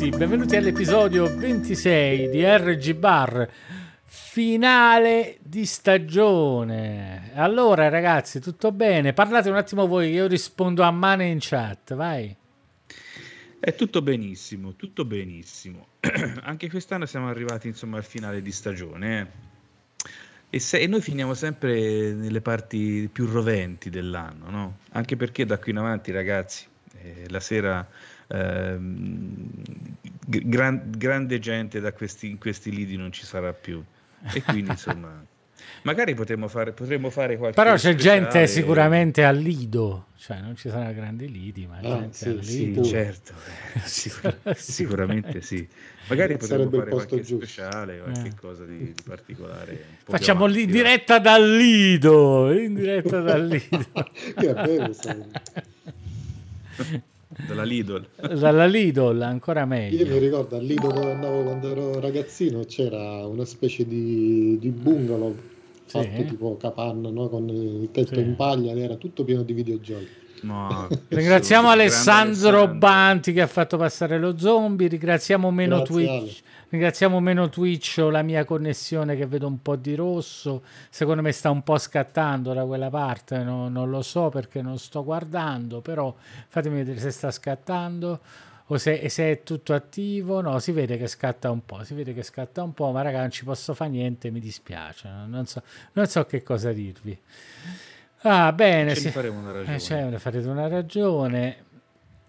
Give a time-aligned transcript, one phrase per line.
[0.00, 3.46] Tutti, benvenuti all'episodio 26 di RG Bar,
[4.02, 7.32] finale di stagione.
[7.34, 9.12] Allora ragazzi, tutto bene?
[9.12, 12.34] Parlate un attimo voi, io rispondo a mano in chat, vai.
[13.60, 15.88] È tutto benissimo, tutto benissimo.
[16.44, 19.20] Anche quest'anno siamo arrivati insomma al finale di stagione.
[19.20, 19.26] Eh?
[20.48, 24.78] E, se, e, noi finiamo sempre nelle parti più roventi dell'anno, no?
[24.92, 26.64] Anche perché da qui in avanti, ragazzi,
[27.02, 27.86] eh, la sera
[30.26, 33.82] gran, grande gente da questi, in questi lidi non ci sarà più.
[34.32, 35.24] E quindi insomma
[35.82, 40.68] Magari potremmo fare, potremmo fare qualche Però c'è gente sicuramente al lido, cioè non ci
[40.68, 42.82] saranno grandi lidi, ma ah, gente sì, al lido.
[42.84, 43.32] Sì, certo,
[43.84, 45.66] Sicur- sicuramente sì.
[46.08, 47.46] Magari potremmo fare qualche giusto.
[47.46, 48.34] speciale, qualche eh.
[48.34, 49.84] cosa di, di particolare.
[50.04, 53.86] Facciamo lì in diretta dal lido, in diretta dal lido.
[54.36, 54.94] che bello,
[57.46, 58.06] dalla Lidl.
[58.38, 60.04] Dalla Lidl, ancora meglio.
[60.04, 64.70] Io mi ricordo al Lidl dove andavo quando ero ragazzino c'era una specie di, di
[64.70, 65.36] bungalow
[65.90, 66.24] fatto sì.
[66.24, 67.28] tipo capanna no?
[67.28, 68.20] con il tetto sì.
[68.20, 70.08] in paglia, era tutto pieno di videogiochi.
[70.42, 74.88] No, ringraziamo Alessandro, Alessandro Banti che ha fatto passare lo zombie.
[74.88, 76.10] Ringraziamo meno Grazie, Twitch.
[76.10, 76.49] Ale.
[76.70, 80.62] Ringraziamo meno Twitch o la mia connessione che vedo un po' di rosso.
[80.88, 83.38] Secondo me sta un po' scattando da quella parte.
[83.42, 85.80] No, non lo so perché non sto guardando.
[85.80, 86.14] Però
[86.46, 88.20] fatemi vedere se sta scattando
[88.66, 90.40] o se, se, è tutto attivo.
[90.40, 91.82] No, si vede che scatta un po'.
[91.82, 94.30] Si vede che scatta un po', ma raga, non ci posso fare niente.
[94.30, 95.08] Mi dispiace.
[95.26, 95.64] Non so,
[95.94, 97.18] non so che cosa dirvi.
[98.20, 98.94] Ah, bene.
[98.94, 99.08] Sì.
[99.10, 99.74] faremo una ragione.
[99.74, 101.64] Eh, cioè, farete una ragione.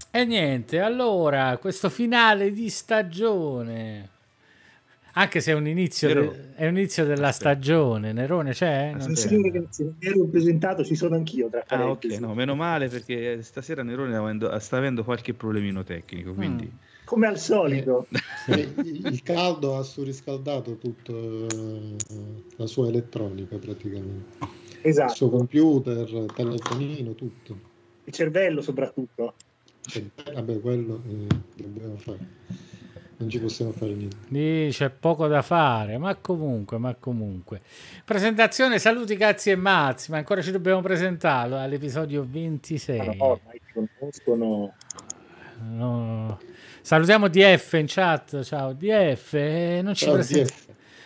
[0.10, 4.10] E niente, allora, questo finale di stagione.
[5.14, 8.94] Anche se è un inizio, de- è un inizio della stagione, Nerone c'è?
[8.96, 9.30] Non c'è.
[9.42, 11.50] ragazzi, non ero presentato, ci sono anch'io.
[11.50, 16.64] Tra ah, ok, no, meno male perché stasera Nerone sta avendo qualche problemino tecnico, quindi...
[16.66, 16.90] Mm.
[17.04, 18.08] Come al solito.
[18.48, 21.12] Eh, il caldo ha surriscaldato tutta
[22.56, 25.12] la sua elettronica praticamente esatto.
[25.12, 27.60] il suo computer, il telefonino, tutto.
[28.04, 29.34] Il cervello soprattutto.
[29.94, 32.20] Eh, vabbè, quello eh, dobbiamo fare.
[33.22, 34.18] Non ci possiamo fare niente.
[34.30, 37.62] Lì c'è poco da fare, ma comunque, ma comunque.
[38.04, 42.98] Presentazione, saluti, cazzi e mazzi, ma ancora ci dobbiamo presentarlo all'episodio 26.
[42.98, 44.74] Ma no, ormai conoscono.
[45.70, 46.40] No.
[46.82, 50.50] Salutiamo DF in chat, ciao DF, eh, non ci presentiamo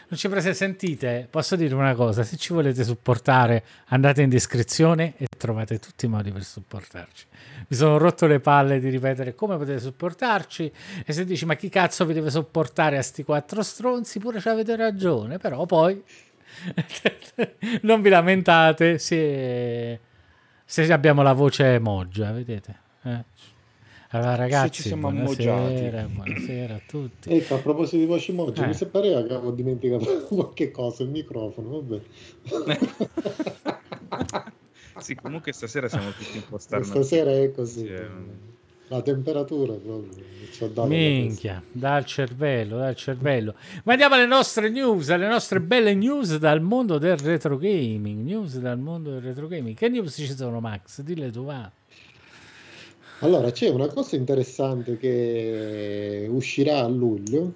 [0.08, 5.14] non ci prese sentite, posso dire una cosa, se ci volete supportare andate in descrizione
[5.18, 7.26] e trovate tutti i modi per supportarci.
[7.68, 10.72] Mi sono rotto le palle di ripetere come potete supportarci
[11.06, 14.48] e se dici ma chi cazzo vi deve supportare a sti quattro stronzi, pure ci
[14.48, 16.04] avete ragione, però poi
[17.82, 20.00] non vi lamentate se,
[20.64, 22.80] se abbiamo la voce moggia, vedete?
[23.04, 23.24] Eh?
[24.16, 27.34] Allora ragazzi, ci siamo buonasera, buonasera a tutti.
[27.34, 28.68] Ecco, a proposito di voci moji, eh.
[28.68, 32.02] mi sembrava che avevo dimenticato qualche cosa, il microfono, vabbè.
[35.00, 36.86] sì, comunque stasera siamo tutti impostati.
[36.86, 37.88] Stasera è così.
[37.88, 38.08] Sì, è...
[38.88, 40.24] La temperatura proprio.
[40.86, 43.56] Minchia, dal cervello, dal cervello.
[43.84, 48.24] Ma andiamo alle nostre news, alle nostre belle news dal mondo del retro gaming.
[48.24, 49.76] News dal mondo del retro gaming.
[49.76, 51.02] Che news ci sono, Max?
[51.02, 51.70] Dille tu, va.
[53.26, 57.54] Allora, c'è una cosa interessante che uscirà a luglio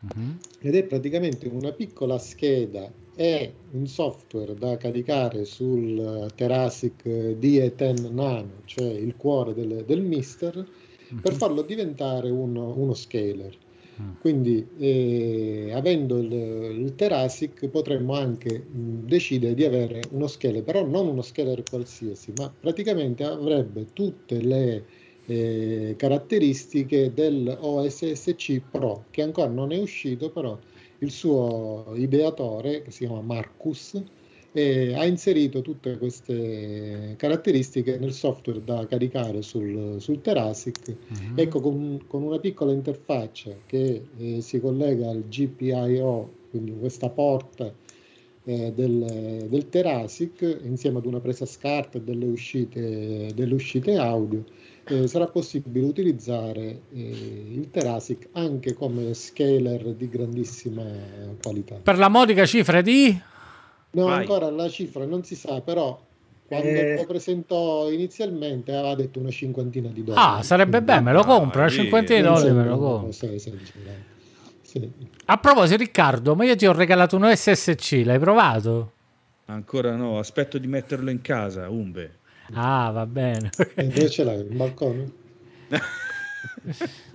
[0.00, 0.36] uh-huh.
[0.60, 8.62] ed è praticamente una piccola scheda e un software da caricare sul Terasic DE10 Nano,
[8.64, 11.20] cioè il cuore del, del Mister, uh-huh.
[11.20, 13.54] per farlo diventare uno, uno scaler.
[13.96, 14.18] Uh-huh.
[14.22, 20.82] Quindi, eh, avendo il, il Terasic, potremmo anche mh, decidere di avere uno scaler, però
[20.86, 24.84] non uno scaler qualsiasi, ma praticamente avrebbe tutte le
[25.30, 30.58] eh, caratteristiche del OSSC Pro, che ancora non è uscito, però
[30.98, 34.02] il suo ideatore, che si chiama Marcus,
[34.52, 41.32] eh, ha inserito tutte queste caratteristiche nel software da caricare sul, sul Terasic, uh-huh.
[41.36, 47.72] ecco con, con, una piccola interfaccia che eh, si collega al GPIO, quindi questa porta
[48.44, 54.44] eh, del, del Terasic insieme ad una presa SCART e delle uscite, delle uscite audio
[54.84, 60.84] eh, sarà possibile utilizzare eh, il Terasic anche come scaler di grandissima
[61.42, 61.76] qualità.
[61.76, 63.18] Per la modica cifra di?
[63.92, 64.20] No, Vai.
[64.20, 66.00] ancora la cifra non si sa, però
[66.46, 66.96] quando eh...
[66.96, 70.38] lo presentò inizialmente aveva detto una cinquantina di dollari.
[70.38, 73.12] Ah, sarebbe bello, me lo compro, una cinquantina di dollari me lo compro.
[74.70, 74.88] Sì.
[75.24, 78.92] A proposito Riccardo, ma io ti ho regalato un SSC, l'hai provato?
[79.46, 82.18] Ancora no, aspetto di metterlo in casa, Umbe.
[82.52, 83.50] Ah, va bene.
[83.74, 84.38] E dove ce l'hai?
[84.38, 85.10] Il balcone?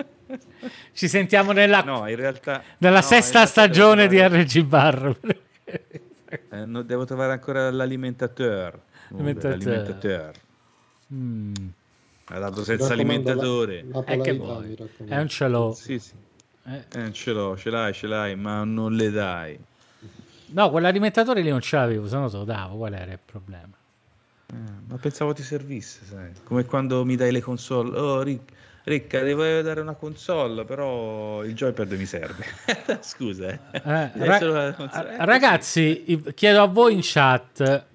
[0.92, 5.18] Ci sentiamo nella, no, in realtà, nella no, sesta in stagione di RG Bar.
[5.64, 8.82] Eh, no, devo trovare ancora l'alimentatore.
[9.12, 10.34] L'alimentatore.
[11.14, 11.54] Mm.
[12.26, 13.86] Ha dato senza alimentatore.
[13.90, 14.78] La, la eh, che vuoi?
[15.06, 15.72] È un ce l'ho.
[15.72, 16.25] Sì, sì.
[16.68, 16.84] Eh.
[17.00, 19.60] Eh, ce l'ho, ce l'hai, ce l'hai, ma non le dai.
[20.48, 22.78] No, quell'alimentatore lì non ce l'avevo, se no te lo davo.
[22.78, 23.76] Qual era il problema?
[24.52, 24.56] Eh,
[24.88, 26.32] ma pensavo ti servisse, sai.
[26.44, 27.98] Come quando mi dai le console.
[27.98, 28.52] Oh, Rick,
[28.84, 32.46] Ricca, devo dare una console, però il joypad mi serve.
[33.02, 33.48] Scusa.
[33.50, 33.60] Eh.
[33.74, 37.86] Eh, ra- ragazzi, chiedo a voi in chat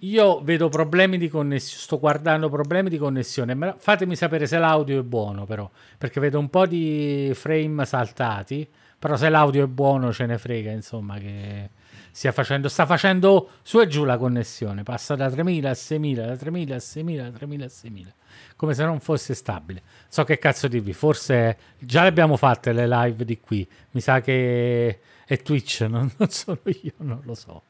[0.00, 5.02] io vedo problemi di connessione, sto guardando problemi di connessione, fatemi sapere se l'audio è
[5.02, 5.68] buono però,
[5.98, 8.66] perché vedo un po' di frame saltati,
[8.98, 11.70] però se l'audio è buono ce ne frega, insomma, che
[12.12, 16.36] stia facendo, sta facendo su e giù la connessione, passa da 3000 a 6000, da
[16.36, 18.14] 3000 a 6000, da 3000 a 6000,
[18.56, 19.82] come se non fosse stabile.
[20.08, 24.20] So che cazzo dirvi, forse già le abbiamo fatte le live di qui, mi sa
[24.20, 27.64] che è Twitch, non, non sono io, non lo so.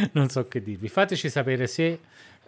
[0.12, 0.88] non so che dirvi.
[0.88, 1.98] Fateci sapere se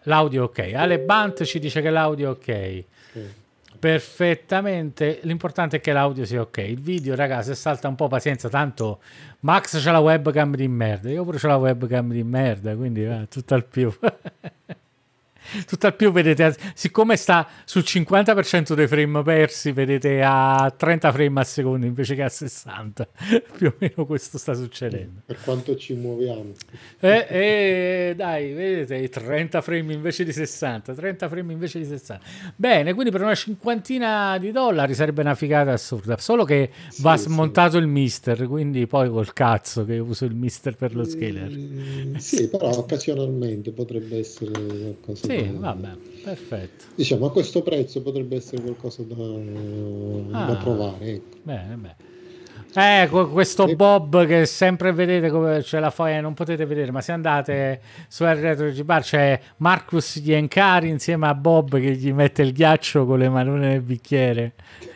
[0.02, 0.74] l'audio è ok.
[0.74, 2.84] Ale Bant ci dice che l'audio è ok.
[3.12, 3.46] Sì.
[3.78, 6.58] Perfettamente, l'importante è che l'audio sia ok.
[6.58, 8.48] Il video, ragazzi, se salta un po', pazienza.
[8.48, 9.00] Tanto
[9.40, 11.10] Max c'ha la webcam di merda.
[11.10, 13.92] Io pure c'ho la webcam di merda, quindi va, tutto al più.
[15.66, 21.46] Tutt'al più vedete, siccome sta sul 50% dei frame persi, vedete a 30 frame al
[21.46, 23.08] secondo invece che a 60.
[23.56, 25.20] più o meno questo sta succedendo.
[25.26, 26.52] Per quanto ci muoviamo.
[27.00, 32.24] Eh, eh, dai, vedete, 30 frame invece di 60, 30 frame invece di 60.
[32.56, 36.16] Bene, quindi per una cinquantina di dollari sarebbe una figata assurda.
[36.18, 37.78] Solo che sì, va smontato sì.
[37.78, 41.50] il mister, quindi poi col cazzo che uso il mister per lo scaler.
[41.50, 45.26] Eh, sì, però occasionalmente potrebbe essere qualcosa.
[45.26, 46.84] Sì, vabbè, perfetto.
[46.94, 51.14] Diciamo a questo prezzo potrebbe essere qualcosa da, ah, da provare.
[51.14, 51.36] Ecco.
[51.42, 51.96] Bene, bene.
[52.74, 57.12] Eh, questo Bob che sempre vedete come c'è la foglia, non potete vedere, ma se
[57.12, 63.06] andate su Retro Bar c'è Marcus Giencari insieme a Bob che gli mette il ghiaccio
[63.06, 64.52] con le manone nel bicchiere.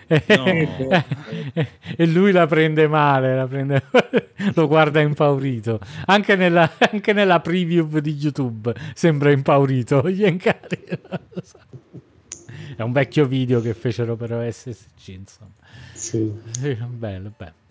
[0.06, 0.44] No.
[1.96, 3.82] e lui la prende male, la prende...
[4.54, 5.80] lo guarda impaurito.
[6.06, 10.02] Anche nella, anche nella preview di YouTube sembra impaurito.
[10.12, 10.84] Giencari.
[12.76, 15.52] È un vecchio video che fecero per OSSC, insomma.
[15.94, 16.30] Sì.
[16.88, 17.61] Bello, bello.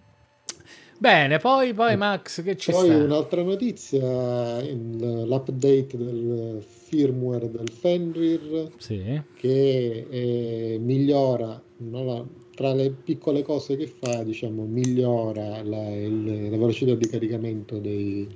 [1.01, 2.95] Bene, poi, poi Max, che ci poi sta?
[2.95, 9.19] un'altra notizia, l'update del firmware del Fenrir sì.
[9.33, 16.57] che eh, migliora, no, tra le piccole cose che fa, diciamo, migliora la, il, la
[16.57, 18.27] velocità di caricamento dei,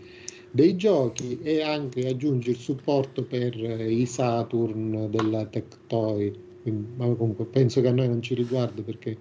[0.49, 6.33] dei giochi e anche aggiunge il supporto per i Saturn della Tectoy.
[6.63, 9.17] Quindi, ma comunque penso che a noi non ci riguarda perché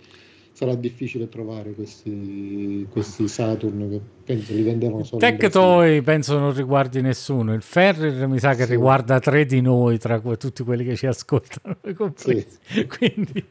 [0.55, 7.01] sarà difficile trovare questi, questi Saturn che penso li vendevano solo Tectoy penso non riguardi
[7.01, 8.71] nessuno il Ferrer mi sa che sì.
[8.71, 11.77] riguarda tre di noi tra tutti quelli che ci ascoltano
[12.15, 12.47] sì.
[12.87, 13.45] quindi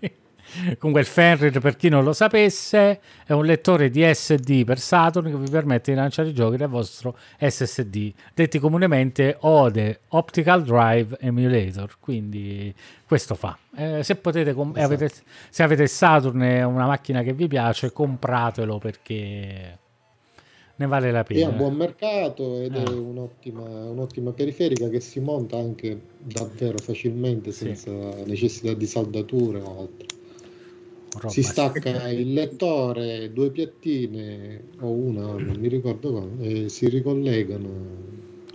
[0.78, 5.30] Comunque il Fenrir, per chi non lo sapesse, è un lettore di SD per Saturn
[5.30, 11.18] che vi permette di lanciare i giochi dal vostro SSD, detti comunemente ODE, Optical Drive
[11.20, 11.96] Emulator.
[12.00, 12.74] Quindi
[13.06, 13.58] questo fa.
[13.76, 14.94] Eh, se, potete com- esatto.
[14.94, 15.14] avete,
[15.50, 19.78] se avete Saturn e una macchina che vi piace, compratelo perché
[20.76, 21.40] ne vale la pena.
[21.42, 22.84] È a buon mercato ed eh.
[22.84, 28.24] è un'ottima, un'ottima, periferica che si monta anche davvero facilmente senza sì.
[28.26, 30.13] necessità di saldature o altro.
[31.16, 36.90] Roba si stacca il lettore, due piattine o una, non mi ricordo come, e si
[36.90, 37.70] ricollegano.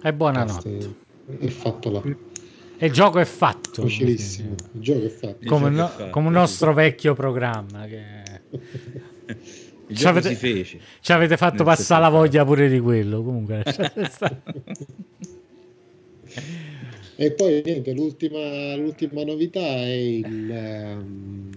[0.02, 0.94] E buonanotte.
[1.38, 2.02] È fatto là.
[2.80, 3.82] E il gioco è fatto.
[3.82, 4.54] Facilissimo.
[4.72, 5.46] Il gioco è fatto.
[5.46, 7.86] Come, no, fatto, come un nostro vecchio programma.
[7.86, 8.06] Che...
[9.92, 10.78] ci avete, si fece.
[11.00, 13.22] Ci avete fatto passare la voglia pure di quello.
[13.22, 13.62] Comunque.
[17.16, 21.50] e poi niente, l'ultima, l'ultima novità è il, um,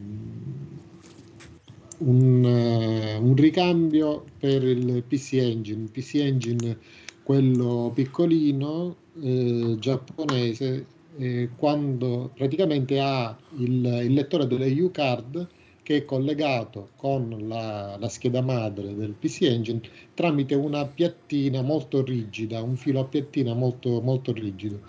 [2.02, 6.78] un, uh, un, ricambio per il PC Engine, PC Engine
[7.24, 10.86] quello piccolino eh, giapponese
[11.18, 15.48] eh, quando praticamente ha il, il, lettore delle U-Card
[15.84, 19.82] che è collegato con la, la, scheda madre del PC Engine
[20.14, 24.82] tramite una piattina molto rigida, un filo a piattina molto, molto rigido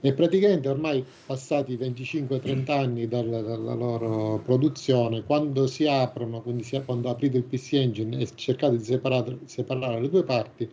[0.00, 6.80] e praticamente ormai passati 25-30 anni dalla, dalla, loro produzione, quando si aprono, quindi si,
[6.84, 10.68] quando aprite il PC Engine e cercate di separare, separare le due parti,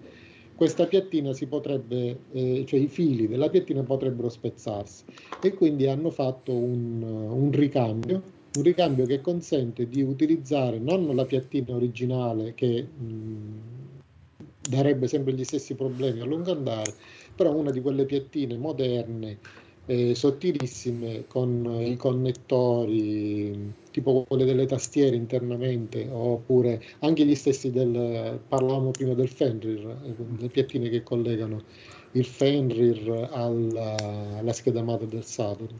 [0.55, 5.03] questa piattina si potrebbe, eh, cioè i fili della piattina potrebbero spezzarsi.
[5.41, 11.25] E quindi hanno fatto un, un ricambio un ricambio che consente di utilizzare non la
[11.25, 13.61] piattina originale che mh,
[14.69, 16.93] darebbe sempre gli stessi problemi a lungo andare,
[17.35, 19.37] però una di quelle piattine moderne,
[19.85, 28.39] eh, sottilissime, con i connettori tipo quelle delle tastiere internamente, oppure anche gli stessi del,
[28.47, 31.61] parlavamo prima del Fenrir, le piattine che collegano
[32.13, 33.95] il Fenrir alla,
[34.37, 35.79] alla scheda madre del Saturn.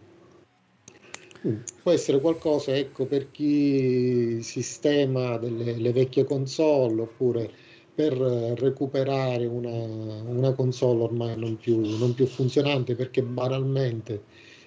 [1.46, 7.52] Mm, può essere qualcosa ecco, per chi sistema delle le vecchie console oppure
[7.96, 14.24] per recuperare una, una console ormai non più, non più, funzionante perché banalmente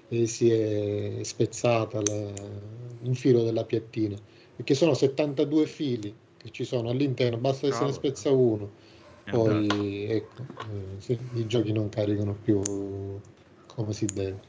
[0.08, 2.32] eh, si è spezzata la,
[3.02, 4.16] un filo della piattina.
[4.54, 8.70] Perché sono 72 fili che ci sono all'interno basta che se ne spezza uno.
[9.28, 12.62] Poi ecco, eh, sì, i giochi non caricano più
[13.66, 14.40] come si deve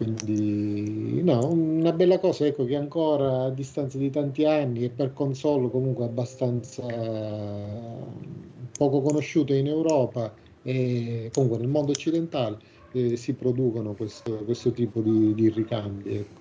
[0.00, 5.12] quindi no, una bella cosa ecco che ancora a distanza di tanti anni e per
[5.12, 6.82] console comunque abbastanza
[8.78, 12.56] poco conosciute in Europa e comunque nel mondo occidentale
[12.92, 16.16] eh, si producono questo, questo tipo di, di ricambi.
[16.16, 16.40] Ecco.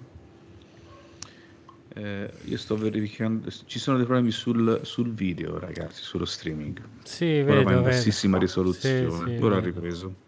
[1.95, 6.81] Eh, io sto verificando, ci sono dei problemi sul, sul video, ragazzi, sullo streaming.
[7.03, 9.31] Sì, vedo, Ora va in bassissima risoluzione.
[9.31, 10.27] Sì, sì, Ora ha ripreso.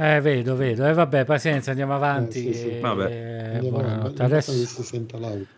[0.00, 0.86] Eh, vedo, vedo.
[0.86, 2.50] E eh, vabbè, pazienza, andiamo avanti.
[2.50, 2.78] Eh, sì, sì.
[2.78, 3.54] Vabbè.
[3.54, 4.52] Andiamo adesso,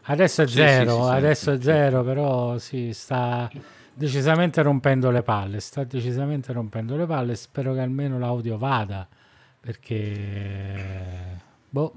[0.05, 3.51] adesso, è sì, zero, adesso è zero, però si sta
[3.93, 5.61] decisamente rompendo le palle.
[5.61, 7.35] Sta decisamente rompendo le palle.
[7.37, 9.07] Spero che almeno l'audio vada,
[9.61, 10.75] perché...
[11.69, 11.93] Boh.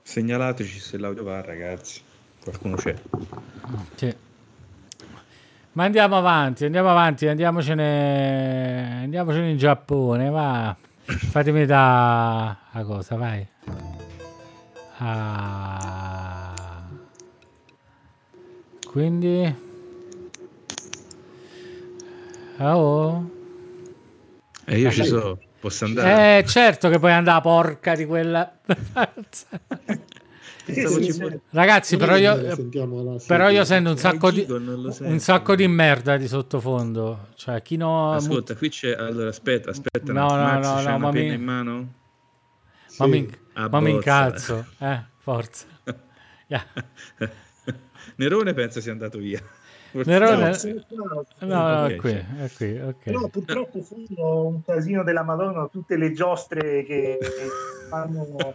[0.00, 2.00] Segnalateci se l'audio va, ragazzi.
[2.42, 2.94] Qualcuno c'è.
[3.94, 4.16] Sì.
[5.72, 10.74] Ma andiamo avanti, andiamo avanti, andiamocene, andiamocene in Giappone, va.
[11.16, 13.46] Fatemi da a cosa, vai.
[14.98, 16.54] Ah.
[18.86, 19.54] Quindi
[22.58, 23.30] oh.
[24.66, 26.38] E io ci sono, posso andare?
[26.38, 28.58] Eh, certo che puoi andare, porca di quella.
[31.50, 32.56] Ragazzi, però io,
[33.26, 37.28] però io sento un sacco, di, un sacco di merda di sottofondo.
[37.34, 38.12] Cioè, chi no.
[38.14, 38.92] Ascolta, qui c'è.
[38.92, 40.12] Allora, aspetta, aspetta.
[40.12, 41.26] No, no, Max, no, no, ma mi...
[41.26, 41.92] in mano?
[42.98, 45.66] Ma mi, ma mi incazzo, eh, forza.
[46.50, 46.66] Yeah.
[48.16, 49.40] Nerone pensa sia andato via.
[49.92, 50.56] Nerone...
[50.88, 53.12] No, no, no, è qui, è qui, okay.
[53.12, 57.18] No, purtroppo fu un casino della Madonna, tutte le giostre che
[57.88, 58.54] fanno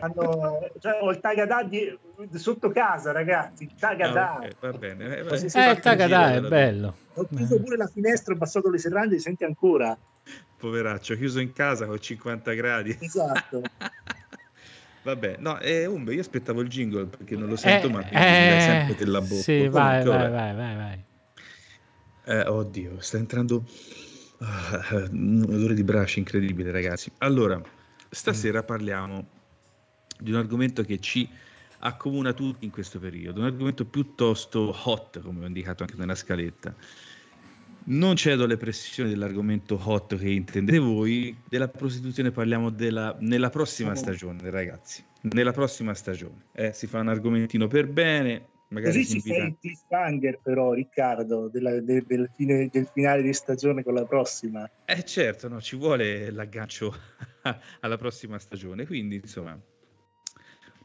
[0.00, 1.96] hanno, cioè, ho il Tagadà di,
[2.34, 3.64] sotto casa, ragazzi.
[3.64, 4.32] Il Tagadà.
[4.32, 5.16] Ah, okay, va bene.
[5.18, 6.96] Eh, eh il Tagadà è bello.
[7.14, 9.96] Ho chiuso pure la finestra, ho abbassato le serrande, li senti ancora.
[10.58, 12.96] Poveraccio, chiuso in casa con 50 gradi.
[13.00, 13.62] Esatto.
[15.08, 18.60] Vabbè, no, eh, Umbe, io aspettavo il jingle perché non lo sento, eh, ma eh,
[18.60, 19.40] sempre della bocca.
[19.40, 21.04] Sì, vai, vai, vai, vai, vai.
[22.24, 23.64] Eh, oddio, sta entrando
[24.36, 24.44] uh,
[25.10, 27.10] un odore di braccia incredibile, ragazzi.
[27.18, 27.58] Allora,
[28.10, 29.26] stasera parliamo
[30.18, 31.26] di un argomento che ci
[31.78, 36.74] accomuna tutti in questo periodo, un argomento piuttosto hot, come ho indicato anche nella scaletta.
[37.90, 43.94] Non cedo alle pressioni dell'argomento hot che intendete voi, della prostituzione parliamo della, nella prossima
[43.94, 45.02] stagione, ragazzi.
[45.22, 46.48] Nella prossima stagione.
[46.52, 48.48] Eh, si fa un argomentino per bene.
[48.68, 53.32] Magari Così ci fai il cliffhanger però, Riccardo, della, de, del, fine, del, finale di
[53.32, 54.70] stagione con la prossima.
[54.84, 56.94] Eh certo, no, ci vuole l'aggancio
[57.80, 59.58] alla prossima stagione, quindi insomma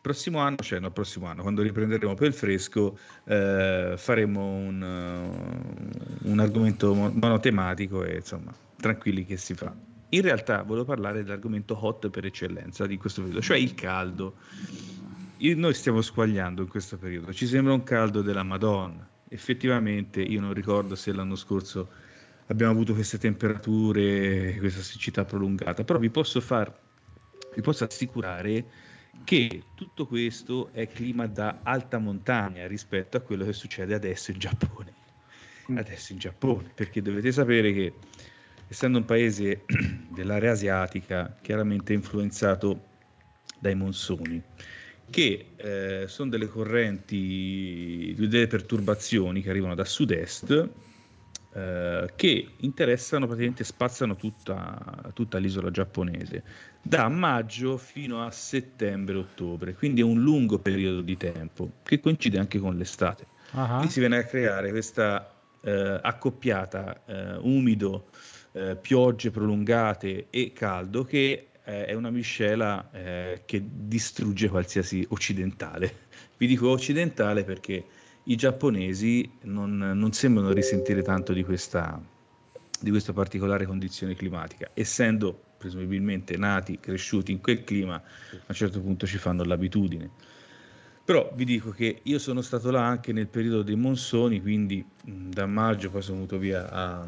[0.03, 6.29] prossimo anno, cioè no, prossimo anno, quando riprenderemo per il fresco, eh, faremo un, uh,
[6.29, 9.73] un argomento monotematico e insomma, tranquilli che si fa.
[10.09, 14.35] In realtà volevo parlare dell'argomento hot per eccellenza di questo periodo, cioè il caldo.
[15.37, 19.07] Io, noi stiamo squagliando in questo periodo, ci sembra un caldo della Madonna.
[19.29, 21.87] Effettivamente io non ricordo se l'anno scorso
[22.47, 26.77] abbiamo avuto queste temperature, questa siccità prolungata, però vi posso far,
[27.55, 28.91] vi posso assicurare
[29.23, 34.39] che tutto questo è clima da alta montagna rispetto a quello che succede adesso in
[34.39, 34.93] Giappone.
[35.71, 35.77] Mm.
[35.77, 37.93] Adesso in Giappone, perché dovete sapere che
[38.67, 39.63] essendo un paese
[40.09, 42.91] dell'area asiatica, chiaramente influenzato
[43.59, 44.41] dai monsoni,
[45.09, 50.69] che eh, sono delle correnti, delle perturbazioni che arrivano da sud-est,
[51.55, 56.43] eh, che interessano praticamente, spazzano tutta, tutta l'isola giapponese
[56.81, 62.59] da maggio fino a settembre-ottobre, quindi è un lungo periodo di tempo che coincide anche
[62.59, 63.27] con l'estate.
[63.51, 63.67] Uh-huh.
[63.67, 65.31] Quindi si viene a creare questa
[65.61, 68.07] eh, accoppiata eh, umido,
[68.53, 76.01] eh, piogge prolungate e caldo che è una miscela eh, che distrugge qualsiasi occidentale.
[76.35, 77.85] Vi dico occidentale perché
[78.23, 82.01] i giapponesi non, non sembrano risentire tanto di questa,
[82.79, 88.81] di questa particolare condizione climatica, essendo presumibilmente nati, cresciuti in quel clima, a un certo
[88.81, 90.09] punto ci fanno l'abitudine.
[91.05, 95.45] Però vi dico che io sono stato là anche nel periodo dei monsoni, quindi da
[95.45, 97.05] maggio poi sono venuto via a,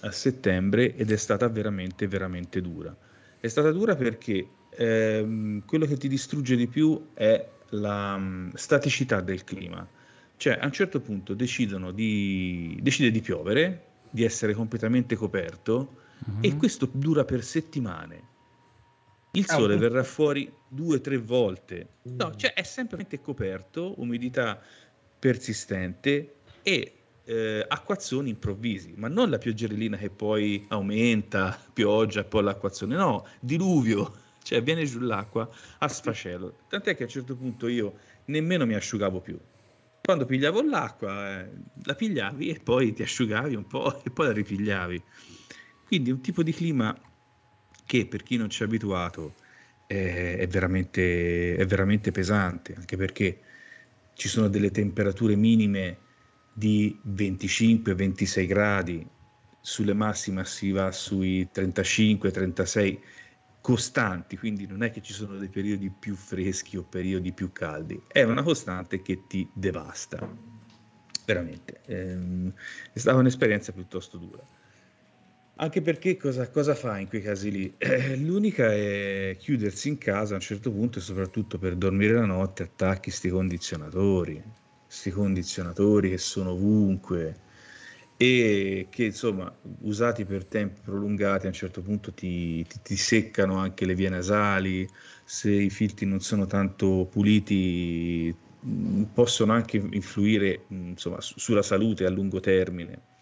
[0.00, 2.96] a, settembre ed è stata veramente, veramente dura.
[3.38, 9.20] È stata dura perché ehm, quello che ti distrugge di più è la mh, staticità
[9.20, 9.86] del clima.
[10.36, 16.38] Cioè a un certo punto decidono di, decide di piovere, di essere completamente coperto uh-huh.
[16.40, 18.32] e questo dura per settimane
[19.34, 21.88] il ah, sole verrà fuori due o tre volte.
[22.02, 22.36] No, mm.
[22.36, 24.60] cioè è sempre coperto, umidità
[25.18, 26.92] persistente e
[27.24, 33.26] eh, acquazzoni improvvisi, ma non la pioggerellina che poi aumenta, pioggia e poi l'acquazzone, no,
[33.40, 34.12] diluvio,
[34.42, 35.48] cioè viene giù l'acqua
[35.78, 36.58] a sfascello.
[36.68, 37.94] Tant'è che a un certo punto io
[38.26, 39.38] nemmeno mi asciugavo più.
[40.04, 41.48] Quando pigliavo l'acqua, eh,
[41.84, 45.02] la pigliavi e poi ti asciugavi un po' e poi la ripigliavi.
[45.82, 46.94] Quindi un tipo di clima
[47.86, 49.34] che per chi non ci è abituato
[49.86, 53.40] è, è, veramente, è veramente pesante, anche perché
[54.12, 55.96] ci sono delle temperature minime
[56.52, 59.08] di 25-26 gradi,
[59.58, 62.98] sulle massime si va sui 35-36
[63.64, 67.98] costanti, quindi non è che ci sono dei periodi più freschi o periodi più caldi,
[68.06, 70.20] è una costante che ti devasta,
[71.24, 71.80] veramente.
[71.86, 72.52] Ehm,
[72.92, 74.44] è stata un'esperienza piuttosto dura.
[75.56, 77.74] Anche perché cosa, cosa fa in quei casi lì?
[77.78, 82.26] Eh, l'unica è chiudersi in casa a un certo punto e soprattutto per dormire la
[82.26, 84.42] notte attacchi questi condizionatori,
[84.84, 87.34] questi condizionatori che sono ovunque
[88.16, 93.56] e che insomma usati per tempi prolungati a un certo punto ti, ti, ti seccano
[93.56, 94.88] anche le vie nasali,
[95.24, 102.10] se i filtri non sono tanto puliti mm, possono anche influire insomma, sulla salute a
[102.10, 103.12] lungo termine.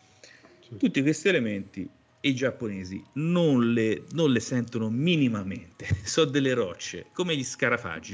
[0.79, 1.89] Tutti questi elementi
[2.25, 5.87] i giapponesi non le, non le, sentono minimamente.
[6.05, 8.13] Sono delle rocce, come gli scarafaggi.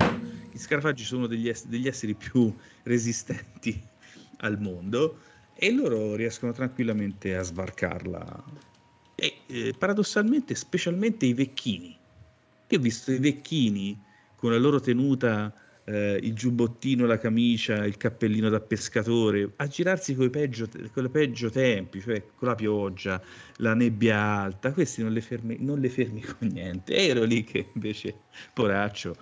[0.50, 2.52] Gli scarafaggi sono degli, degli esseri più
[2.84, 3.78] resistenti
[4.38, 5.18] al mondo
[5.60, 8.44] e loro riescono tranquillamente a sbarcarla.
[9.16, 11.96] E eh, paradossalmente, specialmente i vecchini.
[12.68, 14.00] Io ho visto i vecchini
[14.36, 15.52] con la loro tenuta
[15.84, 20.68] eh, il giubbottino, la camicia, il cappellino da pescatore, a girarsi con i peggio,
[21.10, 23.20] peggio tempi, cioè con la pioggia,
[23.56, 26.94] la nebbia alta, questi non le fermi, non le fermi con niente.
[26.94, 28.14] Ero lì che invece,
[28.54, 29.16] poraccio,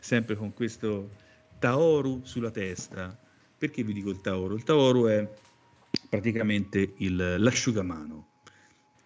[0.00, 1.10] sempre con questo
[1.58, 3.18] Taoru sulla testa.
[3.58, 4.54] Perché vi dico il Taoru?
[4.54, 5.28] Il Taoru è
[6.14, 8.28] praticamente il, l'asciugamano.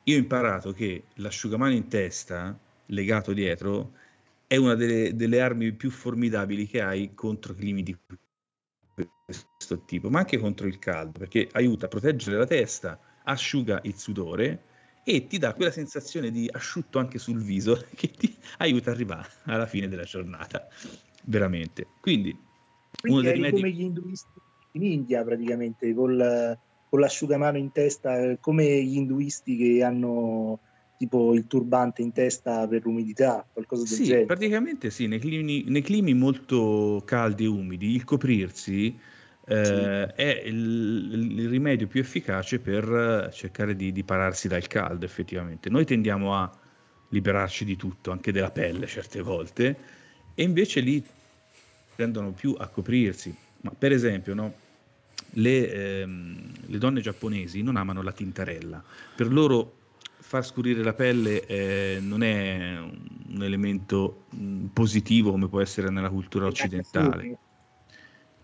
[0.05, 3.93] Io ho imparato che l'asciugamano in testa, legato dietro,
[4.47, 7.97] è una delle, delle, armi più formidabili che hai contro climi di
[9.25, 13.97] questo tipo, ma anche contro il caldo, perché aiuta a proteggere la testa, asciuga il
[13.97, 14.65] sudore
[15.05, 19.29] e ti dà quella sensazione di asciutto anche sul viso che ti aiuta ad arrivare
[19.45, 20.67] alla fine della giornata,
[21.25, 21.87] veramente.
[22.01, 22.37] Quindi,
[23.01, 23.57] Quindi uno dei rimedi...
[23.57, 24.41] come gli induisti
[24.73, 30.61] in India praticamente, col, con l'asciugamano in testa, come gli induisti che hanno
[30.97, 34.27] tipo il turbante in testa per l'umidità, qualcosa del sì, genere.
[34.27, 38.99] Praticamente sì, nei climi, nei climi, molto caldi e umidi il coprirsi
[39.47, 40.23] eh, sì.
[40.23, 45.71] è il, il, rimedio più efficace per cercare di, di pararsi dal caldo effettivamente.
[45.71, 46.51] Noi tendiamo a
[47.11, 49.77] liberarci di tutto, anche della pelle certe volte,
[50.35, 51.03] e invece lì
[51.95, 53.35] tendono più a coprirsi.
[53.61, 54.67] Ma per esempio, no?
[55.33, 58.83] Le, ehm, le donne giapponesi non amano la tintarella,
[59.15, 59.77] per loro
[60.21, 66.11] far scurire la pelle eh, non è un elemento mh, positivo come può essere nella
[66.11, 67.39] cultura occidentale.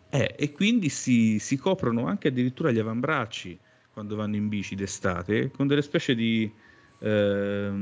[0.08, 3.58] Eh, e quindi si, si, coprono anche addirittura gli avambracci
[3.92, 6.50] quando vanno in bici d'estate con delle specie di
[7.00, 7.72] eh,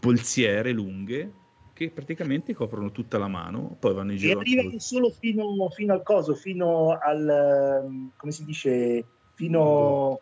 [0.00, 1.32] polsiere lunghe
[1.80, 4.38] che praticamente coprono tutta la mano, poi vanno in giro.
[4.38, 10.20] E arrivano solo fino, fino, al coso, fino al come si dice, fino,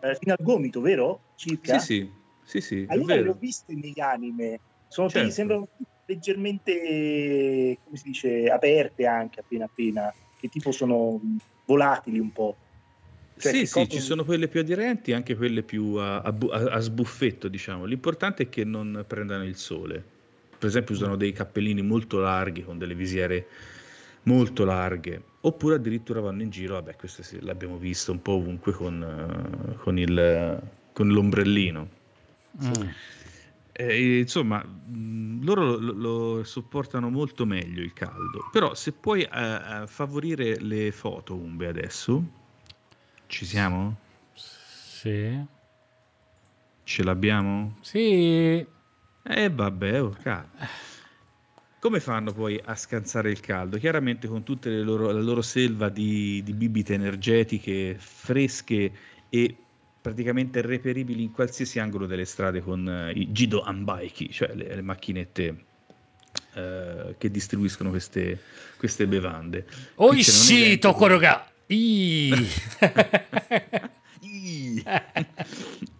[0.00, 1.20] eh, fino al gomito, vero?
[1.36, 1.78] circa.
[1.78, 2.10] Sì,
[2.42, 4.58] sì, sì, sì allora le ho viste negli anime,
[4.88, 5.30] sono certo.
[5.30, 5.68] sembrano
[6.06, 11.20] leggermente, come si dice, aperte anche appena appena, che tipo sono
[11.66, 12.56] volatili un po'.
[13.38, 16.80] Cioè, sì, sì, ci sono quelle più aderenti e anche quelle più a, a, a,
[16.80, 17.84] sbuffetto, diciamo.
[17.84, 20.13] L'importante è che non prendano il sole.
[20.64, 23.48] Per esempio usano dei cappellini molto larghi con delle visiere
[24.22, 28.72] molto larghe, oppure addirittura vanno in giro, vabbè, questo sì, l'abbiamo visto un po' ovunque
[28.72, 30.62] con, uh, con il
[30.94, 31.88] con l'ombrellino.
[32.64, 32.88] Mm.
[33.72, 34.64] Eh, insomma,
[35.42, 38.48] loro lo, lo, sopportano molto meglio il caldo.
[38.50, 42.24] Però se puoi uh, favorire le foto, Umbe, adesso,
[43.26, 43.98] ci siamo?
[44.32, 45.44] Sì.
[46.84, 47.76] Ce l'abbiamo?
[47.82, 48.72] Sì.
[49.26, 50.14] Eh vabbè, oh,
[51.78, 53.78] come fanno poi a scansare il caldo?
[53.78, 58.92] Chiaramente con tutta la loro selva di, di bibite energetiche fresche
[59.30, 59.56] e
[60.00, 64.82] praticamente reperibili in qualsiasi angolo delle strade con uh, i Gido Ambaiki, cioè le, le
[64.82, 65.64] macchinette
[66.54, 68.38] uh, che distribuiscono queste,
[68.76, 69.66] queste bevande.
[69.94, 71.50] Oishi Tokoroga!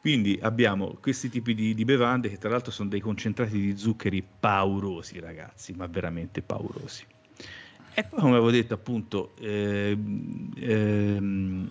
[0.00, 4.22] Quindi abbiamo questi tipi di, di, bevande che tra l'altro sono dei concentrati di zuccheri
[4.22, 7.04] paurosi, ragazzi, ma veramente paurosi.
[7.92, 9.94] E poi, come avevo detto, appunto, eh,
[10.56, 11.68] eh,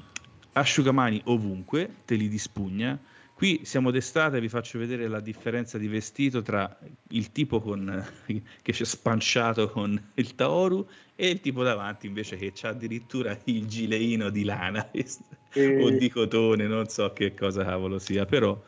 [0.53, 2.99] asciugamani ovunque, te li dispugna.
[3.39, 6.77] Qui siamo d'estate, vi faccio vedere la differenza di vestito tra
[7.11, 8.05] il tipo con,
[8.61, 13.39] che si è spanciato con il Taoru e il tipo davanti invece che ha addirittura
[13.45, 15.81] il gileino di lana e...
[15.81, 18.61] o di cotone, non so che cosa cavolo sia, però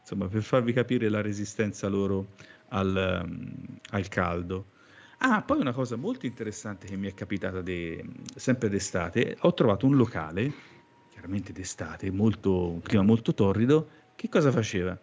[0.00, 2.28] insomma per farvi capire la resistenza loro
[2.68, 4.68] al, um, al caldo.
[5.18, 8.02] Ah, poi una cosa molto interessante che mi è capitata de,
[8.34, 10.77] sempre d'estate, ho trovato un locale,
[11.18, 14.96] chiaramente d'estate, molto, un clima molto torrido, che cosa faceva?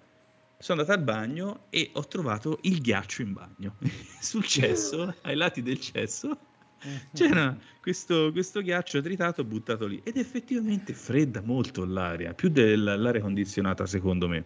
[0.57, 3.75] Sono andato al bagno e ho trovato il ghiaccio in bagno,
[4.21, 6.37] sul cesso, ai lati del cesso,
[7.13, 13.85] c'era questo, questo, ghiaccio tritato buttato lì ed effettivamente fredda molto l'aria, più dell'aria condizionata
[13.85, 14.45] secondo me.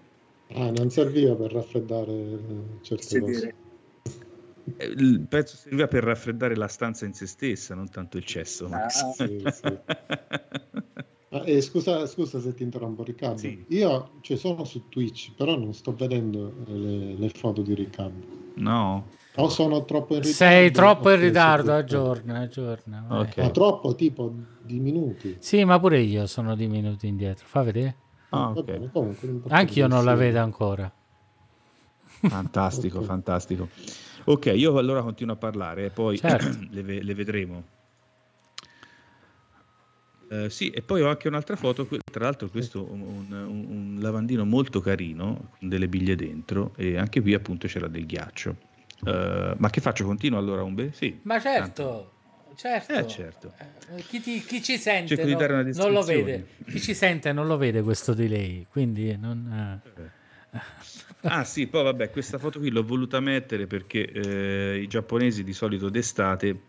[0.53, 2.37] Ah, non serviva per raffreddare eh,
[2.81, 3.55] certe sì, cose.
[4.77, 8.67] Eh, il pezzo serviva per raffreddare la stanza in se stessa, non tanto il cesso.
[8.71, 9.77] Ah, sì, sì.
[11.31, 13.37] Ah, eh, scusa, scusa, se ti interrompo Riccardo.
[13.37, 13.65] Sì.
[13.69, 18.25] Io cioè, sono su Twitch, però non sto vedendo le, le foto di Riccardo.
[18.55, 19.05] No.
[19.35, 20.37] O sono troppo in ritardo?
[20.37, 23.05] Sei troppo in ritardo, aggiorna, aggiorna.
[23.07, 23.43] Okay.
[23.43, 25.37] Ma troppo, tipo di minuti.
[25.39, 27.45] Sì, ma pure io sono di minuti indietro.
[27.47, 27.95] Fa vedere.
[28.29, 28.89] Ah, okay.
[29.47, 30.91] Anche io non la vedo ancora.
[32.05, 33.07] Fantastico, okay.
[33.07, 33.69] fantastico.
[34.25, 36.57] Ok, io allora continuo a parlare e poi certo.
[36.69, 37.63] le, le, vedremo.
[40.29, 43.97] Uh, sì, e poi ho anche un'altra foto, tra l'altro questo è un, un, un,
[43.99, 48.55] lavandino molto carino, con delle biglie dentro, e anche qui appunto c'era del ghiaccio.
[49.01, 50.05] Uh, ma che faccio?
[50.05, 50.91] Continuo allora un beh?
[50.93, 51.19] Sì.
[51.23, 52.11] Ma certo,
[52.55, 52.93] certo.
[52.93, 53.53] Eh, certo.
[53.95, 56.45] Eh, chi, ti, chi, ci sente no, non lo vede.
[56.67, 59.81] Chi ci sente non lo vede questo delay, quindi non...
[60.51, 60.59] Eh.
[61.21, 65.53] ah sì, poi vabbè, questa foto qui l'ho voluta mettere perché eh, i giapponesi di
[65.53, 66.68] solito d'estate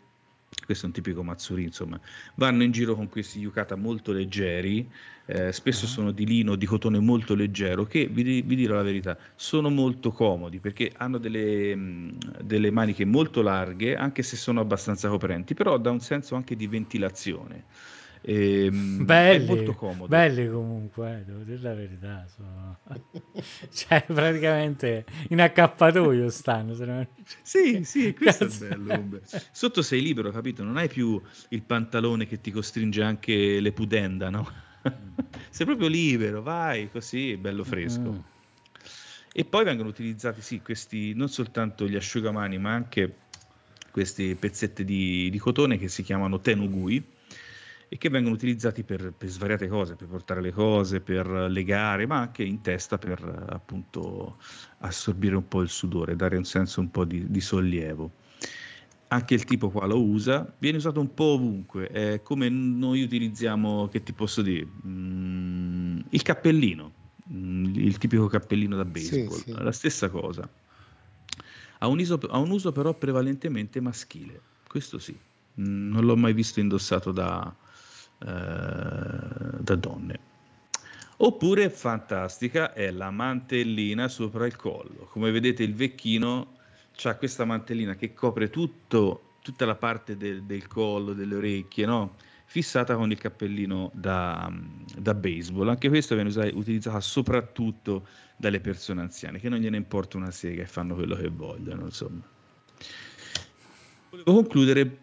[0.65, 1.99] questo è un tipico Matsuri, insomma,
[2.35, 4.89] vanno in giro con questi yukata molto leggeri,
[5.27, 5.91] eh, spesso uh-huh.
[5.91, 10.11] sono di lino, di cotone molto leggero, che vi, vi, dirò la verità, sono molto
[10.11, 15.79] comodi perché hanno delle, mh, delle, maniche molto larghe, anche se sono abbastanza coprenti, però
[15.79, 17.65] dà un senso anche di ventilazione.
[18.23, 20.09] E, ehm, belli, è molto comodo.
[20.09, 22.27] Belli comunque, eh, devo dire la verità.
[22.35, 22.79] Sono...
[23.73, 26.75] cioè, praticamente in accappatoio stanno.
[26.85, 27.07] Non...
[27.43, 28.67] Sì, sì, questo Cazzo.
[28.67, 29.21] è bello.
[29.51, 30.63] Sotto sei libero, capito?
[30.63, 34.49] Non hai più il pantalone che ti costringe anche le pudenda, no?
[35.51, 38.13] sei proprio libero, vai così, bello fresco.
[38.13, 38.19] Mm.
[39.33, 43.15] E poi vengono utilizzati, sì, questi, non soltanto gli asciugamani, ma anche
[43.91, 47.19] questi pezzetti di, di cotone che si chiamano tenugui
[47.93, 52.19] e che vengono utilizzati per, per, svariate cose, per portare le cose, per legare, ma
[52.21, 54.37] anche in testa per appunto
[54.79, 58.13] assorbire un po' il sudore, dare un senso un po' di, di sollievo.
[59.09, 63.89] Anche il tipo qua lo usa, viene usato un po' ovunque, è come noi utilizziamo,
[63.89, 66.93] che ti posso dire, mm, il cappellino,
[67.33, 69.53] mm, il tipico cappellino da baseball, sì, sì.
[69.59, 70.49] la stessa cosa.
[71.79, 75.19] Ha un, iso, ha un uso però prevalentemente maschile, questo sì,
[75.61, 77.53] mm, non l'ho mai visto indossato da,
[78.25, 80.19] da donne.
[81.23, 85.09] Oppure fantastica è la mantellina sopra il collo.
[85.11, 86.59] Come vedete il vecchino
[87.03, 92.17] ha questa mantellina che copre tutto, tutta la parte del, del collo, delle orecchie, no?
[92.45, 94.53] fissata con il cappellino da,
[94.97, 95.69] da baseball.
[95.69, 98.07] Anche questo viene usato, utilizzato soprattutto
[98.37, 101.85] dalle persone anziane, che non gliene importa una sega e fanno quello che vogliono.
[101.85, 102.23] Insomma.
[104.11, 104.99] Volevo concludere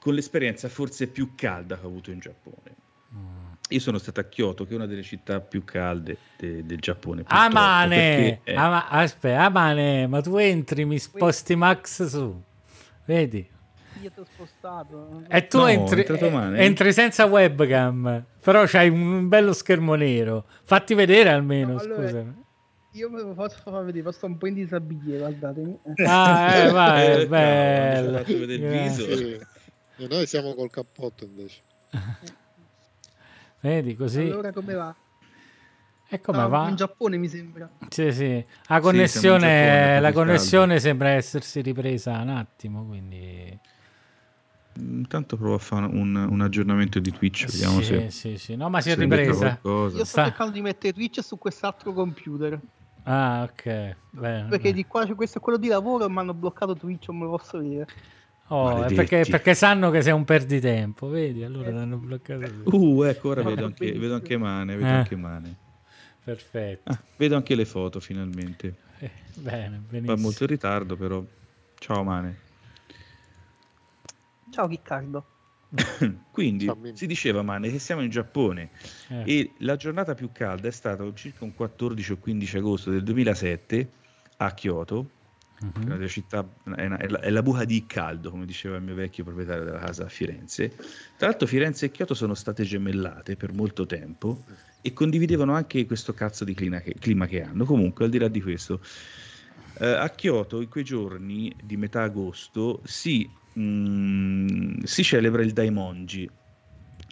[0.00, 2.74] con l'esperienza forse più calda che ho avuto in Giappone.
[3.14, 3.52] Mm.
[3.68, 7.22] Io sono stato a Kyoto, che è una delle città più calde de- del Giappone.
[7.26, 8.40] Amane!
[8.42, 8.54] È...
[8.54, 12.42] Ama- aspetta, Amane, ma tu entri, mi sposti Max su.
[13.04, 13.48] Vedi?
[14.02, 15.22] Io ti ho spostato.
[15.28, 20.46] E tu no, entri, eh, entri, senza webcam, però c'hai un bello schermo nero.
[20.62, 22.44] Fatti vedere almeno, no, allora, scusami.
[22.94, 25.78] Io me lo posso far vedere, posso un po' in disabile, guardatemi.
[26.06, 28.18] Ah, eh, vai, è Eh, bello.
[28.18, 28.82] fatto vedere il Eh.
[28.88, 29.46] viso.
[30.00, 30.04] Sì.
[30.04, 31.60] E noi siamo col cappotto invece.
[33.60, 34.22] Vedi così?
[34.22, 34.94] Allora come va?
[36.08, 36.68] E come No, va?
[36.68, 37.70] In Giappone mi sembra.
[37.88, 38.44] Sì, sì.
[38.66, 43.58] La connessione, Giappone, la connessione sembra essersi ripresa un attimo, quindi...
[44.72, 48.56] Intanto provo a fare un, un aggiornamento di Twitch, vediamo sì, se, sì, sì.
[48.56, 49.58] No, ma si è ripresa.
[49.62, 52.58] Io sto Sta- cercando di mettere Twitch su quest'altro computer.
[53.02, 53.64] Ah, ok.
[54.10, 54.72] Bene, Perché bene.
[54.72, 57.24] di qua c'è questo è quello di lavoro e mi hanno bloccato Twitch, non me
[57.24, 57.86] lo posso dire.
[58.52, 61.44] Oh, perché, perché sanno che sei un perditempo, vedi?
[61.44, 62.50] Allora l'hanno bloccato.
[62.64, 64.92] Uh, ecco, ora vedo anche, vedo anche Mane, vedo Eh.
[64.92, 65.56] anche Mane.
[66.24, 66.90] Perfetto.
[66.90, 68.74] Ah, vedo anche le foto finalmente.
[68.98, 70.16] Eh, bene, Va benissimo.
[70.20, 71.24] molto in ritardo, però.
[71.78, 72.38] Ciao Mane.
[74.50, 75.24] Ciao Riccardo.
[76.32, 78.70] Quindi Ciao, si diceva Mane che siamo in Giappone
[79.10, 83.04] Eh, e la giornata più calda è stata circa un 14 o 15 agosto del
[83.04, 83.90] 2007
[84.38, 85.10] a Kyoto,
[85.60, 85.84] mhm.
[85.84, 88.82] una delle città, è, una- è la, è la buca di caldo, come diceva il
[88.82, 90.68] mio vecchio proprietario della casa a Firenze.
[91.16, 94.44] Tra l'altro Firenze e Kyoto sono state gemellate per molto tempo
[94.80, 97.64] e condividevano anche questo cazzo di clima che, clima che hanno.
[97.64, 98.80] Comunque, al di là di questo,
[99.78, 106.28] eh, a Kyoto in quei giorni di metà agosto si, mm, si celebra il Daimonji,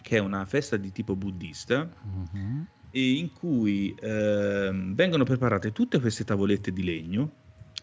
[0.01, 1.87] che è una festa di tipo buddista
[2.91, 7.31] e in cui ehm, vengono preparate tutte queste tavolette di legno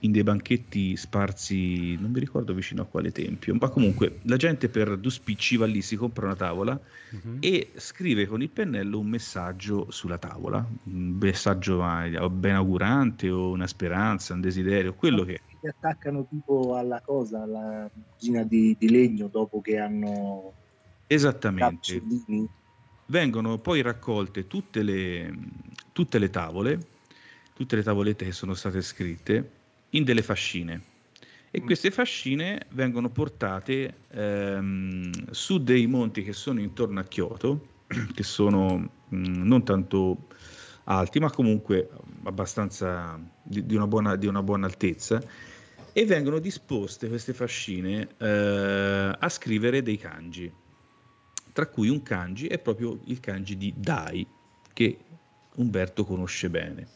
[0.00, 4.68] in dei banchetti sparsi, non mi ricordo vicino a quale tempio, ma comunque la gente
[4.68, 6.80] per due spicci va lì, si compra una tavola
[7.12, 7.36] Mhm.
[7.38, 13.66] e scrive con il pennello un messaggio sulla tavola, un messaggio eh, benaugurante o una
[13.66, 15.40] speranza, un desiderio, quello che.
[15.58, 20.54] Si attaccano tipo alla cosa, alla cucina di, di legno dopo che hanno
[21.08, 21.92] Esattamente.
[21.92, 22.48] cazzolini.
[23.06, 25.32] vengono poi raccolte tutte le,
[25.92, 26.78] tutte le tavole,
[27.52, 29.55] tutte le tavolette che sono state scritte
[29.90, 30.94] in delle fascine
[31.56, 31.64] e Mm.
[31.64, 38.76] queste fascine vengono portate ehm, su dei monti che sono intorno a Kyoto, che sono
[39.08, 40.26] mh, non tanto
[40.84, 41.88] alti, ma comunque
[42.24, 45.22] abbastanza di, di una, buona, di una buona altezza.
[45.92, 50.52] E vengono disposte queste fascine eh, a scrivere dei kanji,
[51.52, 54.26] tra cui un kanji è proprio il kanji di Dai,
[54.74, 54.98] che
[55.54, 56.86] Umberto conosce bene.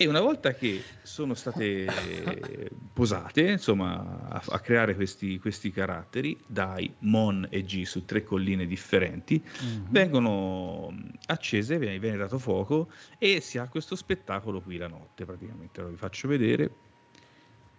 [0.00, 6.94] E una volta che sono state posate, insomma, a, a creare questi, questi caratteri, Dai,
[7.00, 9.86] Mon e Ji su tre colline differenti, Mhm.
[9.90, 10.94] vengono
[11.26, 15.80] accese, viene, viene dato fuoco e si ha questo spettacolo qui la notte praticamente.
[15.80, 16.70] Allora vi faccio vedere.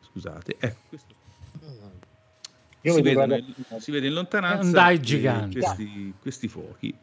[0.01, 1.15] Scusate, ecco questo.
[2.82, 5.60] Io si, guarda- in, si vede in lontananza dai gigante.
[5.60, 6.97] Questi, questi fuochi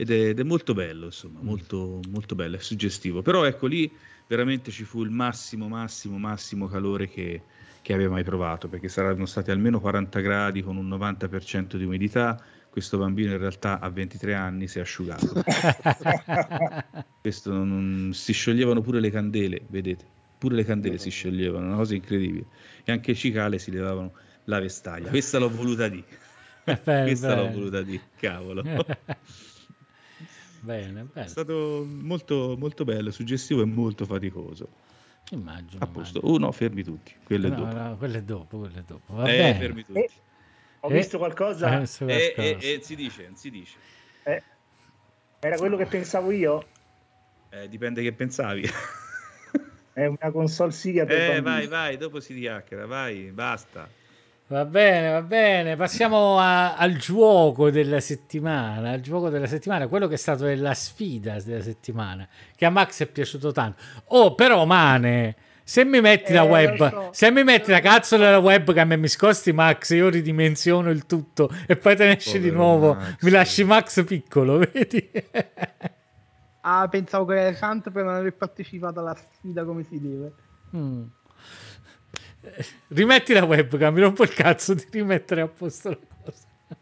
[0.00, 3.20] ed è, ed è molto bello, insomma, molto, molto bello, è suggestivo.
[3.20, 3.90] Però ecco lì
[4.28, 7.42] veramente ci fu il massimo, massimo, massimo calore che,
[7.82, 12.40] che abbia mai provato, perché saranno stati almeno 40 gradi con un 90% di umidità.
[12.70, 15.42] Questo bambino in realtà a 23 anni si è asciugato.
[17.20, 20.06] Questo non- si scioglievano pure le candele, vedete?
[20.38, 22.44] Pure le candele si scioglievano, una cosa incredibile.
[22.84, 24.12] E anche il cicale si levavano
[24.44, 25.08] la vestaglia.
[25.08, 26.04] Questa l'ho voluta di.
[26.62, 28.62] Bene, Questa l'ho voluta di, cavolo.
[30.60, 31.28] bene, È bene.
[31.28, 34.68] stato molto, molto bello, suggestivo e molto faticoso.
[35.30, 35.84] Immagino.
[35.84, 36.18] A posto.
[36.18, 36.34] immagino.
[36.34, 37.14] Oh no, fermi tutti.
[37.22, 37.76] Quello è No, dopo.
[37.76, 39.14] no, quello è dopo, quello è dopo.
[39.14, 39.58] Va Eh, bene.
[39.58, 39.98] fermi tutti.
[39.98, 40.10] Eh,
[40.80, 42.42] Ho Eh, visto qualcosa, eh, Eh, qualcosa.
[42.42, 43.76] eh, eh, si dice, si dice.
[44.24, 44.42] eh,
[45.40, 46.66] era quello che pensavo io.
[47.50, 48.68] Eh, dipende che pensavi.
[49.92, 51.42] È una console Siga per eh, bambini.
[51.42, 53.88] vai, vai, dopo si diacchera, vai, basta.
[54.50, 55.76] Va bene, va bene.
[55.76, 58.90] Passiamo a- al gioco della settimana.
[58.92, 63.02] Al gioco della settimana, quello che è stato la sfida della settimana, che a Max
[63.02, 63.82] è piaciuto tanto.
[64.06, 67.08] Oh, però, Mane, se mi metti la Eh, web, lo so.
[67.12, 71.50] se mi metti la cazzo della webcam e mi scosti Max, io ridimensiono il tutto
[71.66, 72.94] e poi te ne esci di nuovo.
[72.94, 73.16] Max.
[73.22, 75.10] Mi lasci Max piccolo, vedi?
[76.62, 80.32] Ah, pensavo che era santo per non aver partecipato alla sfida come si deve.
[80.74, 81.02] Mm.
[82.56, 86.36] Eh, Rimetti la webcam, mi rompo il cazzo di rimettere a posto la cosa.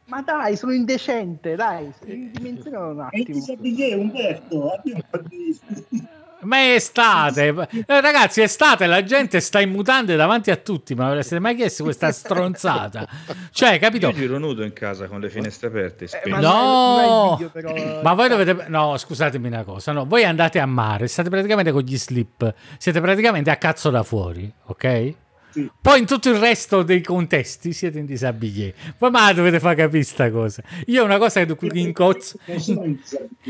[0.06, 3.40] Ma dai, sono indecente, dai, ridimensionalo un E ti attimo.
[3.44, 4.80] sappi Umberto?
[4.82, 5.02] Un.
[6.40, 7.46] Ma è estate,
[7.86, 11.40] Eh, ragazzi, è estate, la gente sta in mutande davanti a tutti, ma la siete
[11.40, 13.08] mai chiesto questa stronzata?
[13.50, 14.08] Cioè, capito?
[14.08, 16.04] Io giro nudo in casa con le finestre aperte.
[16.22, 16.50] Eh, ma No!
[16.50, 18.66] non non video, però, Ma voi dovete...
[18.68, 23.00] No, scusatemi una cosa, no, voi andate a mare, state praticamente con gli slip, siete
[23.00, 25.14] praticamente a cazzo da fuori, ok?
[25.56, 25.70] Sì.
[25.80, 28.74] Poi in tutto il resto dei contesti siete in disabili.
[28.98, 30.62] Poi ma dovete far capire sta cosa.
[30.86, 32.38] Io è una cosa che incozzo,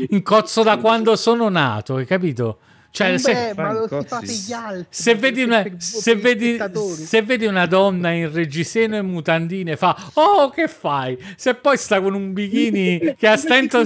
[0.07, 2.59] incozzo da quando sono nato, hai capito?
[2.91, 3.53] Cioè, Beh, se,
[4.53, 4.85] altri.
[4.89, 10.49] se vedi, una, se, vedi, se vedi una donna in reggiseno e mutandine, fa Oh,
[10.49, 11.17] che fai?
[11.35, 13.85] Se poi sta con un bikini che ha stento.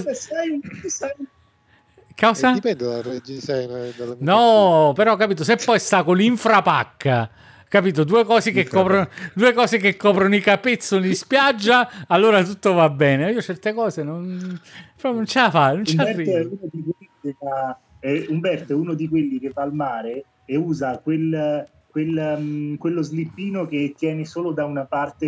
[2.15, 2.51] Cosa?
[2.51, 7.29] Eh, dipende dal reggiseno No, però capito, se poi sta con l'infrapacca,
[7.71, 12.73] capito, due cose che coprono, due cose che coprono i capezzoli in spiaggia, allora tutto
[12.73, 13.31] va bene.
[13.31, 14.59] Io certe cose non,
[14.97, 16.37] proprio non ce la fa, non è, arrivo.
[16.37, 20.25] uno di quelli che va, eh, Umberto è uno di quelli che va al mare
[20.43, 25.25] e usa quel, quel, um, quello slippino che tiene solo da una parte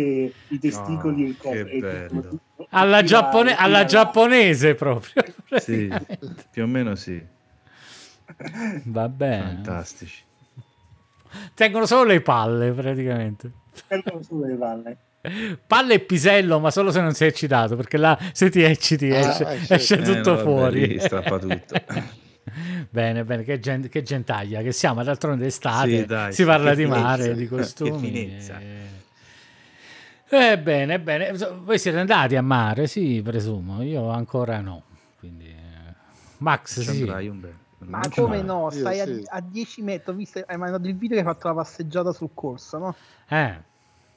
[0.48, 2.38] i testicoli Oh, e il corpo.
[2.68, 5.24] Alla, giappone- alla la- giapponese proprio.
[5.56, 5.90] Sì,
[6.50, 7.22] più o meno sì.
[8.84, 9.44] Va bene.
[9.44, 10.22] Fantastici.
[11.54, 13.50] Tengono solo le palle praticamente.
[13.86, 14.96] Tengono solo le palle.
[15.66, 19.18] Palle e pisello, ma solo se non sei eccitato, perché là se ti ecciti Ah,
[19.20, 19.74] esce, eh, certo.
[19.74, 20.86] esce Eh, tutto vabbè, fuori.
[20.86, 21.80] lì strappa tutto.
[22.90, 26.84] bene, bene, che, gen- che gentaglia che siamo, d'altronde estate, Sì, dai, si parla di
[26.84, 27.98] mare, finezza, di costumi.
[28.10, 28.60] finezza.
[28.60, 31.32] Eh, eh, bene, bene.
[31.62, 32.86] Voi siete andati a mare?
[32.86, 33.82] Sì, presumo.
[33.82, 34.82] Io ancora no.
[35.18, 35.94] Quindi, eh,
[36.38, 37.04] Max, sì.
[37.86, 38.64] Ma Non come no?
[38.64, 39.22] Io Stai a, sì.
[39.26, 40.12] a 10 metri.
[40.12, 42.94] Ho visto, hai mandato il video che hai fatto la passeggiata sul corso, no?
[43.28, 43.54] Eh,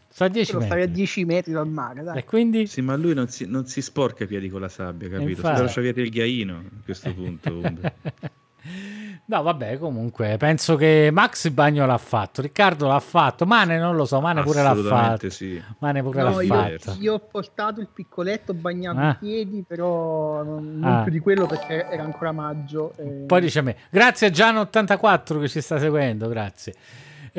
[0.09, 0.95] sto a 10 Però stavi a metri.
[0.95, 2.17] 10 metri dal mare, dai.
[2.17, 2.67] E quindi?
[2.67, 5.29] Sì, ma lui non si, non si sporca i piedi con la sabbia, capito?
[5.29, 5.55] Infatti.
[5.55, 7.61] Si lascia via il ghiaino a questo punto.
[9.29, 13.97] No, vabbè, comunque penso che Max il bagno l'ha fatto, Riccardo l'ha fatto, Mane non
[13.97, 15.29] lo so, Mane pure l'ha fatto.
[15.29, 15.61] sì.
[15.79, 16.95] Mane pure No, l'ha io, fatto.
[16.97, 19.09] io ho portato il piccoletto, ho bagnato Ah.
[19.09, 21.01] i piedi, però non, non Ah.
[21.03, 22.93] più di quello perché era ancora maggio.
[22.95, 26.73] e- Poi dice a me, grazie a Gian84 che ci sta seguendo, grazie.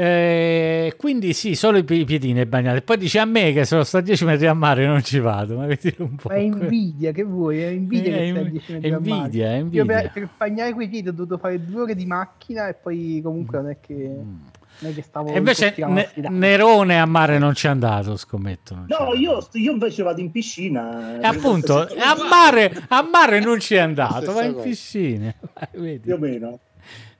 [0.00, 2.82] Eh, quindi sì, solo i pi- i piedini bagnati.
[2.82, 5.56] Poi dice a me che sono sto a 10 metri a mare non ci vado,
[5.56, 6.28] ma vedi un po'.
[6.28, 7.60] Ma è invidia, che vuoi?
[7.60, 9.10] È invidia Eh, che è stai a in- 10 è metri al mare.
[9.20, 9.84] invidia, Io invidia.
[9.84, 13.58] per, per bagnare quei piedi ho dovuto fare due ore di macchina e poi comunque
[13.60, 15.32] non è che, non è che stavo...
[15.32, 16.10] E invece in Ne-.
[16.28, 18.74] Nerone a mare non ci è andato, scommetto.
[18.74, 19.14] No, andato.
[19.16, 21.18] io, io invece vado in piscina.
[21.20, 25.34] E appunto, a mare, a mare non ci è andato, va in piscina.
[25.74, 25.98] Vedi?
[25.98, 26.58] Più o meno.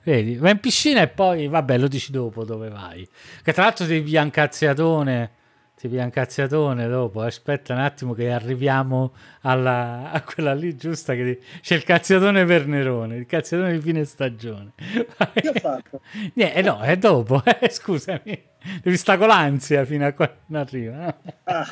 [0.09, 3.07] Vedi, va in piscina e poi, vabbè, lo dici dopo dove vai.
[3.42, 5.31] Che tra l'altro ti via un cazziatone,
[5.77, 7.21] ti via un cazziatone dopo.
[7.21, 12.66] Aspetta un attimo che arriviamo alla, a quella lì giusta che c'è il cazziatone per
[12.66, 14.73] Nerone, il cazziatone di fine stagione.
[14.79, 16.01] Che ho fatto?
[16.33, 18.42] Niente, no, è dopo, eh, scusami.
[18.83, 20.97] Devi stare con l'ansia fino a quando arriva.
[20.97, 21.16] no?
[21.44, 21.66] Ah,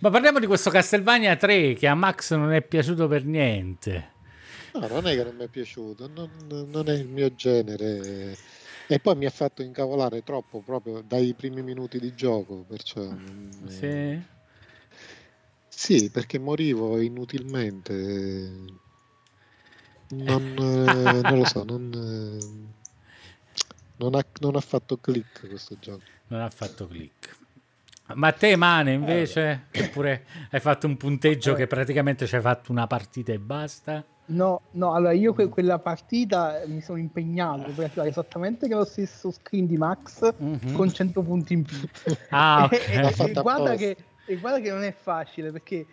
[0.00, 4.16] Ma parliamo di questo Castlevania 3 che a Max non è piaciuto per niente.
[4.74, 6.30] No, non è che non mi è piaciuto, non,
[6.70, 8.36] non è il mio genere.
[8.86, 12.64] E poi mi ha fatto incavolare troppo proprio dai primi minuti di gioco.
[12.66, 14.36] Perciò, non- Sì.
[15.68, 18.64] Sì, perché morivo inutilmente.
[20.08, 22.74] Non, eh, non lo so, non, eh,
[23.96, 26.02] non ha, non ha fatto click questo gioco.
[26.28, 27.36] Non ha fatto click.
[28.14, 32.86] Ma te, Mane, invece, oppure hai fatto un punteggio che praticamente ci hai fatto una
[32.86, 34.02] partita e basta?
[34.30, 39.30] No, no, allora io que- quella partita mi sono impegnato per arrivare esattamente lo stesso
[39.30, 40.72] screen di Max Mhm.
[40.74, 41.78] con 100 punti in più.
[42.30, 43.20] Ah, E- ok.
[43.20, 43.96] e, e guarda che,
[44.26, 45.86] e guarda che non è facile perché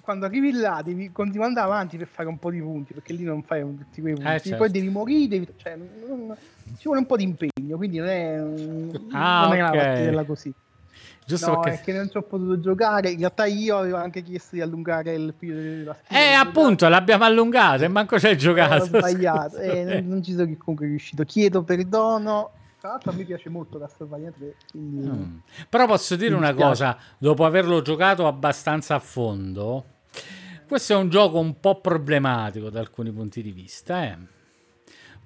[0.00, 3.22] quando arrivi là devi continuare andare avanti per fare un po' di punti perché lì
[3.22, 4.48] non fai tutti quei punti.
[4.48, 4.56] certo.
[4.56, 6.36] Poi devi morire, devi- cioè, non- non-
[6.76, 8.34] ci vuole un po' di impegno, quindi non è,
[9.12, 9.70] Ah, non è ok.
[9.70, 10.52] una partita così.
[11.26, 11.80] Giusto no, perché...
[11.80, 13.10] è che non ci ho potuto giocare.
[13.10, 16.20] In realtà io avevo anche chiesto di allungare il periodo della sfida.
[16.20, 18.84] Eh, appunto, l'abbiamo allungato e manco ci hai Ho giocato.
[18.84, 21.24] sbagliato, eh, non, non ci sono comunque riuscito.
[21.24, 22.52] Chiedo perdono.
[22.78, 24.54] Tra l'altro, a me piace molto Castlevania 3.
[24.70, 25.08] Quindi...
[25.08, 25.38] Mm.
[25.68, 29.84] Però posso dire una cosa, dopo averlo giocato abbastanza a fondo,
[30.68, 34.04] questo è un gioco un po' problematico da alcuni punti di vista.
[34.04, 34.18] eh.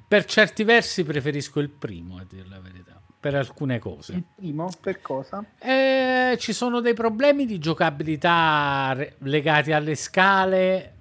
[0.09, 4.15] Per certi versi preferisco il primo, a dire la verità, per alcune cose.
[4.15, 5.45] Il primo, per cosa?
[5.59, 10.95] Eh, ci sono dei problemi di giocabilità re- legati alle scale.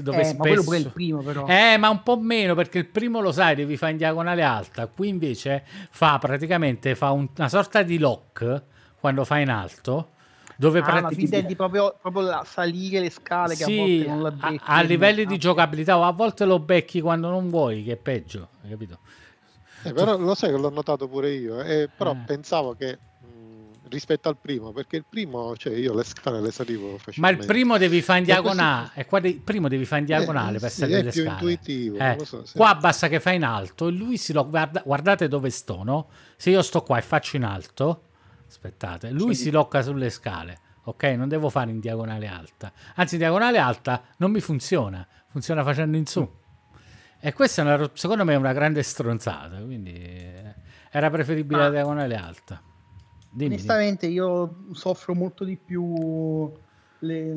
[0.00, 0.94] Dove Eh, ma quello pure è il spesso...
[0.94, 1.46] primo, però.
[1.46, 4.86] Eh, ma un po' meno perché il primo lo sai, devi fare in diagonale alta.
[4.86, 8.62] Qui invece fa praticamente fa un- una sorta di lock
[8.98, 10.12] quando fa in alto.
[10.56, 13.76] Dove Ah, ma prati- tu intendi proprio, proprio la- salire le scale che a sì,
[13.98, 14.64] volte non la a, becchi.
[14.64, 17.96] a livelli di Ah, giocabilità, o a volte lo becchi quando non vuoi, che è
[17.96, 18.98] peggio, hai capito?
[19.82, 22.22] Eh, però lo sai che l'ho notato pure io, eh, però Eh.
[22.26, 26.92] pensavo che mh, rispetto al primo, perché il primo, cioè io le scale le salivo
[26.92, 27.40] Ma facilmente.
[27.40, 30.06] il primo devi fare in Ma questo- diagonale, e qua il primo devi fare in
[30.06, 31.34] diagonale Eh, per sì, salire è le più scale.
[31.34, 32.56] intuitivo, Eh, non lo so, sì.
[32.56, 36.08] Qua basta che fai in alto e lui si lo guarda, guardate dove sto, no?
[36.36, 38.02] Se io sto qua e faccio in alto,
[38.46, 41.02] aspettate, lui si locca sulle scale, ok?
[41.16, 42.72] Non devo fare in diagonale alta.
[42.96, 46.28] Anzi, in diagonale alta non mi funziona, funziona facendo in su.
[47.20, 50.02] E questa è una, secondo me è una grande stronzata, quindi
[50.90, 51.64] era preferibile ah.
[51.64, 52.62] la diagonale alta.
[53.30, 54.18] Dimmi, Onestamente dimmi.
[54.18, 56.50] io soffro molto di più
[57.00, 57.36] le,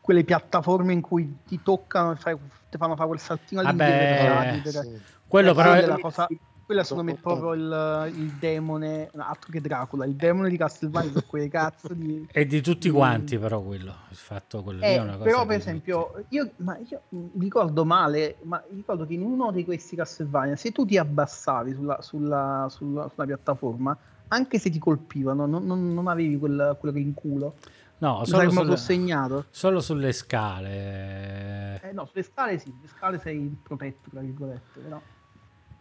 [0.00, 2.36] quelle piattaforme in cui ti toccano e fai,
[2.70, 4.62] ti fanno fare quel saltino all'indietro.
[4.62, 5.00] Per, sì.
[5.26, 6.26] Quello però è la cosa
[6.66, 11.12] quella secondo me è proprio il, il demone, altro che Dracula, il demone di Castlevania
[11.12, 12.26] per quei cazzo di...
[12.32, 16.76] E di tutti quanti però quello, il fatto quello eh, Però per esempio, io, ma
[16.88, 17.02] io
[17.38, 22.02] ricordo male, ma ricordo che in uno di questi Castlevania, se tu ti abbassavi sulla,
[22.02, 23.96] sulla, sulla, sulla piattaforma,
[24.28, 27.54] anche se ti colpivano, non, non, non avevi quel, quello che in culo.
[27.98, 29.46] No, solo, sulle, segnato.
[29.50, 31.80] solo sulle scale.
[31.80, 35.00] Eh, no, sulle scale sì, sulle scale sei protetto, tra virgolette, però...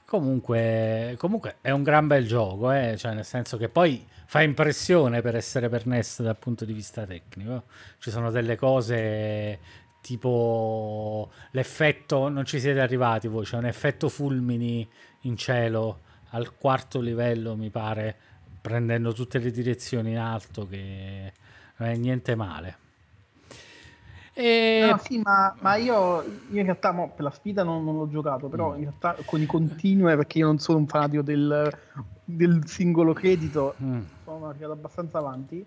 [0.05, 2.95] Comunque, comunque è un gran bel gioco, eh?
[2.95, 7.05] cioè nel senso che poi fa impressione per essere per NES dal punto di vista
[7.05, 7.63] tecnico.
[7.97, 9.59] Ci sono delle cose
[10.01, 14.87] tipo l'effetto, non ci siete arrivati voi, c'è un effetto fulmini
[15.21, 18.15] in cielo al quarto livello, mi pare,
[18.61, 21.33] prendendo tutte le direzioni in alto che
[21.77, 22.77] non è niente male.
[24.37, 24.87] E...
[24.91, 26.21] No, sì, ma, ma io,
[26.51, 28.75] io, in realtà mo, per la sfida non, non l'ho giocato, però mm.
[28.75, 31.73] in realtà con i continui, perché io non sono un fanatico del,
[32.25, 34.01] del singolo credito, mm.
[34.25, 35.65] sono arrivato abbastanza avanti.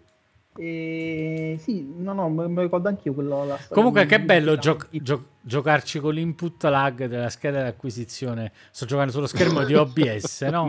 [0.61, 3.57] E sì, no, no, mi ricordo anch'io quello.
[3.71, 8.53] Comunque, che bello gio- gio- giocarci con l'input lag della scheda di acquisizione.
[8.73, 10.69] Sto giocando sullo schermo di OBS, no?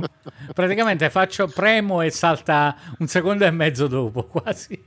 [0.54, 4.80] Praticamente faccio premo e salta un secondo e mezzo dopo, quasi.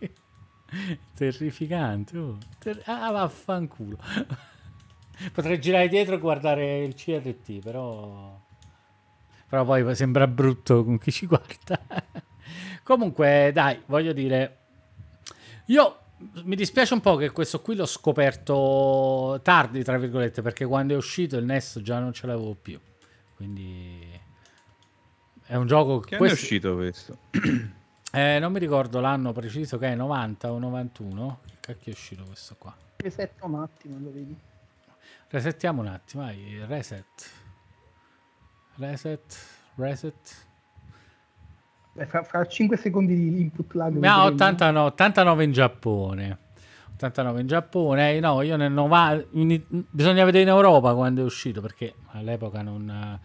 [1.15, 2.19] Terrificante.
[2.19, 2.39] Oh.
[2.59, 3.99] Ter- ah, vaffanculo.
[5.33, 8.41] Potrei girare dietro e guardare il CRT, però...
[9.49, 11.81] Però poi sembra brutto con chi ci guarda.
[12.83, 14.59] Comunque, dai, voglio dire...
[15.67, 15.99] Io
[16.45, 20.97] mi dispiace un po' che questo qui l'ho scoperto tardi, tra virgolette, perché quando è
[20.97, 22.81] uscito il NES già non ce l'avevo più.
[23.37, 24.21] Quindi
[25.45, 26.37] è un gioco che questo...
[26.37, 27.19] è uscito questo?
[28.15, 31.39] Eh, non mi ricordo l'anno preciso che è 90 o 91.
[31.47, 32.77] Che cacchio è uscito questo qua?
[32.97, 34.37] Resetto un attimo, lo vedi?
[35.29, 37.31] Resettiamo un attimo, vai, reset.
[38.77, 39.37] Reset,
[39.77, 40.47] reset.
[41.95, 43.95] Beh, fra, fra, 5 secondi di input lag.
[43.97, 46.39] No, 89, 89 in Giappone.
[46.93, 48.13] 89 in Giappone.
[48.13, 49.29] Eh, no, io nel 90...
[49.31, 53.19] In, bisogna vedere in Europa quando è uscito perché all'epoca non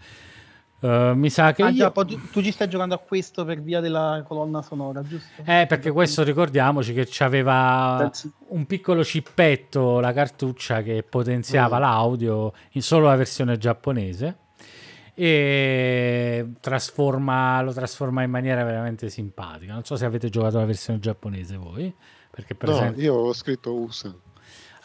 [0.80, 1.76] Uh, mi sa che ah, io...
[1.76, 5.42] già, tu, tu, ci stai giocando a questo per via della colonna sonora, giusto?
[5.44, 8.12] Eh, perché questo ricordiamoci che aveva
[8.50, 11.82] un piccolo cippetto, la cartuccia che potenziava mm.
[11.82, 14.38] l'audio in solo la versione giapponese
[15.16, 19.74] e trasforma, lo trasforma in maniera veramente simpatica.
[19.74, 21.92] Non so se avete giocato la versione giapponese voi,
[22.30, 23.02] perché per no, esempio...
[23.02, 24.14] io ho scritto USA.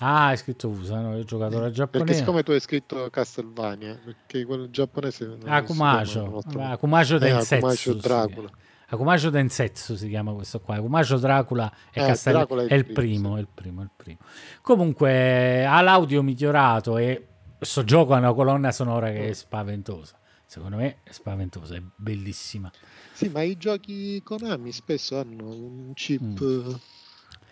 [0.05, 1.15] Ah, hai scritto USA, no?
[1.15, 2.05] Io ho giocato la giapponese.
[2.05, 5.39] Perché siccome tu hai scritto Castlevania, perché quello giapponese...
[5.45, 7.55] Akumajo, Akumajo Densetsu.
[7.55, 8.51] Eh, Akumajo Dracula.
[8.89, 10.75] Akumajo Densetsu si chiama questo qua.
[10.75, 12.33] Akumajo Dracula è, eh, Castel...
[12.33, 13.39] Dracula è, è, il primo, sì.
[13.39, 14.19] è il primo, è il primo.
[14.61, 20.19] Comunque ha l'audio migliorato e questo gioco ha una colonna sonora che è spaventosa.
[20.47, 22.69] Secondo me è spaventosa, è bellissima.
[23.13, 26.43] Sì, ma i giochi Konami spesso hanno un chip...
[26.43, 26.75] Mm.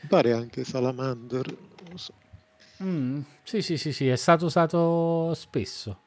[0.03, 1.47] Mi pare anche Salamander,
[1.87, 2.15] non so
[2.83, 6.01] Mm, sì, sì, sì, sì, è stato usato spesso.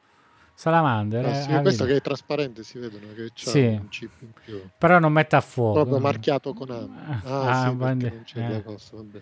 [0.54, 1.26] Salamander.
[1.26, 3.58] Eh, sì, questo che è trasparente si vedono che c'è sì.
[3.66, 4.62] un chip in più.
[4.78, 5.80] Però non mette a fuoco.
[5.80, 7.22] Proprio marchiato con A.
[7.24, 8.08] Ah, ah sì, bande...
[8.08, 8.62] non c'è eh.
[8.62, 9.20] cosa, vabbè.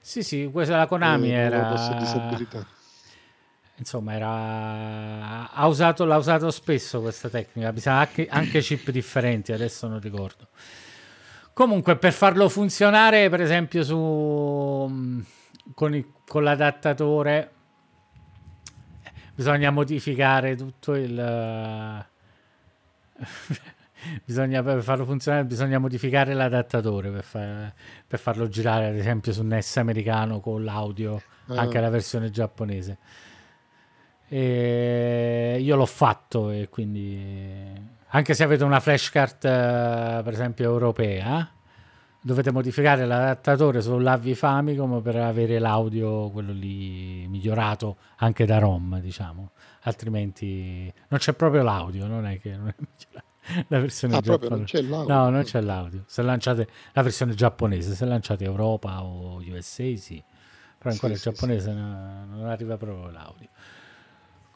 [0.00, 1.74] Sì, sì, questa la Konami eh, era...
[3.78, 5.50] Insomma, era...
[5.50, 7.72] Ha usato, l'ha usato spesso questa tecnica.
[7.72, 10.46] Bisogna anche, anche chip differenti, adesso non ricordo.
[11.56, 13.96] Comunque, per farlo funzionare, per esempio, su,
[14.90, 15.20] mm,
[15.72, 17.50] con, il, con l'adattatore,
[19.34, 21.14] bisogna modificare tutto il...
[24.22, 27.72] bisogna, per farlo funzionare bisogna modificare l'adattatore per, far,
[28.06, 31.60] per, farlo girare, ad esempio, su NES americano con l'audio, ah.
[31.60, 32.98] anche la versione giapponese.
[34.28, 41.48] E io l'ho fatto e quindi anche se avete una flashcard uh, per esempio europea
[42.20, 49.50] dovete modificare l'adattatore sull'Avi Famicom per avere l'audio quello lì migliorato anche da ROM diciamo.
[49.82, 52.74] Altrimenti non c'è proprio l'audio non è che non è
[53.68, 54.82] la versione ah, giapponese.
[54.82, 56.02] non no non c'è l'audio.
[56.06, 60.20] Se lanciate la versione giapponese se lanciate Europa o USA sì.
[60.78, 63.48] Però ancora sì, il giapponese sì, no, non arriva proprio l'audio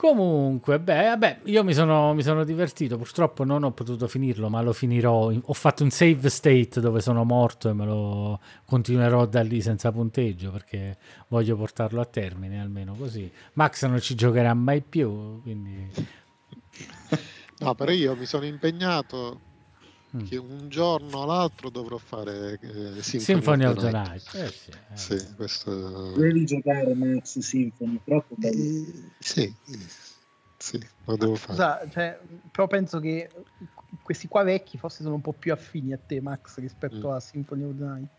[0.00, 2.96] Comunque, beh, vabbè, io mi sono, mi sono, divertito.
[2.96, 5.30] Purtroppo non ho potuto finirlo, ma lo finirò.
[5.30, 9.92] Ho fatto un save state dove sono morto e me lo continuerò da lì senza
[9.92, 10.96] punteggio perché
[11.28, 13.30] voglio portarlo a termine almeno così.
[13.52, 15.90] Max non ci giocherà mai più, quindi.
[17.58, 19.40] No, però io mi sono impegnato
[20.16, 20.20] mm.
[20.24, 24.34] che un giorno o l'altro dovrò fare eh, Symphony, Symphony of the Night.
[24.34, 25.18] Eh sì, eh.
[25.18, 26.12] sì, questo...
[26.16, 28.58] Devi giocare Max Symphony, troppo bello.
[28.58, 29.54] Eh, sì,
[30.56, 31.52] sì, lo devo fare.
[31.52, 32.18] Scusa, cioè,
[32.50, 33.30] però penso che
[34.02, 37.12] questi qua vecchi forse sono un po' più affini a te, Max, rispetto mm.
[37.12, 38.10] a Symphony of the Night.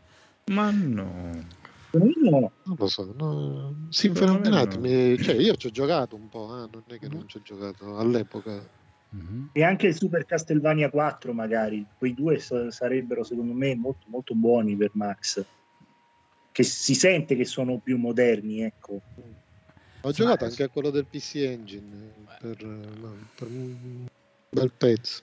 [0.45, 1.59] Ma no.
[1.93, 2.51] No.
[2.63, 3.87] Non lo so, no.
[3.89, 5.21] Symphony of the Night, mi...
[5.21, 6.69] cioè, io ci ho giocato un po', eh?
[6.71, 8.79] non è che non ci ho giocato all'epoca
[9.13, 9.45] Mm-hmm.
[9.51, 14.75] E anche il Super Castlevania 4 magari, quei due sarebbero secondo me molto, molto buoni
[14.75, 15.43] per Max,
[16.51, 19.01] che si sente che sono più moderni, ecco.
[20.01, 22.57] Ho giocato anche a quello del PC Engine per,
[23.35, 24.07] per un
[24.49, 25.19] bel pezzo.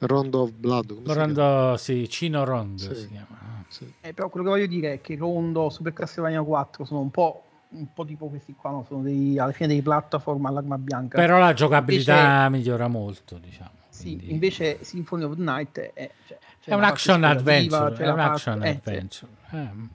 [0.00, 1.00] Rondo of Blood.
[1.06, 2.94] Rondo, sì, Cino Rondo sì.
[2.94, 3.64] si chiama.
[3.68, 3.92] Sì.
[4.00, 7.47] Eh, però quello che voglio dire è che Rondo, Super Castlevania 4 sono un po'
[7.70, 8.84] un po' tipo questi qua, no?
[8.86, 11.18] sono dei, alla fine dei platform all'arma bianca.
[11.18, 13.76] Però la giocabilità invece, migliora molto, diciamo.
[13.88, 14.30] Sì, quindi...
[14.30, 17.96] invece Symphony of the Night è, cioè, è un action adventure.
[17.96, 19.32] È un action parte, adventure.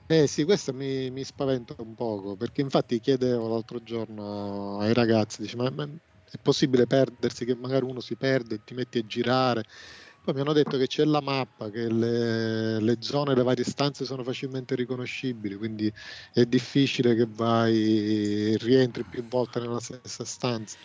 [0.06, 0.26] Eh, eh.
[0.26, 5.56] sì, questo mi, mi, spaventa un poco, perché infatti chiedevo l'altro giorno ai ragazzi, dice,
[5.56, 9.64] ma, ma è possibile perdersi, che magari uno si perde e ti metti a girare
[10.24, 14.06] poi mi hanno detto che c'è la mappa, che le, le zone, le varie stanze
[14.06, 15.92] sono facilmente riconoscibili, quindi
[16.32, 20.78] è difficile che vai, rientri più volte nella stessa stanza.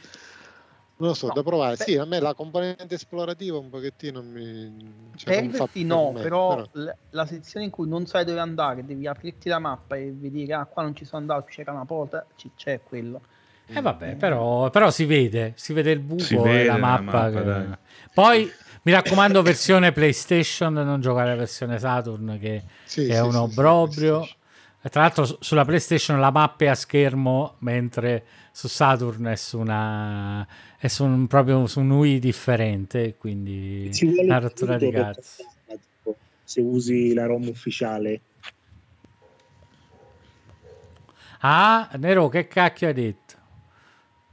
[0.98, 1.78] Non lo so, no, da provare.
[1.78, 4.76] Beh, sì, a me la componente esplorativa un pochettino mi...
[5.16, 9.08] Cioè, perderti no, me, però, però, la sezione in cui non sai dove andare, devi
[9.08, 12.26] aprirti la mappa e vedere, ah, qua non ci sono andato, c'era una porta,
[12.58, 13.22] c'è quello.
[13.68, 17.30] Eh vabbè, però, però, si vede, si vede il buco e la mappa.
[17.30, 17.78] La mappa che...
[18.14, 18.52] Poi
[18.84, 24.24] mi raccomando, versione PlayStation, non giocare la versione Saturn che sì, è sì, un obbrobrio.
[24.24, 24.36] Sì,
[24.90, 30.48] Tra l'altro sulla PlayStation la mappa è a schermo, mentre su Saturn è su una
[30.78, 35.44] è su un, proprio su un UI differente, quindi una rottura di cazzo.
[36.44, 38.22] Se usi la ROM ufficiale.
[41.42, 43.36] Ah, Nero, che cacchio hai detto?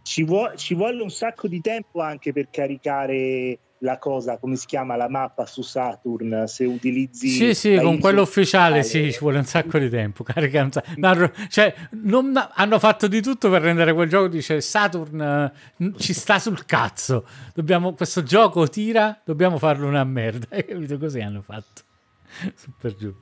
[0.02, 4.66] Ci, vuole, ci vuole un sacco di tempo anche per caricare la cosa, come si
[4.66, 7.28] chiama, la mappa su Saturn, se utilizzi...
[7.28, 10.22] Sì, sì, con quello ufficiale sì, ci vuole un sacco di tempo.
[10.24, 15.52] Carica no, cioè, non, hanno fatto di tutto per rendere quel gioco, dice Saturn
[15.96, 20.46] ci sta sul cazzo, dobbiamo, questo gioco tira, dobbiamo farlo una merda.
[20.54, 20.98] Hai capito?
[20.98, 21.82] Così hanno fatto.
[22.54, 23.14] Super giù.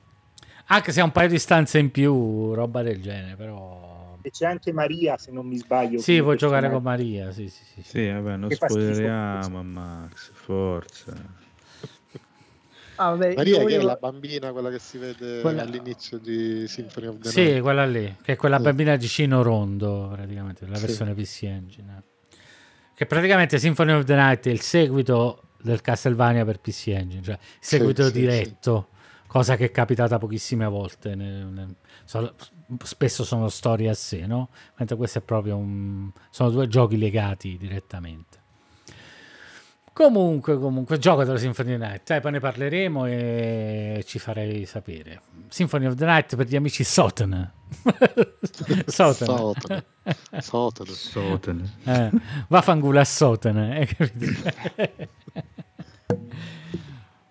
[0.67, 4.47] Anche se ha un paio di stanze in più, roba del genere, però e c'è
[4.47, 5.99] anche Maria se non mi sbaglio.
[5.99, 7.31] Sì, puoi giocare con Maria.
[7.31, 7.81] Sì, sì, sì.
[7.83, 11.13] sì vabbè, non spoileriamo, Max, forza.
[12.95, 13.67] Ah, vabbè, Maria voglio...
[13.67, 15.61] che è la bambina, quella che si vede quella...
[15.61, 17.53] all'inizio di Symphony of the Night.
[17.53, 22.03] Sì, quella lì, che è quella bambina di Cino Rondo, praticamente, la versione PC Engine.
[22.95, 27.35] Che praticamente Symphony of the Night è il seguito del Castlevania per PC Engine, cioè
[27.35, 28.87] il seguito diretto,
[29.27, 31.13] cosa che è capitata pochissime volte.
[31.13, 31.75] Nel, nel,
[32.83, 34.49] spesso sono storie a sé, no?
[34.77, 36.09] Mentre questo è proprio un...
[36.29, 38.43] sono due giochi legati direttamente.
[39.95, 42.09] Comunque, comunque, gioco della Symphony of the Night.
[42.11, 45.21] Eh, poi ne parleremo e ci farei sapere.
[45.47, 47.49] Symphony of the Night per gli amici Soten.
[48.87, 49.53] Soten.
[50.39, 50.85] Soten.
[50.87, 51.71] Soten.
[51.85, 52.11] Eh,
[52.49, 53.57] vaffanculo a Soten.
[53.57, 53.87] Eh,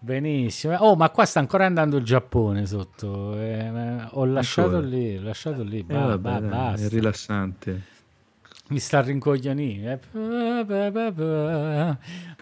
[0.05, 0.76] Benissimo.
[0.76, 3.40] Oh, ma qua sta ancora andando il Giappone sotto.
[3.40, 4.86] Eh, ho lasciato ancora.
[4.86, 5.82] lì, ho lasciato lì.
[5.82, 6.86] Bah, eh, vabbè, bah, basta.
[6.86, 7.82] È rilassante.
[8.68, 9.98] Mi sta rincoglionire.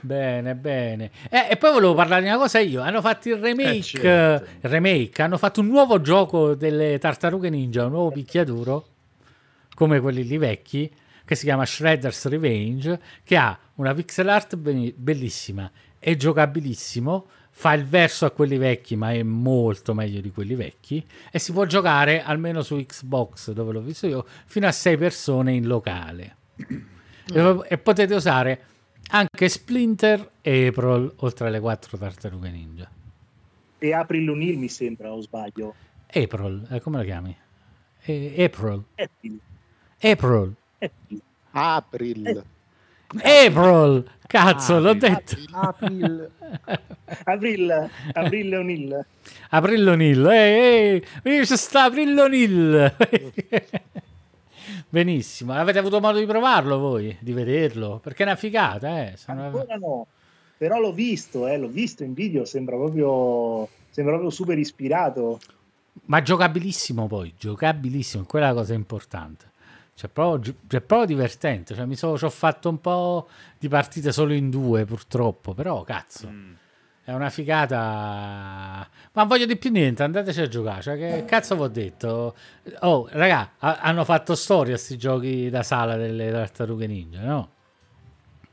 [0.01, 1.11] Bene, bene.
[1.31, 2.81] Eh, e poi volevo parlare di una cosa io.
[2.81, 4.51] Hanno fatto il remake, eh, certo.
[4.67, 5.23] il remake.
[5.23, 8.87] Hanno fatto un nuovo gioco delle tartarughe ninja, un nuovo picchiaduro,
[9.77, 10.93] come quelli lì vecchi,
[11.25, 17.85] che si chiama Shredder's Revenge, che ha una pixel art bellissima, è giocabilissimo fa il
[17.85, 21.07] verso a quelli vecchi, ma è molto meglio di quelli vecchi.
[21.31, 25.53] E si può giocare almeno su Xbox, dove l'ho visto io, fino a 6 persone
[25.53, 26.37] in locale.
[26.73, 27.61] Mm.
[27.69, 28.65] E, potete usare
[29.11, 32.91] anche Splinter e April, oltre alle 4 tartarughe ninja.
[33.79, 35.75] E April O'Neil mi sembra, o sbaglio?
[36.13, 37.37] April, eh, come la chiami?
[38.01, 38.85] E- April.
[38.97, 39.41] April.
[40.01, 40.57] April.
[40.79, 41.21] April.
[41.53, 42.45] April.
[43.21, 45.37] April, cazzo, l'ho detto.
[45.53, 46.31] April.
[47.25, 49.07] April, April O'Neill.
[49.51, 52.97] April O'Neill, ehi, ehi, c'è sta April O'Neill.
[54.89, 55.53] Benissimo.
[55.53, 57.99] Avete avuto modo di provarlo voi, di vederlo?
[58.03, 59.17] Perché è una figata, eh.
[59.17, 59.45] Sono...
[59.45, 60.07] Ancora no,
[60.57, 65.41] però l'ho visto, eh, l'ho visto in video, sembra proprio, sembra proprio super ispirato.
[66.07, 69.51] Ma giocabilissimo poi, giocabilissimo, quella è la cosa importante.
[69.95, 71.75] Cioè, proprio, cioè, proprio divertente.
[71.75, 73.29] Cioè, mi sono ci ho fatto un po'
[73.59, 75.55] di partite solo in due, purtroppo.
[75.55, 76.53] Però, cazzo, mm.
[77.05, 77.77] è una figata.
[77.77, 80.03] Ma non voglio di più niente.
[80.03, 80.83] Andateci a giocare.
[80.83, 82.35] Cioè, che cazzo vi ho detto?
[82.81, 87.51] Oh, raga, ha, hanno fatto storia questi giochi da sala delle tartarughe ninja, no?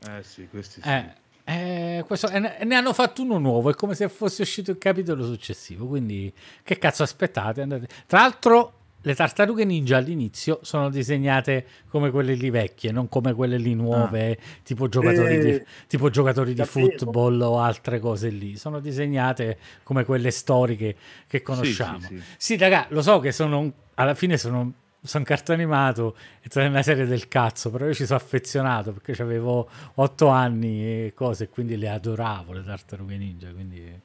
[0.08, 0.88] Eh sì, questi sì.
[0.88, 4.78] Eh, eh, questo, e ne hanno fatto uno nuovo, è come se fosse uscito il
[4.78, 5.86] capitolo successivo.
[5.86, 6.32] Quindi,
[6.62, 7.62] che cazzo aspettate?
[7.62, 7.88] Andate.
[8.06, 13.56] Tra l'altro, le tartarughe ninja all'inizio sono disegnate come quelle lì vecchie, non come quelle
[13.56, 14.36] lì nuove, ah.
[14.62, 18.56] tipo giocatori, eh, di, tipo giocatori di football o altre cose lì.
[18.56, 20.96] Sono disegnate come quelle storiche
[21.26, 22.00] che conosciamo.
[22.00, 22.24] Sì, sì, sì.
[22.36, 24.72] sì raga, lo so che sono alla fine sono
[25.02, 29.20] sono cartone animato e è una serie del cazzo, però io ci sono affezionato perché
[29.22, 33.98] avevo otto anni e cose, quindi le adoravo le tartarughe ninja, quindi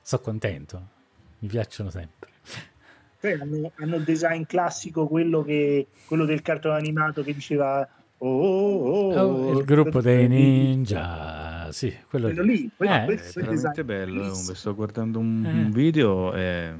[0.00, 0.88] sono contento,
[1.40, 2.30] mi piacciono sempre.
[3.20, 7.86] Cioè, hanno, hanno, il design classico, quello, che, quello del cartone animato che diceva
[8.22, 12.70] Oh, oh, oh, oh il gruppo dei ninja, sì, quello, quello lì.
[12.76, 14.34] Quello, eh, è veramente bello.
[14.34, 15.48] Sto guardando un, eh.
[15.48, 16.74] un video e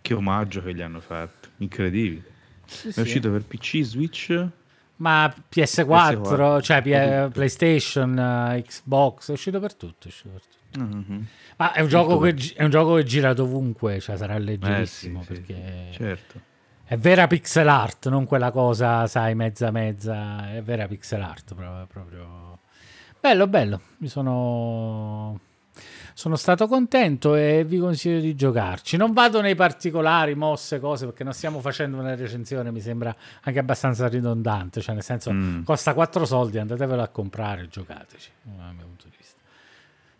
[0.00, 2.22] che omaggio che gli hanno fatto, incredibile.
[2.66, 3.00] Sì, è sì.
[3.00, 4.46] uscito per PC, Switch.
[4.96, 6.62] Ma PS4, PS4.
[6.62, 10.04] cioè P- PlayStation, uh, Xbox, è uscito per tutto.
[10.04, 10.59] È uscito per tutto.
[10.78, 11.22] Mm-hmm.
[11.56, 15.20] Ma è un, gioco che, è un gioco che gira dovunque, cioè sarà leggerissimo.
[15.20, 16.40] Eh, sì, perché certo.
[16.84, 20.52] È vera pixel art, non quella cosa, sai, mezza mezza.
[20.52, 21.86] È vera pixel art proprio.
[21.86, 22.58] proprio.
[23.20, 23.80] Bello, bello.
[23.98, 25.38] Mi sono
[26.20, 28.98] sono stato contento e vi consiglio di giocarci.
[28.98, 33.58] Non vado nei particolari, mosse, cose, perché non stiamo facendo una recensione, mi sembra anche
[33.58, 35.62] abbastanza ridondante, cioè nel senso mm.
[35.62, 39.19] costa 4 soldi, andatevelo a comprare e giocateci, dal mio punto di vista.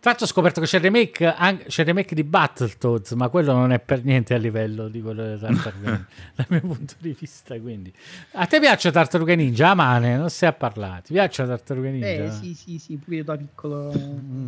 [0.00, 3.28] Tra l'altro ho scoperto che c'è il remake, anche, c'è il remake di Battletoads, ma
[3.28, 7.14] quello non è per niente a livello di quello delle Tartarughe dal mio punto di
[7.18, 7.60] vista.
[7.60, 7.92] Quindi.
[8.32, 9.68] A te piace Tartarughe Ninja?
[9.68, 11.02] Amane, non si è parlato.
[11.08, 12.24] Ti piace Tartarughe Ninja?
[12.24, 13.92] Eh sì, sì, sì, pure io da piccolo...
[13.96, 14.46] Mm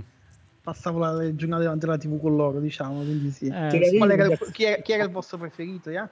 [0.63, 3.47] passavo le giornate davanti alla TV con loro, diciamo, quindi sì.
[3.47, 3.97] Eh, sì.
[3.97, 5.91] Era, chi, era, chi, era, il vostro preferito?
[5.91, 6.09] Yeah?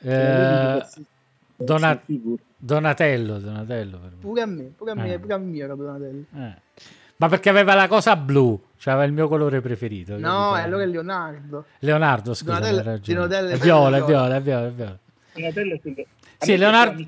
[0.00, 0.84] Eh,
[1.56, 2.02] Donat-
[2.56, 5.18] Donatello, Donatello pure a me, pure a me, eh.
[5.18, 6.24] pure a me era Donatello.
[6.34, 6.54] Eh.
[7.22, 10.18] Ma perché aveva la cosa blu, cioè aveva il mio colore preferito.
[10.18, 11.66] No, e allora è Leonardo.
[11.78, 14.98] Leonardo, scusa, Donatello, Donatello è viola, è viola, è viola, è viola.
[15.32, 16.04] Donatello è quello...
[16.38, 17.04] Sì, Leonardo...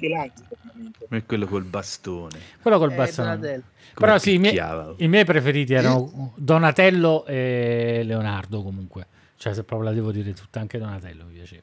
[1.08, 2.38] È quello col bastone.
[2.62, 3.62] Quello col bastone.
[3.92, 4.56] Però sì, i miei,
[4.98, 9.08] i miei, preferiti erano Donatello e Leonardo comunque.
[9.36, 11.62] Cioè, se proprio la devo dire tutta, anche Donatello mi piaceva.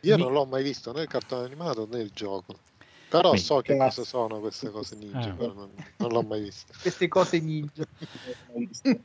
[0.00, 0.22] Io mi...
[0.22, 2.56] non l'ho mai visto né il cartone animato né il gioco.
[3.14, 5.34] Però Quindi, so che cosa sono queste cose ninja, ah.
[5.38, 6.72] non, non, l'ho mai visto.
[6.82, 7.84] queste cose ninja.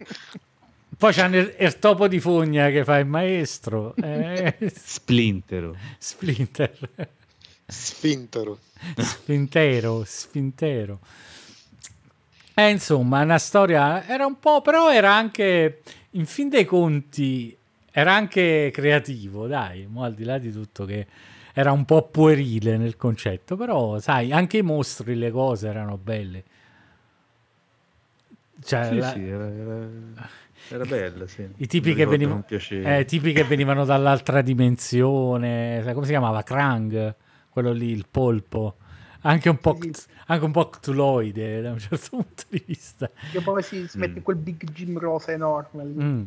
[0.97, 3.95] Poi c'hanno il, il, topo di fogna che fa il maestro.
[3.95, 4.55] Eh.
[4.73, 5.75] Splintero.
[5.99, 6.89] Splinter.
[7.67, 8.57] Sfintero.
[8.97, 10.99] Sfintero, sfintero.
[12.55, 17.55] Eh, insomma, una storia era un po', però era anche, in fin dei conti,
[17.91, 21.05] era anche creativo, dai, al di là di tutto che
[21.59, 26.43] era un po' puerile nel concetto, però sai, anche i mostri, le cose erano belle.
[28.63, 29.11] Cioè, sì, la...
[29.11, 29.89] sì, era, era,
[30.69, 31.45] era bella, sì.
[31.57, 36.43] I tipi che, venivano, eh, tipi che venivano dall'altra dimensione, sai, come si chiamava?
[36.43, 37.13] Krang,
[37.49, 38.77] quello lì, il polpo
[39.23, 39.91] anche un po', sì.
[40.27, 43.11] anche un po' ctuloide da un certo punto di vista.
[43.31, 44.23] Che poi si, si mette mm.
[44.23, 45.83] quel Big Jim rosa enorme.
[45.83, 46.23] Mm.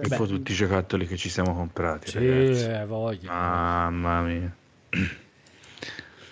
[0.00, 2.10] E poi tutti i giocattoli che ci siamo comprati.
[2.10, 3.28] Sì, eh, voglio.
[3.28, 4.54] Mamma mia.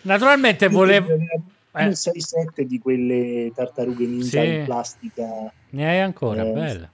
[0.02, 1.12] Naturalmente volevo...
[1.12, 1.52] Eh.
[1.74, 4.46] 6-7 di quelle tartarughe ninja sì.
[4.46, 5.52] in plastica.
[5.70, 6.90] Ne hai ancora, eh, bella.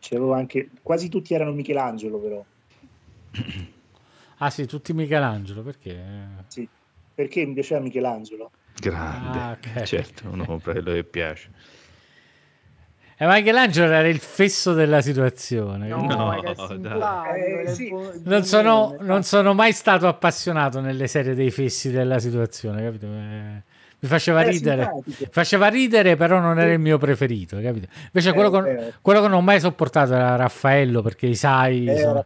[0.00, 0.70] C'avevo anche...
[0.82, 2.44] Quasi tutti erano Michelangelo però.
[4.38, 6.00] Ah sì, tutti Michelangelo, perché?
[6.46, 6.68] Sì,
[7.12, 8.52] perché mi piaceva Michelangelo.
[8.80, 9.84] Grande, ah, okay.
[9.84, 11.50] certo, uno compra quello che piace.
[13.20, 15.88] E eh, Michelangelo era il fesso della situazione.
[15.88, 16.40] No, no
[16.78, 17.64] dai.
[17.64, 17.92] Eh, sì.
[18.22, 23.06] non, sono, non, sono, mai stato appassionato nelle serie dei fessi della situazione, capito?
[23.06, 23.62] Eh,
[24.00, 24.92] mi faceva ridere,
[25.30, 27.88] faceva ridere, però non era il mio preferito, capito?
[28.04, 31.86] Invece eh, quello, che, quello, che, non ho mai sopportato era Raffaello, perché i Sai,
[31.86, 32.24] eh, sono,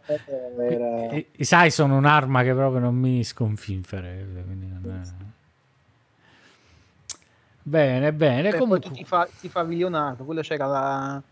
[0.69, 1.15] era...
[1.15, 4.27] i, i Sai sono un'arma che proprio non mi sconfinfere.
[4.45, 5.31] Non è...
[7.63, 8.51] Bene, bene.
[8.51, 8.91] Beh, comunque...
[8.91, 11.23] ti, fa, ti fa Leonardo, quello c'era la,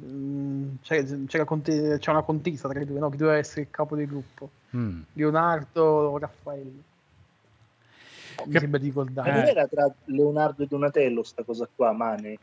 [0.00, 3.10] Mm, c'è, c'era conte- c'è una contesa tra i due, no?
[3.10, 4.48] Chi doveva essere il capo del gruppo?
[4.74, 5.02] Mm.
[5.12, 6.82] Leonardo o Raffaello?
[8.46, 9.30] Mi sembra di ricordare.
[9.30, 12.38] Ma non era tra Leonardo e Donatello sta cosa qua, Mane?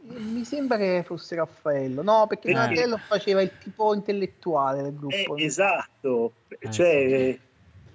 [0.00, 2.52] Mi sembra che fosse Raffaello, no, perché eh.
[2.54, 5.36] Donatello faceva il tipo intellettuale del gruppo.
[5.36, 7.40] Eh, esatto, eh, cioè, sì.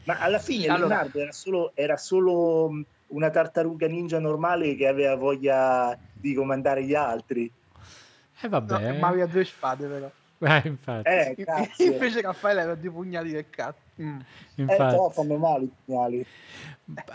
[0.06, 0.88] ma alla fine allora...
[0.88, 6.96] Leonardo era solo, era solo una tartaruga ninja normale che aveva voglia di comandare gli
[6.96, 7.46] altri.
[7.46, 8.92] E eh, vabbè.
[8.92, 10.12] No, ma aveva due spade, però.
[10.44, 11.08] Eh, infatti.
[11.08, 11.36] Eh,
[11.88, 13.80] Invece Raffaele aveva due pugnali del cazzo.
[14.02, 14.20] Mm.
[14.56, 14.96] Infatti.
[14.96, 16.26] Eh, fanno male i pugnali.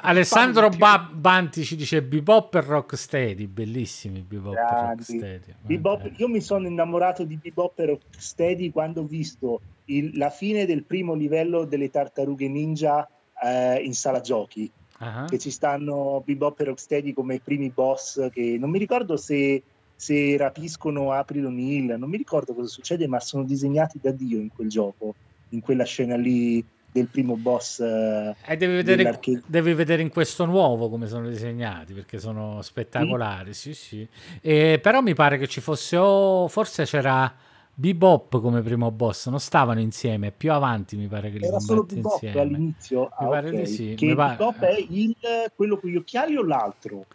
[0.00, 5.54] Alessandro ba- Banti ci dice Bebop e Rocksteady, bellissimi Bebop e Rocksteady.
[5.60, 10.64] Bebop, io mi sono innamorato di Bebop e Rocksteady quando ho visto il, la fine
[10.64, 13.06] del primo livello delle tartarughe ninja
[13.44, 14.70] eh, in sala giochi.
[14.98, 15.26] Uh-huh.
[15.26, 19.62] Che ci stanno Bebop e Rocksteady come primi boss che non mi ricordo se,
[19.94, 24.48] se rapiscono April O'Neil, non mi ricordo cosa succede, ma sono disegnati da Dio in
[24.52, 25.14] quel gioco,
[25.50, 27.80] in quella scena lì del primo boss.
[27.80, 33.54] Eh, devi vedere, devi vedere, in questo nuovo come sono disegnati perché sono spettacolari.
[33.54, 34.06] Sì, sì.
[34.40, 37.32] E, però mi pare che ci fosse, oh, forse c'era
[37.80, 40.32] Bebop come primo boss, non stavano insieme.
[40.32, 42.40] Più avanti mi pare che li Era solo Bebop insieme.
[42.40, 43.02] all'inizio.
[43.02, 43.60] Mi ah, pare okay.
[43.60, 43.94] di sì.
[43.94, 45.14] Che Bebop è il,
[45.54, 47.06] quello con gli occhiali o l'altro?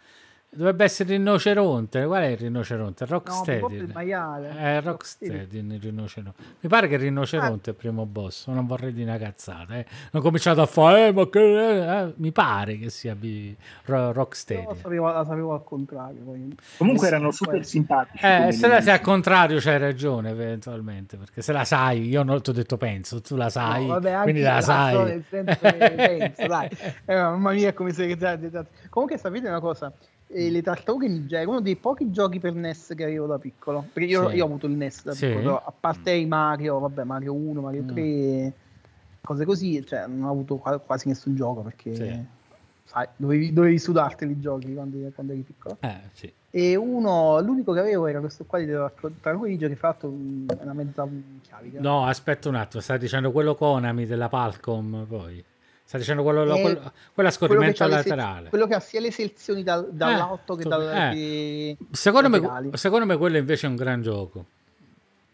[0.54, 2.04] Dovrebbe essere il rinoceronte.
[2.04, 3.06] Qual è il rinoceronte?
[3.06, 3.60] Rocksteady.
[3.60, 4.56] No, il maiale.
[4.56, 6.42] È Rocksteady il rinoceronte.
[6.60, 7.72] Mi pare che il rinoceronte ah.
[7.72, 8.46] è il primo boss.
[8.48, 9.76] Non vorrei dire una cazzata.
[9.76, 9.86] Eh.
[10.12, 11.40] Ho cominciato a fare, eh, ma che...
[11.40, 13.54] Eh, eh mi pare che sia B...
[13.84, 14.66] Rocksteady.
[14.66, 16.22] La, sapevo, la sapevo al contrario.
[16.22, 16.56] Poi.
[16.78, 18.24] Comunque erano super simpatici.
[18.24, 21.16] Eh, se la sai al contrario c'hai ragione eventualmente.
[21.16, 23.86] Perché se la sai, io non ti ho detto penso, tu la sai.
[23.86, 25.24] No, vabbè, quindi la, la sai.
[25.28, 26.68] Penso, dai.
[27.04, 28.16] Eh, mamma mia, come sei...
[28.88, 29.92] Comunque sapete una cosa?
[30.34, 33.86] E le tartarughe ninja è uno dei pochi giochi per NES che avevo da piccolo
[33.92, 34.36] perché io, sì.
[34.36, 35.28] io ho avuto il NES da sì.
[35.28, 38.48] piccolo a parte i Mario vabbè Mario 1 Mario 3 mm.
[39.22, 42.24] cose così cioè non ho avuto quasi nessun gioco perché sì.
[42.82, 47.78] sai dovevi, dovevi sudarteli i giochi quando, quando eri piccolo eh, e uno l'unico che
[47.78, 51.06] avevo era questo qua di tartarughe ninja che fra l'altro è una mezza
[51.42, 55.44] chiavica no aspetta un attimo stai dicendo quello Konami della Palcom poi
[55.94, 58.44] Sta dicendo quello, eh, quello, quello a scorrimento laterale.
[58.44, 61.76] Se, quello che ha sia le sezioni dal, dall'alto eh, che dal, eh.
[61.92, 64.44] secondo, me, secondo me quello invece è un gran gioco.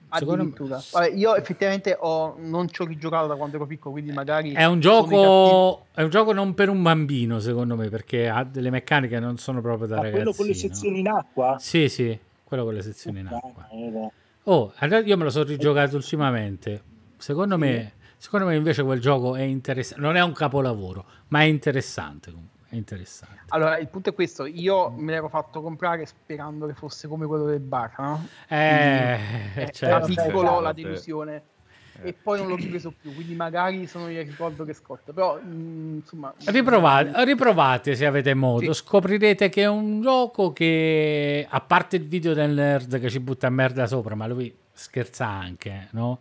[0.09, 0.77] Addirittura.
[0.77, 0.83] Me...
[0.93, 4.53] Vabbè, io effettivamente ho, non ci ho rigiocato da quando ero piccolo, quindi magari...
[4.53, 8.69] È un, gioco, è un gioco non per un bambino, secondo me, perché ha delle
[8.69, 10.15] meccaniche non sono proprio da ragazzi.
[10.15, 11.57] quello con le sezioni in acqua?
[11.59, 13.67] Sì, sì, quello con le sezioni in acqua.
[14.43, 16.83] Oh, io me lo sono rigiocato ultimamente.
[17.17, 21.45] Secondo me Secondo me invece quel gioco è interessante, non è un capolavoro, ma è
[21.45, 22.31] interessante
[22.69, 23.45] È interessante.
[23.49, 27.47] Allora, il punto è questo: io me l'ero fatto comprare sperando che fosse come quello
[27.47, 28.27] del bar, no?
[28.47, 29.19] Eh,
[29.55, 29.85] Quindi, certo.
[29.87, 31.43] Era piccolo la delusione.
[32.03, 32.09] Eh.
[32.09, 35.15] E poi non l'ho ripreso più, quindi magari sono io ricordo che scotta.
[35.15, 38.71] Però, mh, mm, insomma, riprovate, riprovate se avete modo.
[38.75, 38.83] Sì.
[38.83, 43.49] Scoprirete che è un gioco che, a parte il video del nerd che ci butta
[43.49, 46.19] merda sopra, ma lui scherza anche, no?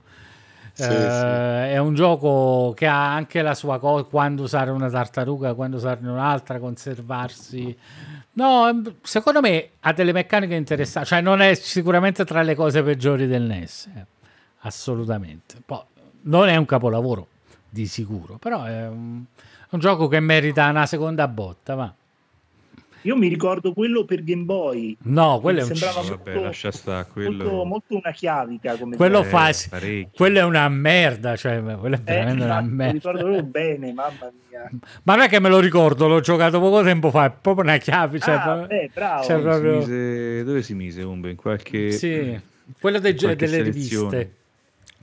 [0.88, 1.74] Eh.
[1.74, 6.10] È un gioco che ha anche la sua cosa, quando usare una tartaruga, quando usarne
[6.10, 7.78] un'altra, conservarsi.
[8.34, 13.28] No, secondo me ha delle meccaniche interessanti, cioè non è sicuramente tra le cose peggiori
[13.28, 14.06] del NES, eh.
[14.60, 15.56] assolutamente.
[15.66, 15.82] Poi,
[16.22, 17.28] non è un capolavoro
[17.70, 19.24] di sicuro, però è un,
[19.70, 21.94] un gioco che merita una seconda botta, va.
[23.04, 24.98] Io mi ricordo quello per Game Boy.
[25.04, 27.44] No, quello è un sembrava molto, Vabbè, lascia sta, quello...
[27.44, 28.76] molto, molto una chiavica.
[28.76, 29.52] Come quello, fa...
[30.14, 31.36] quello è una merda.
[31.36, 32.86] Cioè, quello è veramente eh, una merda.
[32.86, 34.70] Mi ricordo bene, mamma mia.
[35.04, 37.26] Ma non è che me lo ricordo, l'ho giocato poco tempo fa.
[37.26, 38.20] È proprio una chiave.
[38.20, 39.24] Cioè, ah, beh, bravo.
[39.24, 39.82] Cioè, proprio...
[39.82, 40.44] si mise...
[40.44, 41.30] Dove si mise Umbe?
[41.30, 41.92] In qualche.
[41.92, 42.40] Sì,
[42.82, 43.14] quello de...
[43.14, 43.64] delle selezione.
[43.64, 44.34] riviste.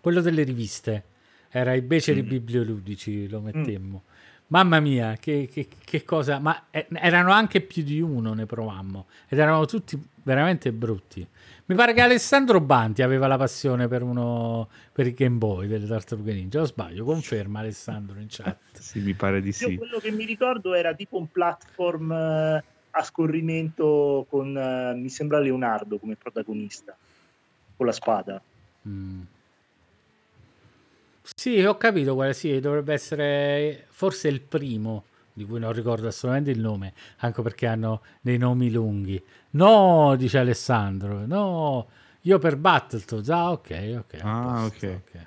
[0.01, 1.03] Quello delle riviste.
[1.49, 2.29] Era i beceri mm.
[2.29, 4.03] biblioludici, lo mettemmo.
[4.05, 4.15] Mm.
[4.49, 9.07] Mamma mia, che, che, che, cosa, ma eh, erano anche più di uno, ne provammo,
[9.29, 11.27] ed erano tutti veramente brutti.
[11.69, 15.87] Mi pare che Alessandro Banti aveva la passione per uno per il Game Boy delle
[15.87, 17.05] Tartarughe Ninja, o sbaglio?
[17.05, 18.57] Conferma Alessandro in chat.
[18.79, 19.71] sì, mi pare di sì.
[19.71, 25.09] Io quello che mi ricordo era tipo un platform uh, a scorrimento con, uh, mi
[25.09, 26.97] sembra Leonardo come protagonista,
[27.77, 28.41] con la spada.
[28.89, 29.23] Mm.
[31.35, 36.51] Sì, ho capito quale sì, dovrebbe essere forse il primo, di cui non ricordo assolutamente
[36.51, 39.22] il nome, anche perché hanno dei nomi lunghi.
[39.51, 41.89] No, dice Alessandro, no,
[42.22, 44.20] io per Battletoads, ah ok, ok.
[44.22, 45.01] Ah, posto, ok.
[45.09, 45.27] okay.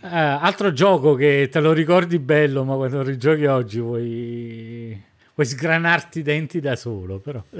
[0.00, 0.06] Uh,
[0.40, 5.02] altro gioco che te lo ricordi bello, ma quando rigiochi oggi vuoi,
[5.34, 7.42] vuoi sgranarti i denti da solo, però...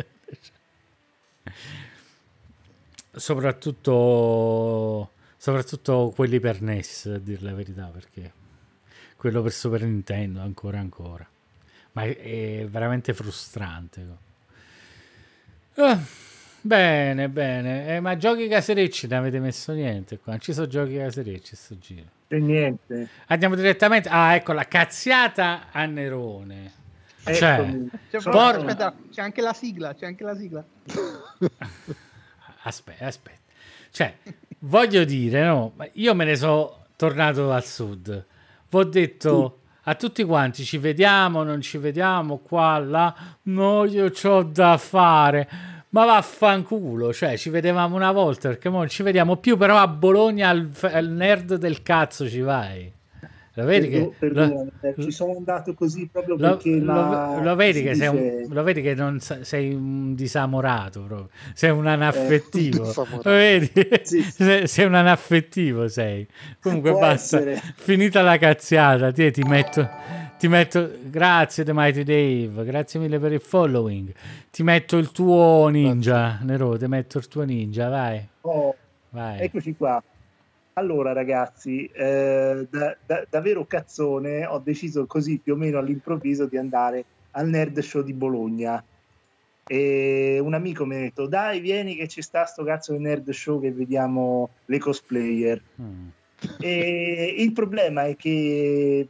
[3.12, 5.10] soprattutto,
[5.40, 8.30] soprattutto quelli per NES, a dire la verità, perché
[9.16, 11.26] quello per Super Nintendo ancora ancora.
[11.92, 14.06] Ma è, veramente frustrante.
[15.76, 15.98] Ah,
[16.60, 17.96] bene, bene.
[17.96, 20.32] Eh, ma giochi caserecci ne avete messo niente qua?
[20.32, 22.08] Non ci sono giochi caserecci sto giro.
[22.28, 23.08] E niente.
[23.28, 24.10] Andiamo direttamente.
[24.10, 26.72] Ah, ecco la cazziata a Nerone.
[27.24, 27.76] Cioè,
[28.10, 28.56] cioè por...
[28.56, 30.62] aspetta, c'è anche la sigla, c'è anche la sigla.
[32.62, 33.38] aspetta, aspetta.
[33.90, 34.14] Cioè,
[34.60, 38.26] voglio dire, no, io me ne sono tornato al sud.
[38.68, 43.14] Vi ho detto a tutti quanti, ci vediamo, non ci vediamo, qua, là.
[43.42, 45.48] No, io ho da fare.
[45.90, 50.48] Ma vaffanculo, cioè ci vedevamo una volta perché non ci vediamo più, però a Bologna
[50.48, 52.92] al, al nerd del cazzo ci vai.
[53.54, 57.82] Lo vedi che lo, eh, ci sono andato così proprio lo, perché lo, lo vedi
[57.82, 58.04] che dice...
[58.04, 61.28] sei un, lo vedi che non sei un disamorato proprio.
[61.54, 63.70] sei un anaffettivo eh, lo vedi?
[64.02, 64.22] Sì.
[64.22, 66.26] sei, sei, un anaffettivo sei
[66.60, 67.60] comunque Può basta essere.
[67.74, 69.88] finita la cazziata ti, ti metto
[70.38, 74.12] ti metto grazie The Mighty Dave grazie mille per il following
[74.52, 78.76] ti metto il tuo ninja Nero ti metto il tuo ninja vai, oh,
[79.10, 79.40] vai.
[79.40, 80.00] eccoci qua
[80.74, 86.46] allora ragazzi, eh, da, da, da, vero cazzone ho deciso così più o meno all'improvviso
[86.46, 88.82] di andare al Nerd Show di Bologna.
[89.66, 93.30] E un amico mi ha detto dai vieni che ci sta sto cazzo di Nerd
[93.30, 95.62] Show che vediamo le cosplayer.
[95.80, 96.08] Mm.
[96.58, 99.06] E il problema è che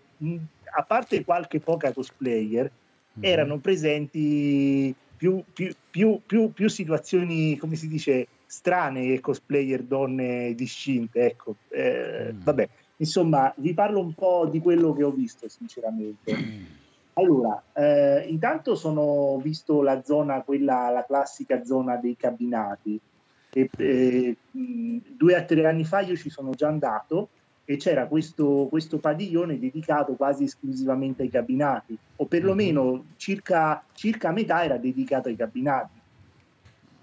[0.77, 2.71] a parte qualche poca cosplayer
[3.19, 3.23] mm.
[3.23, 11.25] erano presenti più, più, più, più situazioni, come si dice, strane e cosplayer donne discinte,
[11.25, 11.55] ecco.
[11.69, 12.43] Eh, mm.
[12.43, 16.37] Vabbè, insomma, vi parlo un po' di quello che ho visto, sinceramente.
[16.37, 16.65] Mm.
[17.15, 22.99] Allora, eh, intanto sono visto la zona, quella, la classica zona dei cabinati.
[23.53, 27.29] E, eh, due o tre anni fa io ci sono già andato
[27.65, 33.01] e c'era questo, questo padiglione dedicato quasi esclusivamente ai cabinati, o perlomeno mm-hmm.
[33.17, 36.00] circa, circa metà era dedicato ai cabinati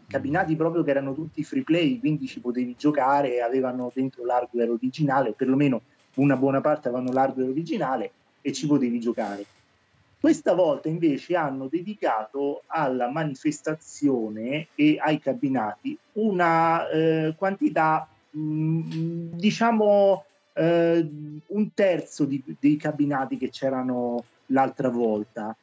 [0.07, 5.33] cabinati proprio che erano tutti free play, quindi ci potevi giocare, avevano dentro l'hardware originale,
[5.33, 5.81] perlomeno
[6.15, 9.45] una buona parte avevano l'hardware originale e ci potevi giocare.
[10.19, 19.27] Questa volta invece hanno dedicato alla manifestazione e ai cabinati una eh, quantità, mh, mm,
[19.33, 21.07] diciamo, eh,
[21.45, 25.55] un terzo di, dei cabinati che c'erano l'altra volta,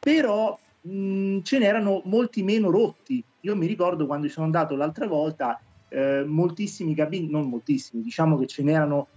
[0.00, 3.22] però mh, mm, ce n'erano molti meno rotti.
[3.44, 8.46] Io mi ricordo quando sono andato l'altra volta, eh, moltissimi cabini, non moltissimi, diciamo che
[8.46, 9.08] ce n'erano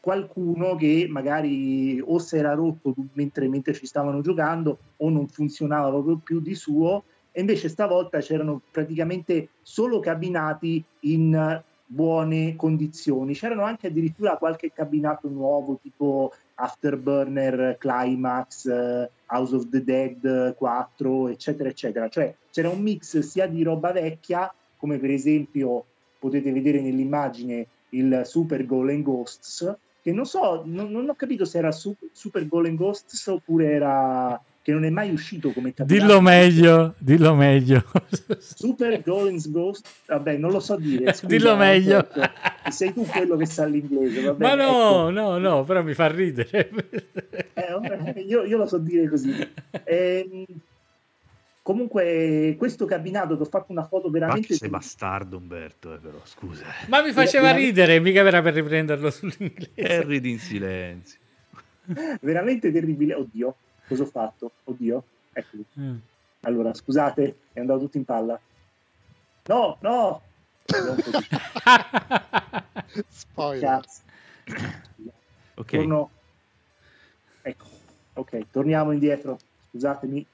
[0.00, 5.90] qualcuno che magari o si era rotto mentre, mentre ci stavano giocando o non funzionava
[5.90, 13.34] proprio più di suo e invece stavolta c'erano praticamente solo cabinati in buone condizioni.
[13.34, 21.28] C'erano anche addirittura qualche cabinato nuovo tipo Afterburner, Climax, uh, House of the Dead 4,
[21.28, 22.08] eccetera, eccetera.
[22.08, 25.84] Cioè c'era un mix sia di roba vecchia, come per esempio
[26.18, 31.58] potete vedere nell'immagine il Super Golem Ghosts, che non so, non, non ho capito se
[31.58, 36.06] era Super, Super Golem Ghosts oppure era che non è mai uscito come capitano.
[36.06, 37.82] Dillo meglio, dillo meglio.
[38.38, 41.10] Super Golems Ghost, vabbè, non lo so dire.
[41.14, 42.06] Scusa, dillo meglio.
[42.12, 42.70] Certo.
[42.70, 44.20] Sei tu quello che sa l'inglese.
[44.20, 45.10] Vabbè, Ma no, ecco.
[45.10, 46.68] no, no, però mi fa ridere.
[47.54, 49.34] eh, io, io, lo so dire così.
[49.84, 50.44] Eh,
[51.62, 54.48] comunque questo cabinato che ho fatto una foto veramente...
[54.50, 56.66] Ma sei bastardo Umberto, eh, però, scusa.
[56.88, 59.70] Ma mi faceva ridere, mica era per riprenderlo sull'inglese.
[59.76, 61.18] E ridi in silenzio.
[62.20, 63.56] veramente terribile, oddio
[63.88, 64.52] Cosa ho fatto?
[64.64, 65.64] Oddio, eccoli.
[65.80, 65.96] Mm.
[66.42, 68.38] Allora, scusate, è andato tutto in palla.
[69.46, 70.20] No, no!
[73.08, 73.80] Spoiler.
[73.80, 74.02] Cazzo.
[75.54, 75.70] Ok.
[75.70, 76.10] Torno...
[77.42, 77.64] Ecco,
[78.12, 79.38] ok, torniamo indietro.
[79.70, 80.24] Scusatemi.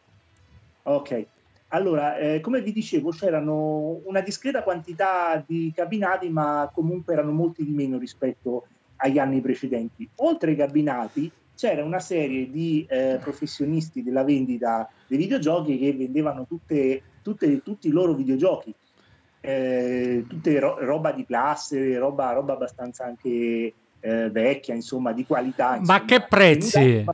[0.82, 1.26] Ok.
[1.68, 7.64] Allora, eh, come vi dicevo, c'erano una discreta quantità di cabinati, ma comunque erano molti
[7.64, 10.08] di meno rispetto agli anni precedenti.
[10.16, 11.30] Oltre ai cabinati,
[11.64, 17.88] c'era una serie di eh, professionisti della vendita dei videogiochi che vendevano tutte, tutte, tutti
[17.88, 18.74] i loro videogiochi,
[19.40, 25.76] eh, tutte ro- roba di classe, roba, roba abbastanza anche eh, vecchia, insomma, di qualità.
[25.76, 27.04] Insomma, Ma che prezzi?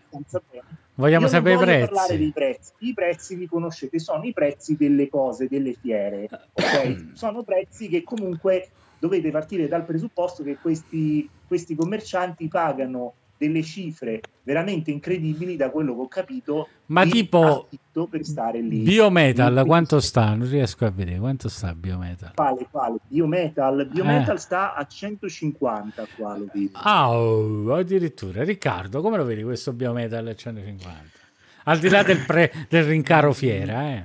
[0.94, 1.86] Vogliamo Io sapere i prezzi.
[1.86, 2.72] parlare dei prezzi.
[2.78, 6.28] I prezzi vi conoscete, sono i prezzi delle cose, delle fiere.
[6.55, 7.11] Okay?
[7.14, 14.20] sono prezzi che comunque dovete partire dal presupposto che questi, questi commercianti pagano delle cifre
[14.43, 16.68] veramente incredibili da quello che ho capito.
[16.86, 17.66] Ma tipo
[18.11, 18.80] per stare lì.
[18.80, 20.34] Biometal lì, quanto sta?
[20.34, 22.34] Non riesco a vedere quanto sta Biometal.
[22.34, 22.99] Quale, quale?
[23.09, 24.38] Biometal, Biometal eh.
[24.38, 26.70] sta a 150 qua lo vedo.
[26.74, 28.45] Ah, oh, addirittura.
[28.45, 31.18] Riccardo, come lo vedi questo Biometal a 150?
[31.64, 34.05] Al di là del, pre, del rincaro fiera, eh.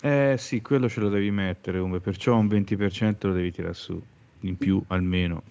[0.00, 4.00] Eh sì, quello ce lo devi mettere, come perciò un 20% lo devi tirare su,
[4.40, 5.42] in più almeno.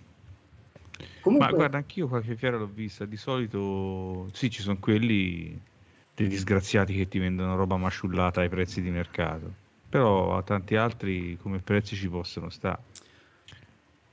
[1.22, 1.50] Comunque...
[1.50, 3.06] Ma guarda, anch'io qualche fiera l'ho vista.
[3.06, 5.60] Di solito, sì, ci sono quelli
[6.16, 9.66] dei disgraziati che ti vendono roba masciullata ai prezzi di mercato.
[9.89, 12.82] Però a tanti altri come prezzi ci possono stare.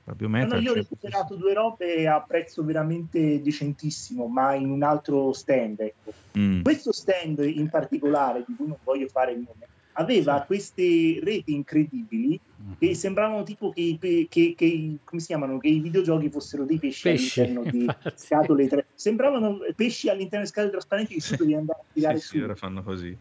[0.05, 5.33] No, no, io ho recuperato due robe a prezzo veramente decentissimo, ma in un altro
[5.33, 5.79] stand.
[5.79, 6.13] Ecco.
[6.37, 6.61] Mm.
[6.61, 9.67] Questo stand in particolare, di cui non voglio fare il nome,
[9.97, 12.39] aveva queste reti incredibili
[12.79, 12.93] che mhm.
[12.93, 17.41] sembravano tipo che, che, che, come si chiamano, che i videogiochi fossero dei pesci, pesci
[17.41, 18.83] all'interno di scatole tra...
[18.93, 22.37] sembravano pesci all'interno di scatole trasparenti che si devi andare a tirare sì, su.
[22.37, 23.17] Sì, ora fanno così.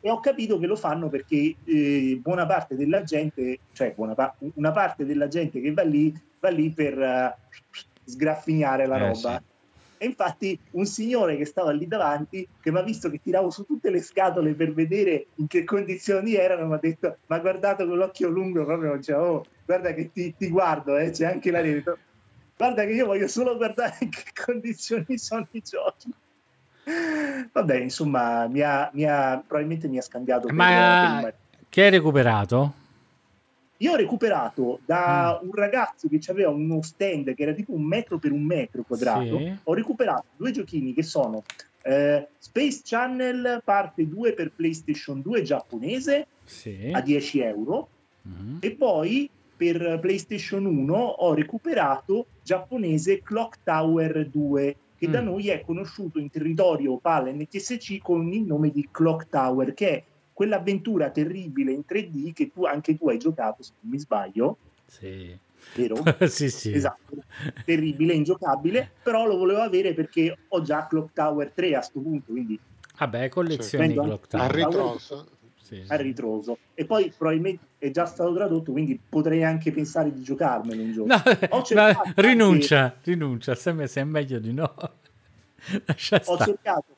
[0.00, 4.70] E ho capito che lo fanno perché eh, buona parte della gente, cioè pa- una
[4.70, 7.56] parte della gente che va lì, va lì per uh,
[8.04, 9.38] sgraffignare la eh, roba.
[9.38, 9.54] Sì
[9.98, 13.64] e infatti un signore che stava lì davanti, che mi ha visto che tiravo su
[13.64, 17.96] tutte le scatole per vedere in che condizioni erano, mi ha detto, ma guardato con
[17.96, 21.96] l'occhio lungo, proprio, cioè, oh, guarda che ti, ti guardo, eh, c'è anche la rete.
[22.56, 26.12] Guarda che io voglio solo guardare in che condizioni sono i giochi.
[27.52, 30.48] Vabbè, insomma, mi ha, mi ha, probabilmente mi ha scambiato.
[30.52, 31.34] Ma per, per...
[31.68, 32.84] che hai recuperato?
[33.78, 35.48] Io ho recuperato da mm.
[35.48, 39.38] un ragazzo che aveva uno stand che era tipo un metro per un metro quadrato.
[39.38, 39.54] Sì.
[39.64, 41.42] Ho recuperato due giochini che sono
[41.82, 46.90] eh, Space Channel parte 2 per PlayStation 2 giapponese sì.
[46.92, 47.88] a 10 euro.
[48.26, 48.56] Mm.
[48.60, 55.12] E poi per PlayStation 1 ho recuperato giapponese Clock Tower 2 che mm.
[55.12, 59.88] da noi è conosciuto in territorio PAL NTSC con il nome di Clock Tower che
[59.90, 60.02] è
[60.36, 64.58] quell'avventura terribile in 3D che tu anche tu hai giocato, se non mi sbaglio.
[64.84, 65.34] Sì.
[65.74, 65.96] Vero?
[66.28, 66.74] sì, sì.
[66.74, 67.16] Esatto.
[67.64, 72.32] Terribile, ingiocabile, però lo volevo avere perché ho già Clock Tower 3 a questo punto,
[72.32, 72.60] quindi...
[72.98, 74.44] Vabbè, collezioni cioè, Clock Tower.
[74.44, 75.26] A ritroso.
[75.56, 75.84] Sì, sì.
[75.88, 76.58] A ritroso.
[76.74, 81.14] E poi probabilmente è già stato tradotto, quindi potrei anche pensare di giocarmelo un giorno.
[81.14, 81.22] No,
[82.14, 83.10] rinuncia, anche...
[83.10, 84.74] rinuncia, sembra sia meglio di no.
[85.86, 86.44] Lascia ho stare.
[86.44, 86.94] cercato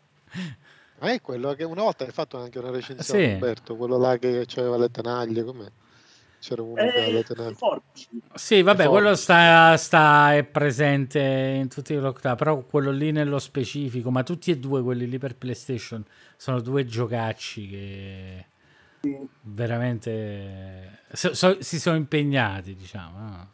[1.00, 3.32] ma è quello che una volta hai fatto anche una recensione, sì.
[3.32, 5.70] Roberto, quello là che aveva le tenaglie, com'è?
[6.40, 7.56] C'era uno eh, che aveva le tenaglie.
[8.34, 13.38] Sì, vabbè, quello sta, sta, è presente in tutti i lockdown, però quello lì nello
[13.38, 16.04] specifico, ma tutti e due quelli lì per PlayStation
[16.36, 18.46] sono due giocacci che
[19.00, 19.16] sì.
[19.42, 23.18] veramente so, so, si sono impegnati, diciamo.
[23.18, 23.48] No?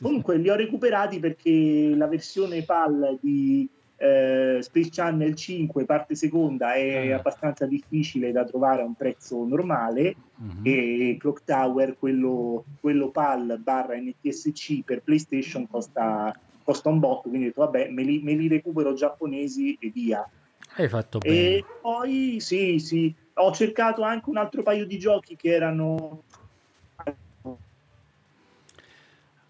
[0.00, 6.74] Comunque li ho recuperati perché la versione PAL di eh, Space Channel 5 parte seconda
[6.74, 10.16] è uh abbastanza difficile da trovare a un prezzo normale.
[10.36, 10.60] Uh-huh.
[10.64, 16.34] e Clock Tower quello, quello PAL barra NTSC per PlayStation costa,
[16.64, 20.28] costa un botto quindi ho detto vabbè me li, me li recupero giapponesi e via.
[20.76, 21.36] Hai fatto bene.
[21.36, 26.24] e poi sì sì ho cercato anche un altro paio di giochi che erano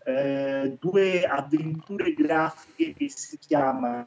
[0.05, 4.07] eh, due avventure grafiche che si chiamano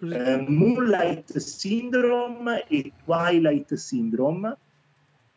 [0.00, 4.56] eh, Moonlight Syndrome e Twilight Syndrome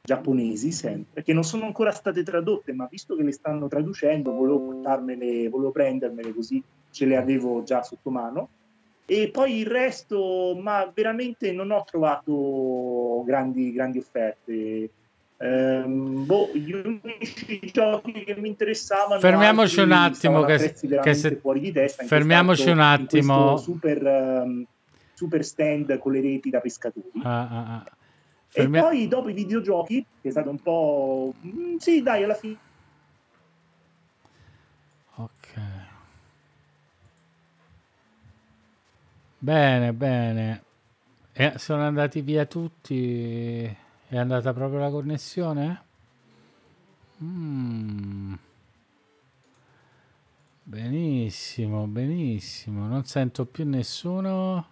[0.06, 4.60] giapponesi sempre, che non sono ancora state tradotte, ma visto che le stanno traducendo, volevo
[4.60, 8.50] portarmele, volevo prendermele così ce le avevo già sotto mano.
[9.06, 14.90] E poi il resto, ma veramente non ho trovato grandi, grandi offerte.
[15.44, 21.36] Ehm, boh, gli unici giochi che mi interessavano fermiamoci un attimo che, che se...
[21.36, 23.58] fuori di testa fermiamoci un attimo.
[23.58, 24.66] super, um,
[25.14, 27.12] super stand con le reti da pescatori.
[27.24, 27.84] Ah, ah, ah.
[28.48, 28.78] Fermi...
[28.78, 32.58] e poi dopo i videogiochi che è stato un po' mm, sì dai alla fine
[35.16, 35.62] ok.
[39.40, 40.64] Bene bene.
[41.34, 43.82] Eh, sono andati via tutti
[44.14, 45.84] è andata proprio la connessione?
[47.24, 48.34] Mm.
[50.62, 52.86] Benissimo, benissimo.
[52.86, 54.68] Non sento più nessuno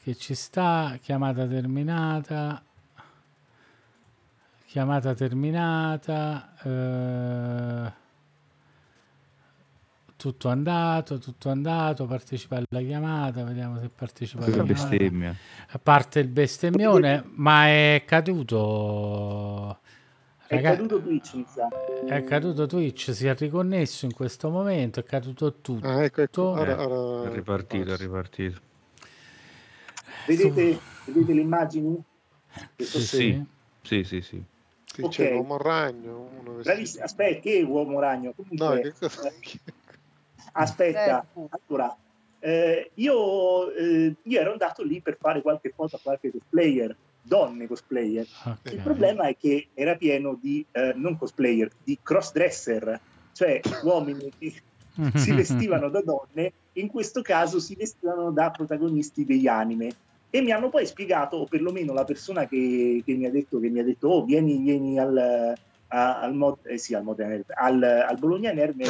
[0.00, 0.96] che ci sta.
[1.02, 2.62] Chiamata terminata.
[4.66, 6.54] Chiamata terminata.
[6.62, 8.02] Eh
[10.24, 15.36] tutto andato, tutto andato, partecipa alla chiamata, vediamo se partecipa alla bestemmia.
[15.68, 19.80] A parte il bestemmione, ma è caduto
[20.46, 21.68] È caduto Twitch, mi sa.
[22.06, 25.86] È caduto Twitch, si è riconnesso in questo momento, è caduto tutto.
[25.86, 26.42] Ah, ecco, ecco.
[26.42, 27.28] Ora, eh, ora...
[27.28, 28.60] È ripartito, è ripartito.
[30.26, 32.02] Vedete, vedete le immagini?
[32.78, 33.46] Sì, sì,
[33.82, 34.42] sì, sì, sì.
[34.84, 35.10] Sì, okay.
[35.10, 36.30] C'è l'uomo ragno.
[37.00, 38.32] Aspetta, che uomo ragno?
[38.34, 39.30] Comunque, no, che cosa...
[40.56, 41.48] Aspetta, eh.
[41.66, 41.96] allora,
[42.38, 47.66] eh, io, eh, io, ero andato lì per fare qualche foto a qualche cosplayer, donne
[47.66, 48.26] cosplayer.
[48.44, 48.74] Okay.
[48.74, 53.00] Il problema è che era pieno di eh, non cosplayer, di crossdresser,
[53.32, 54.52] cioè uomini che
[55.18, 59.92] si vestivano da donne, in questo caso si vestivano da protagonisti degli anime
[60.30, 63.70] e mi hanno poi spiegato, o perlomeno la persona che, che mi ha detto, che
[63.70, 65.54] mi ha detto, oh, vieni, vieni al,
[65.88, 67.04] a, al, mod, eh sì, al,
[67.54, 68.82] al, al Bologna Nerd,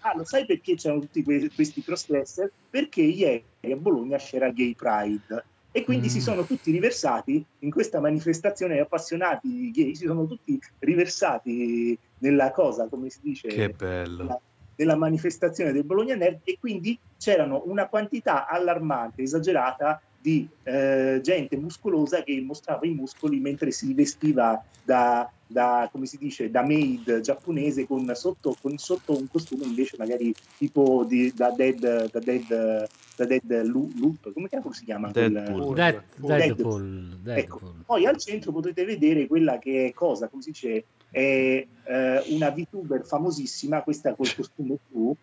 [0.00, 2.50] ah, lo sai perché c'erano tutti que- questi crossdresser?
[2.70, 5.44] Perché ieri a Bologna c'era Gay Pride
[5.76, 6.10] e quindi mm.
[6.10, 12.88] si sono tutti riversati in questa manifestazione appassionati gay, si sono tutti riversati nella cosa,
[12.88, 13.48] come si dice?
[13.48, 14.22] Che bello.
[14.22, 14.40] Nella,
[14.76, 21.56] nella manifestazione del Bologna Nerd e quindi c'erano una quantità allarmante, esagerata di eh, gente
[21.56, 27.20] muscolosa che mostrava i muscoli mentre si vestiva da, da come si dice, da maid
[27.20, 32.88] giapponese con sotto, con sotto un costume invece magari tipo di, da dead, da dead,
[33.14, 35.12] da dead loop, come si chiama?
[35.12, 35.74] Deadpool.
[35.76, 37.18] Dead, Deadpool.
[37.22, 37.38] Deadpool.
[37.38, 37.74] Ecco.
[37.86, 42.50] Poi al centro potete vedere quella che è cosa, come si dice, è eh, una
[42.50, 45.14] VTuber famosissima, questa col costume blu,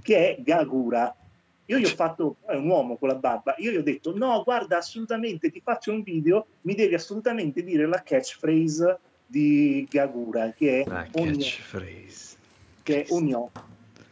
[0.00, 1.14] che è Gagura
[1.70, 4.42] io gli ho fatto, è un uomo con la barba, io gli ho detto no,
[4.42, 10.80] guarda, assolutamente ti faccio un video, mi devi assolutamente dire la catchphrase di Gagura, che
[10.80, 12.36] è la catchphrase.
[12.82, 13.50] Che è Ogno.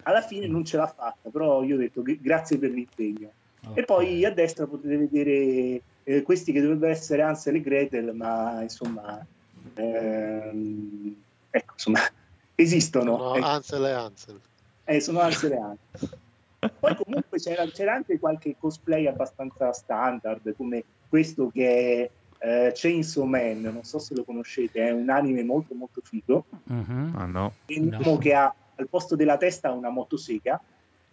[0.02, 3.30] Alla fine non ce l'ha fatta, però io ho detto grazie per l'impegno.
[3.62, 3.82] Okay.
[3.82, 8.60] E poi a destra potete vedere eh, questi che dovrebbero essere Ansel e Gretel, ma
[8.60, 9.26] insomma,
[9.74, 11.16] ehm,
[11.48, 12.00] ecco, insomma,
[12.54, 13.16] esistono.
[13.16, 13.46] Sono ecco.
[13.46, 14.40] Ansel e Ansel.
[14.84, 16.18] Eh, sono Ansel e Ansel.
[16.58, 23.24] Poi comunque c'era, c'era, anche qualche cosplay abbastanza standard, come questo che è uh, Chainsaw
[23.24, 26.44] Man, non so se lo conoscete, è un anime molto molto figo.
[26.64, 27.12] Uh-huh.
[27.14, 27.52] Ah, no.
[27.68, 28.18] no.
[28.18, 30.60] che ha al posto della testa una motosega.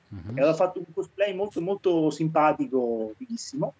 [0.09, 0.29] Uh-huh.
[0.29, 3.73] E aveva fatto un cosplay molto molto simpatico, fighissimo.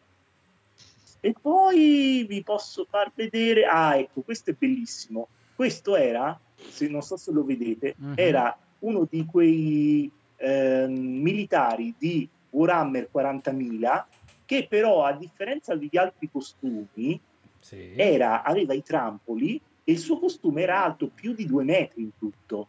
[1.20, 5.28] E poi vi posso far vedere, ah ecco, questo è bellissimo.
[5.56, 8.14] Questo era, se non so se lo vedete, uh-huh.
[8.16, 10.12] era uno di quei
[10.44, 14.04] eh, militari di Warhammer 40.000
[14.46, 17.20] che però a differenza degli altri costumi
[17.60, 17.94] sì.
[17.96, 22.12] era, aveva i trampoli e il suo costume era alto più di due metri in
[22.18, 22.68] tutto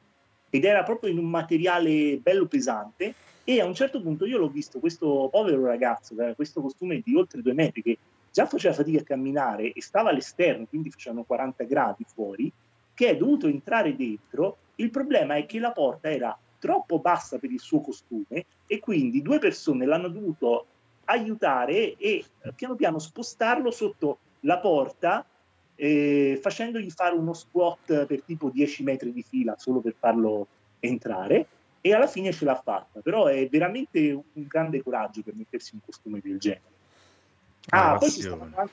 [0.50, 4.48] ed era proprio in un materiale bello pesante e a un certo punto io l'ho
[4.48, 7.98] visto questo povero ragazzo che aveva questo costume di oltre due metri che
[8.30, 12.50] già faceva fatica a camminare e stava all'esterno quindi facevano 40 gradi fuori
[12.94, 17.52] che è dovuto entrare dentro il problema è che la porta era troppo bassa per
[17.52, 20.64] il suo costume e quindi due persone l'hanno dovuto
[21.04, 22.24] aiutare e
[22.56, 25.26] piano piano spostarlo sotto la porta
[25.74, 30.46] eh, facendogli fare uno squat per tipo 10 metri di fila solo per farlo
[30.80, 31.46] entrare
[31.82, 33.00] e alla fine ce l'ha fatta.
[33.00, 36.72] Però è veramente un grande coraggio per mettersi un costume del genere.
[37.68, 38.72] Ah, poi ci stavano anche,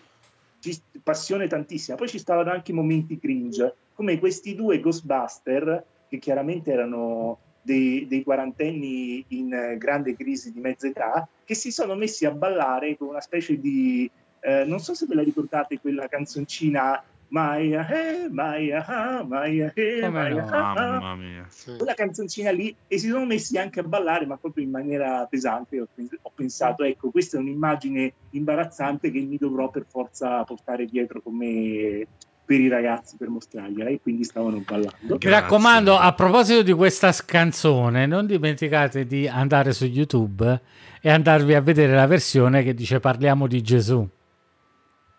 [1.03, 1.97] passione tantissima.
[1.97, 8.23] Poi ci stavano anche momenti cringe come questi due Ghostbuster che chiaramente erano dei, dei
[8.23, 13.09] quarantenni in eh, grande crisi di mezza età che si sono messi a ballare con
[13.09, 14.09] una specie di
[14.41, 20.43] eh, non so se ve la ricordate quella canzoncina Maya, eh, Maya, Maya, eh, Maya,
[20.43, 21.45] mamma mia.
[21.47, 21.77] Sì.
[21.77, 25.79] Quella canzoncina lì e si sono messi anche a ballare, ma proprio in maniera pesante.
[25.79, 25.87] Ho,
[26.21, 31.37] ho, pensato, ecco, questa è un'immagine imbarazzante che mi dovrò per forza portare dietro con
[31.37, 32.05] me
[32.43, 35.17] per i ragazzi per mostrargliela e quindi stavano ballando.
[35.21, 40.61] Mi raccomando, a proposito di questa canzone, non dimenticate di andare su YouTube
[41.01, 44.07] e andarvi a vedere la versione che dice parliamo di Gesù.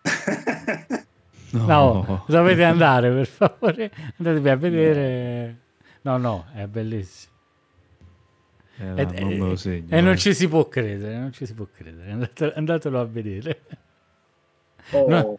[1.51, 1.65] no.
[1.65, 5.57] no, dovete andare per favore, andatevi a vedere.
[6.01, 7.31] No, no, è bellissimo.
[8.77, 12.11] Eh, e, non segno, e non ci si può credere, non ci si può credere.
[12.11, 13.61] Andate, andatelo a vedere.
[14.91, 15.07] Oh.
[15.07, 15.37] No,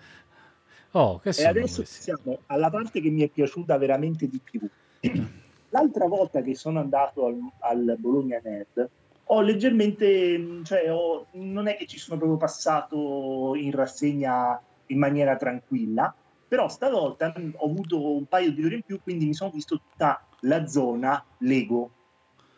[0.97, 2.03] Oh, e adesso questi?
[2.03, 4.61] siamo alla parte che mi è piaciuta veramente di più.
[5.71, 8.89] L'altra volta che sono andato al, al Bologna Nerd,
[9.25, 15.37] ho leggermente, cioè ho, non è che ci sono proprio passato in rassegna in maniera
[15.37, 16.15] tranquilla,
[16.47, 20.25] però stavolta ho avuto un paio di ore in più, quindi mi sono visto tutta
[20.41, 21.91] la zona Lego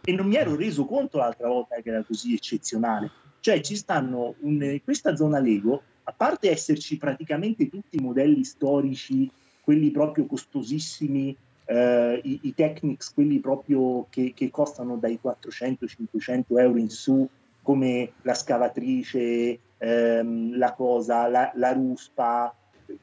[0.05, 3.11] e non mi ero reso conto l'altra volta che era così eccezionale.
[3.41, 9.29] Cioè ci stanno in questa zona Lego a parte esserci praticamente tutti i modelli storici,
[9.61, 16.79] quelli proprio costosissimi eh, i, i, Technics, quelli proprio che, che costano dai 400-500 euro
[16.79, 17.29] in su,
[17.61, 22.55] come la scavatrice, ehm, la cosa, la, la, ruspa,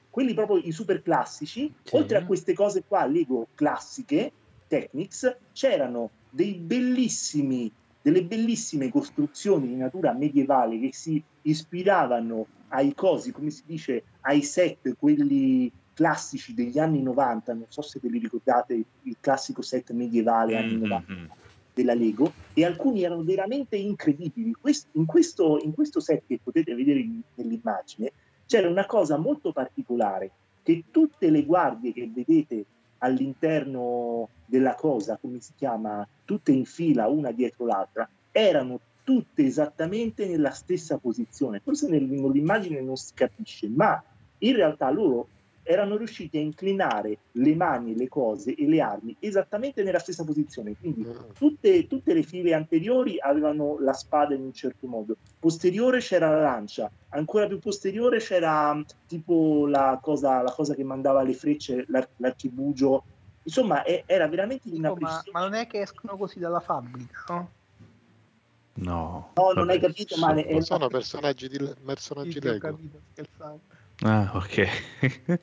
[0.10, 1.72] quelli proprio i super classici.
[1.84, 1.96] Sì.
[1.96, 4.32] Oltre a queste cose qua, Lego classiche,
[4.68, 7.70] Technics, c'erano dei bellissimi
[8.04, 14.44] delle bellissime costruzioni di natura medievale che si ispiravano ai cosi, come si dice, ai
[14.44, 19.92] set, quelli classici degli anni 90, non so se ve li ricordate, il classico set
[19.92, 21.26] medievale anni 90 mm-hmm.
[21.74, 24.54] della Lego, e alcuni erano veramente incredibili.
[24.92, 28.12] in, questo, in questo set che potete vedere nell'immagine
[28.46, 30.30] c'era una cosa molto particolare,
[30.62, 32.66] che tutte le guardie che vedete
[33.04, 40.26] all'interno della cosa, come si chiama, tutte in fila una dietro l'altra, erano tutte esattamente
[40.26, 41.60] nella stessa posizione.
[41.60, 44.02] Forse nell'immagine non si capisce, ma
[44.40, 45.28] in realtà loro
[45.64, 50.76] erano riusciti a inclinare le mani, le cose e le armi esattamente nella stessa posizione.
[50.80, 51.31] Quindi mm.
[51.38, 56.41] tutte, tutte, le file anteriori avevano la spada in un certo modo, posteriore c'era la
[56.41, 62.10] lancia, ancora più posteriore c'era tipo la cosa, la cosa che mandava le frecce, l'ar-
[62.18, 63.03] l'archibugio.
[63.44, 66.61] Insomma, è, era veramente di una oh, ma, ma, non è che escono così dalla
[66.61, 67.49] fabbrica, no?
[68.76, 70.61] No, no non hai capito, ma è...
[70.61, 72.68] sono personaggi, di, personaggi Lego.
[72.68, 73.61] Ho capito, scherzando.
[74.06, 74.68] Ah, ok.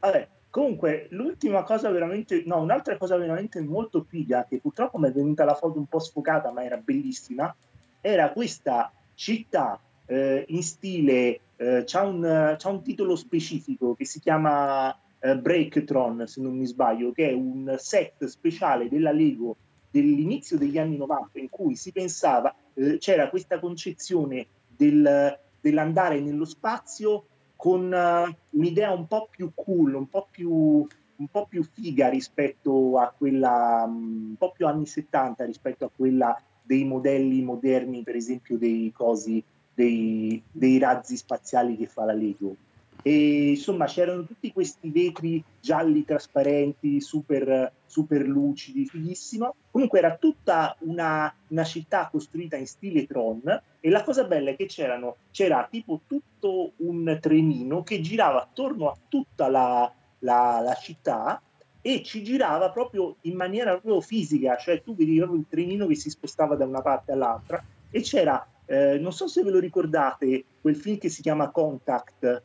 [0.00, 5.12] Vabbè, comunque, l'ultima cosa veramente, no, un'altra cosa veramente molto figa, che purtroppo mi è
[5.12, 7.54] venuta la foto un po' sfocata, ma era bellissima,
[8.00, 14.18] era questa città eh, in stile, eh, c'ha, un, c'ha, un, titolo specifico che si
[14.18, 19.54] chiama eh, Breaktron, se non mi sbaglio, che è un set speciale della Lego
[19.92, 26.44] dell'inizio degli anni 90 in cui si pensava, eh, c'era questa concezione del dell'andare nello
[26.44, 27.26] spazio
[27.56, 32.98] con uh, un'idea un po' più cool, un po' più, un po' più figa rispetto
[32.98, 38.16] a quella, um, un po' più anni 70 rispetto a quella dei modelli moderni, per
[38.16, 42.56] esempio dei cosi, dei, dei razzi spaziali che fa la Lego
[43.02, 49.54] e insomma c'erano tutti questi vetri gialli trasparenti, super, super lucidi, fighissimo.
[49.70, 53.42] Comunque era tutta una, una, città costruita in stile Tron
[53.80, 58.96] e la cosa bella è che c'era tipo tutto un trenino che girava attorno a
[59.08, 61.42] tutta la, la, la città
[61.84, 65.96] e ci girava proprio in maniera proprio fisica, cioè tu vedi proprio il trenino che
[65.96, 70.44] si spostava da una parte all'altra e c'era, eh, non so se ve lo ricordate,
[70.60, 72.42] quel film che si chiama Contact,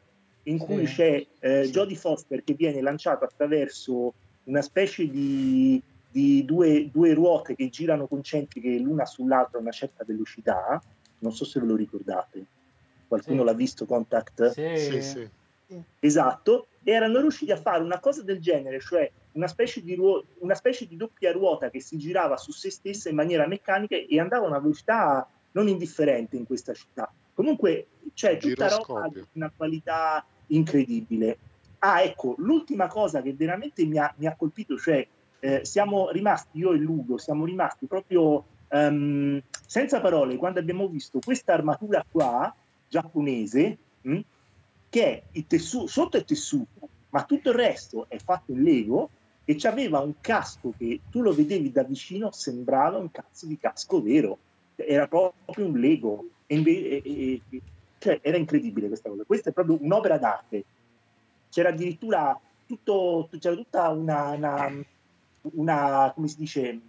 [0.47, 0.95] in cui sì.
[0.95, 1.71] c'è eh, sì.
[1.71, 4.13] Jodie Foster che viene lanciato attraverso
[4.45, 10.03] una specie di, di due, due, ruote che girano concentriche l'una sull'altra a una certa
[10.05, 10.81] velocità.
[11.19, 12.45] Non so se ve lo ricordate.
[13.07, 13.45] Qualcuno sì.
[13.45, 14.51] l'ha visto Contact?
[14.51, 15.01] Sì.
[15.01, 15.29] sì,
[15.99, 20.23] Esatto, e erano riusciti a fare una cosa del genere, cioè una specie, di ruo-
[20.39, 24.19] una specie di doppia ruota che si girava su se stessa in maniera meccanica e
[24.19, 27.11] andava a una velocità non indifferente in questa città.
[27.33, 31.37] Comunque c'è tutta roba di una qualità incredibile.
[31.79, 35.05] Ah, ecco, l'ultima cosa che veramente mi ha, mi ha colpito, cioè
[35.39, 41.19] eh, siamo rimasti, io e Ludo, siamo rimasti proprio um, senza parole quando abbiamo visto
[41.23, 42.53] questa armatura qua,
[42.87, 44.21] giapponese, mh, hm,
[44.89, 49.09] che è il tessuto, sotto è tessuto, ma tutto il resto è fatto in Lego
[49.45, 54.01] e aveva un casco che tu lo vedevi da vicino, sembrava un cazzo di casco
[54.01, 54.37] vero,
[54.75, 56.25] era proprio un Lego.
[56.47, 57.61] E, e, e,
[57.99, 59.23] cioè, era incredibile questa cosa.
[59.25, 60.63] Questa è proprio un'opera d'arte.
[61.49, 64.85] C'era addirittura tutto, c'era tutta una, una,
[65.41, 66.79] una, come si dice,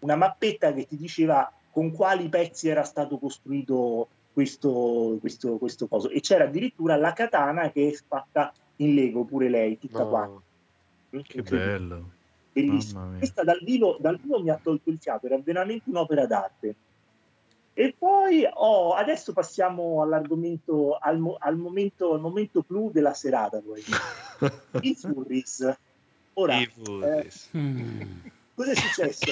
[0.00, 6.08] una mappetta che ti diceva con quali pezzi era stato costruito questo, questo, questo coso.
[6.10, 10.42] E c'era addirittura la katana che è fatta in Lego, pure lei, tutta oh, qua.
[11.22, 12.10] Che bello.
[12.52, 13.16] Bellissimo.
[13.18, 16.74] Questa dal vivo, dal vivo mi ha tolto il fiato, era veramente un'opera d'arte.
[17.78, 23.60] E poi oh, adesso passiamo all'argomento, al, al, momento, al momento clou della serata.
[24.80, 25.76] I furries.
[26.32, 27.50] Ora, I furries.
[27.52, 28.06] Eh,
[28.54, 29.30] cosa è successo?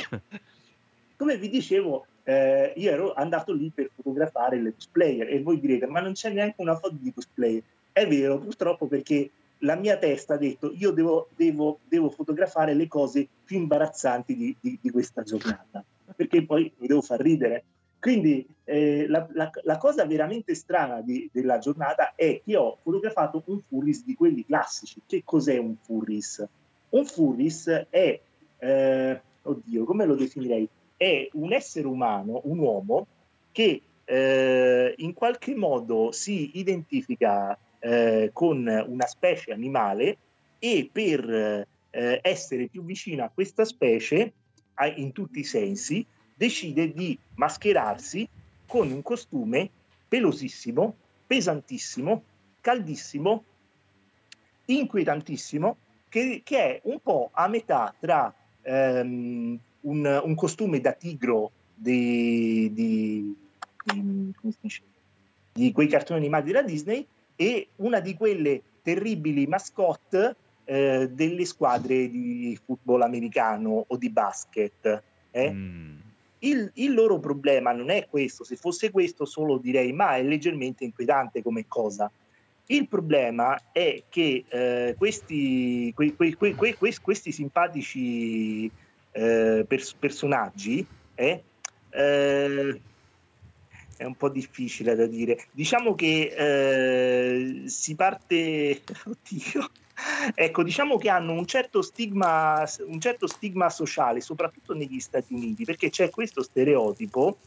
[1.16, 5.86] Come vi dicevo, eh, io ero andato lì per fotografare le cosplayer e voi direte,
[5.86, 7.62] ma non c'è neanche una foto di cosplayer.
[7.92, 9.30] È vero, purtroppo perché
[9.60, 14.54] la mia testa ha detto io devo, devo, devo fotografare le cose più imbarazzanti di,
[14.60, 15.82] di, di questa giornata,
[16.14, 17.64] perché poi mi devo far ridere
[18.04, 23.42] quindi eh, la, la, la, cosa veramente strana di, della giornata è che ho fotografato
[23.46, 25.00] un furris di quelli classici.
[25.06, 26.46] Che cos'è un furris?
[26.90, 28.20] Un furris è,
[28.58, 30.68] eh, oddio, come lo definirei?
[30.94, 33.06] È un essere umano, un uomo,
[33.52, 40.18] che eh, in qualche modo si identifica eh, con una specie animale
[40.58, 44.30] e per eh, essere più vicino a questa specie
[44.96, 46.04] in tutti i sensi,
[46.34, 48.28] decide di mascherarsi
[48.66, 49.70] con un costume
[50.08, 50.96] pelosissimo,
[51.26, 52.22] pesantissimo,
[52.60, 53.44] caldissimo,
[54.66, 55.76] inquietantissimo,
[56.08, 58.32] che, che è un po' a metà tra
[58.62, 63.36] ehm, un, un, costume da tigro di, di,
[63.84, 64.34] di,
[65.52, 67.06] di, quei cartoni animati della Disney
[67.36, 75.02] e una di quelle terribili mascotte eh, delle squadre di football americano o di basket.
[75.30, 75.50] Eh?
[75.50, 76.03] Mm.
[76.44, 80.84] Il, il, loro problema non è questo, se fosse questo solo direi ma è leggermente
[80.84, 82.10] inquietante come cosa.
[82.66, 88.70] Il problema è che eh, questi, que, que, que, questi, simpatici
[89.12, 91.42] eh, pers- personaggi eh,
[91.90, 92.80] eh,
[93.96, 95.46] è un po' difficile da dire.
[95.50, 98.82] Diciamo che eh, si parte...
[99.04, 99.70] Oddio
[100.34, 105.64] ecco, diciamo che hanno un certo, stigma, un certo stigma sociale, soprattutto negli Stati Uniti,
[105.64, 107.38] perché c'è questo stereotipo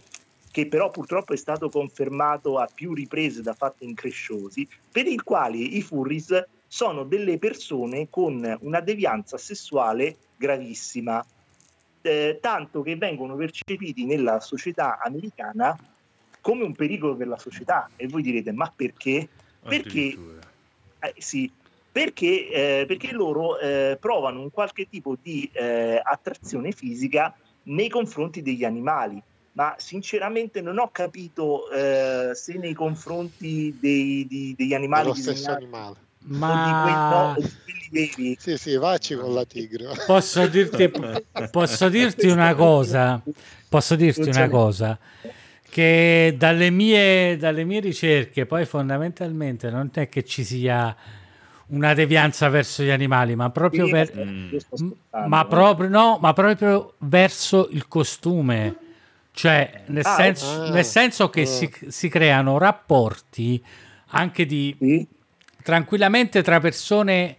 [0.51, 5.57] che però purtroppo è stato confermato a più riprese da fatti incresciosi, per il quale
[5.57, 11.23] i furries sono delle persone con una devianza sessuale gravissima,
[12.01, 15.77] eh, tanto che vengono percepiti nella società americana
[16.41, 17.89] come un pericolo per la società.
[17.95, 19.27] E voi direte, ma perché?
[19.61, 20.17] Perché,
[20.99, 21.51] eh, sì,
[21.97, 28.43] perché, eh, perché loro eh, provano un qualche tipo di eh, attrazione fisica nei confronti
[28.43, 29.19] degli animali.
[29.53, 35.07] Ma sinceramente non ho capito eh, se nei confronti dei, di, degli animali...
[35.07, 35.95] Lo stesso animale.
[36.25, 37.33] Ma...
[37.35, 37.41] Di
[37.89, 39.87] quelli, no, Sì, sì, vacci con la tigre.
[40.05, 40.91] Posso dirti,
[41.49, 43.19] posso dirti una cosa?
[43.67, 44.99] Posso dirti una cosa?
[45.67, 50.95] Che dalle mie, dalle mie ricerche poi fondamentalmente non è che ci sia
[51.67, 54.91] una devianza verso gli animali, ma proprio, sì, ver- mm.
[55.27, 58.75] ma proprio, no, ma proprio verso il costume.
[59.31, 61.45] Cioè, nel, ah, senso, ah, nel senso, che ah.
[61.45, 63.63] si, si, creano rapporti
[64.11, 65.07] anche di sì.
[65.61, 67.35] tranquillamente tra persone,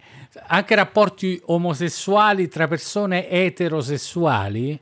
[0.47, 4.79] anche rapporti omosessuali tra persone eterosessuali,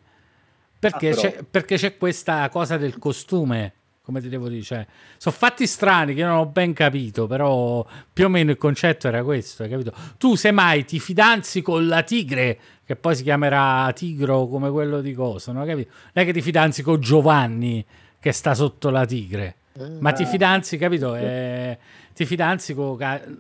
[0.78, 3.74] perché, ah, c'è, perché c'è questa cosa del costume
[4.08, 7.86] come ti devo dire, cioè, sono fatti strani che io non ho ben capito, però
[8.14, 9.92] più o meno il concetto era questo, hai capito?
[10.18, 15.14] Tu semmai ti fidanzi con la tigre, che poi si chiamerà tigro come quello di
[15.14, 15.66] cosa, no?
[15.66, 15.92] Capito?
[16.14, 17.86] Non è che ti fidanzi con Giovanni
[18.18, 19.56] che sta sotto la tigre,
[20.00, 21.14] ma ti fidanzi, capito?
[21.14, 21.78] Eh,
[22.14, 22.98] ti fidanzi con...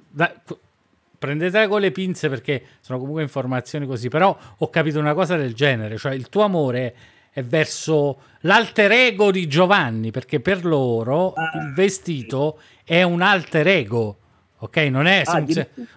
[0.10, 0.34] Da,
[1.18, 5.54] prendetela con le pinze perché sono comunque informazioni così, però ho capito una cosa del
[5.54, 6.94] genere, cioè il tuo amore
[7.38, 11.52] è verso l'alter ego di Giovanni, perché per loro ah.
[11.60, 14.18] il vestito è un alter ego.
[14.58, 15.46] Ok, non è, ah,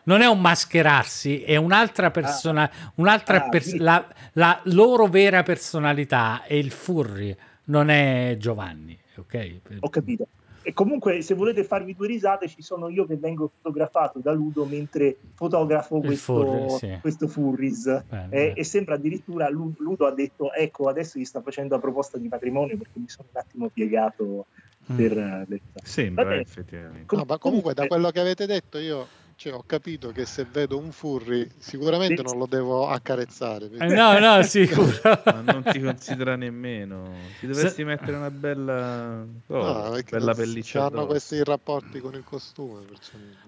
[0.03, 2.93] non è un mascherarsi, è un'altra persona, ah.
[2.97, 7.35] un'altra ah, pers- la, la, loro vera personalità è il furry,
[7.65, 9.01] non è Giovanni.
[9.17, 10.27] Ok, ho capito.
[10.71, 14.65] E comunque, se volete farvi due risate, ci sono io che vengo fotografato da Ludo
[14.65, 16.99] mentre fotografo questo, furry, sì.
[17.01, 18.05] questo Furries.
[18.09, 22.19] Bene, e, e, sembra addirittura Ludo ha detto: Ecco, adesso gli sta facendo la proposta
[22.19, 24.47] di matrimonio perché mi sono un attimo piegato.
[24.93, 24.97] Mm.
[24.97, 25.57] Per, mm.
[25.83, 27.17] Sembra effettivamente.
[27.17, 29.07] No, ma comunque, da quello che avete detto, io
[29.41, 32.23] cioè, ho capito che se vedo un furry sicuramente sì.
[32.25, 33.69] non lo devo accarezzare.
[33.69, 33.87] Perché...
[33.87, 34.93] Eh, no, no, sicuro.
[35.03, 37.11] Ma non ti considera nemmeno.
[37.39, 37.85] Ti dovresti se...
[37.85, 40.85] mettere una bella, oh, no, bella pelliccia.
[40.85, 42.83] Hanno questi rapporti con il costume.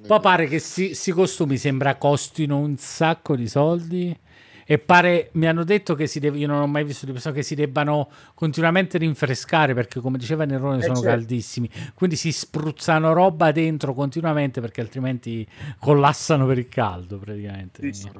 [0.07, 4.19] Poi pare che si, si costumi sembra costino un sacco di soldi
[4.73, 7.35] e pare, mi hanno detto che si deve, io non ho mai visto di persone
[7.35, 11.11] che si debbano continuamente rinfrescare perché come diceva Nerone eh sono certo.
[11.11, 15.47] caldissimi, quindi si spruzzano roba dentro continuamente perché altrimenti
[15.79, 17.93] collassano per il caldo praticamente.
[17.93, 18.11] Sì.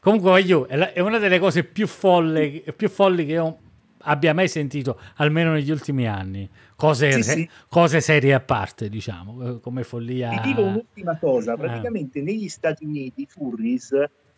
[0.00, 3.58] Comunque voglio, è una delle cose più, folle, più folli che io
[3.98, 6.50] abbia mai sentito, almeno negli ultimi anni.
[6.74, 7.48] Cose, sì, sì.
[7.68, 10.30] cose serie a parte, diciamo, eh, come follia.
[10.30, 12.22] Ti dico un'ultima cosa, praticamente eh.
[12.22, 13.92] negli Stati Uniti Furries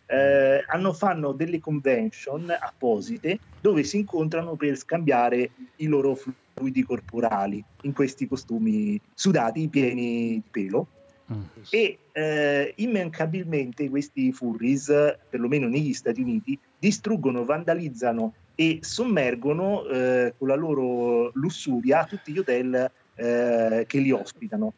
[0.07, 7.63] eh, hanno, fanno delle convention apposite dove si incontrano per scambiare i loro fluidi corporali
[7.81, 10.87] in questi costumi sudati pieni di pelo.
[11.31, 11.41] Mm.
[11.69, 14.87] E eh, immancabilmente questi furries,
[15.29, 22.39] perlomeno negli Stati Uniti, distruggono, vandalizzano e sommergono eh, con la loro lussuria tutti gli
[22.39, 24.73] hotel eh, che li ospitano.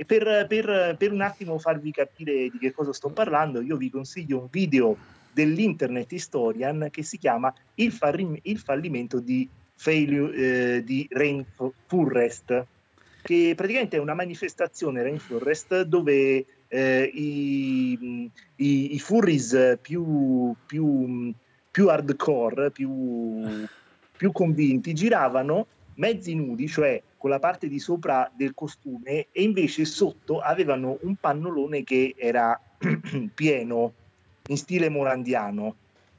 [0.00, 3.90] E per, per, per, un attimo farvi capire di che cosa sto parlando, io vi
[3.90, 4.96] consiglio un video
[5.30, 10.36] dell'Internet Historian che si chiama Il, fallim- il fallimento di, failure,
[10.76, 12.64] eh, di Rainforest,
[13.20, 21.30] che praticamente è una manifestazione Rainforest dove eh, i, i, i, furries più, più,
[21.70, 23.66] più hardcore, più,
[24.16, 25.66] più convinti, giravano
[25.96, 31.16] mezzi nudi, cioè con la parte di sopra del costume, e invece sotto avevano un
[31.16, 32.58] pannolone che era
[33.34, 33.92] pieno,
[34.46, 35.74] in stile morandiano.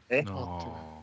[0.05, 0.21] Eh?
[0.21, 0.99] No.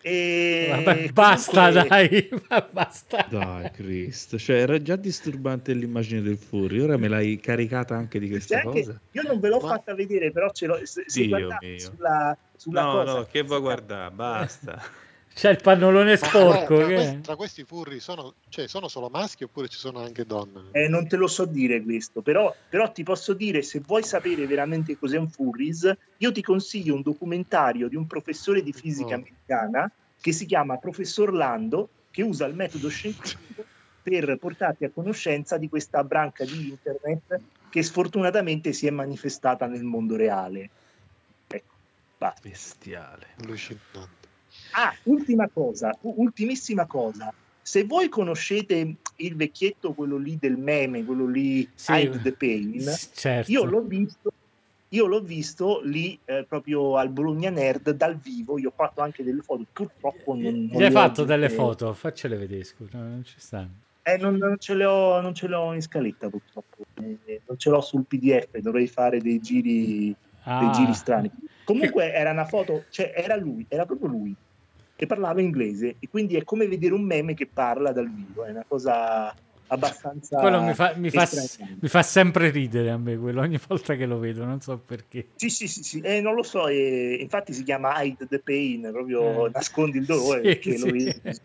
[0.00, 2.28] E Vabbè, basta comunque...
[2.48, 3.26] dai, basta.
[3.28, 8.30] Dai, Cristo, cioè era già disturbante l'immagine del Furry, ora me l'hai caricata anche di
[8.30, 8.98] questa anche, cosa.
[9.12, 9.68] Io non ve l'ho Ma...
[9.68, 11.78] fatta vedere, però ce l'ho se, se Dio mio.
[11.78, 13.12] sulla, sulla no, cosa.
[13.12, 14.82] no, che vuoi guardare, basta.
[15.34, 16.76] C'è il pannolone sporco.
[16.76, 20.68] tra, questi, tra, questi, furri sono, cioè, sono, solo maschi oppure ci sono anche donne?
[20.70, 24.46] Eh, non te lo so dire questo, però, però, ti posso dire se vuoi sapere
[24.46, 29.14] veramente cos'è un furries, io ti consiglio un documentario di un professore di fisica oh.
[29.14, 29.90] americana
[30.20, 33.64] che si chiama Professor Lando, che usa il metodo scientifico
[34.04, 37.40] per portarti a conoscenza di questa branca di internet
[37.70, 40.70] che sfortunatamente si è manifestata nel mondo reale.
[41.48, 41.74] Ecco,
[42.16, 42.48] basta.
[42.48, 43.26] Bestiale.
[43.40, 44.23] Allucinante.
[44.76, 47.32] Ah, ultima cosa, ultimissima cosa.
[47.62, 52.84] Se voi conoscete il vecchietto, quello lì del meme, quello lì sì, Hide the Pain,
[53.14, 53.50] certo.
[53.50, 54.32] io l'ho visto
[54.94, 58.58] io l'ho visto lì eh, proprio al Bologna Nerd dal vivo.
[58.58, 59.64] Io ho fatto anche delle foto.
[59.72, 60.68] Purtroppo non.
[60.70, 61.92] Gli hai fatto delle foto?
[61.92, 63.82] Faccele vedere, scusa, non ci stanno.
[64.02, 66.84] Eh, non, non, ce ho, non, ce l'ho, in scaletta purtroppo.
[67.24, 68.56] Eh, non ce l'ho sul PDF.
[68.58, 70.14] Dovrei fare dei giri,
[70.44, 70.60] ah.
[70.60, 71.30] dei giri strani.
[71.64, 74.36] Comunque era una foto, cioè era lui, era proprio lui
[75.04, 78.50] che parlava inglese e quindi è come vedere un meme che parla dal vivo, è
[78.50, 79.34] una cosa
[79.68, 81.26] abbastanza quello mi fa, mi, fa,
[81.80, 85.28] mi fa, sempre ridere a me quello ogni volta che lo vedo non so perché
[85.36, 86.00] sì sì sì, sì.
[86.00, 89.50] Eh, non lo so eh, infatti si chiama hide the pain proprio eh.
[89.54, 90.84] nascondi il dolore sì, perché sì.
[90.84, 91.20] lo vedi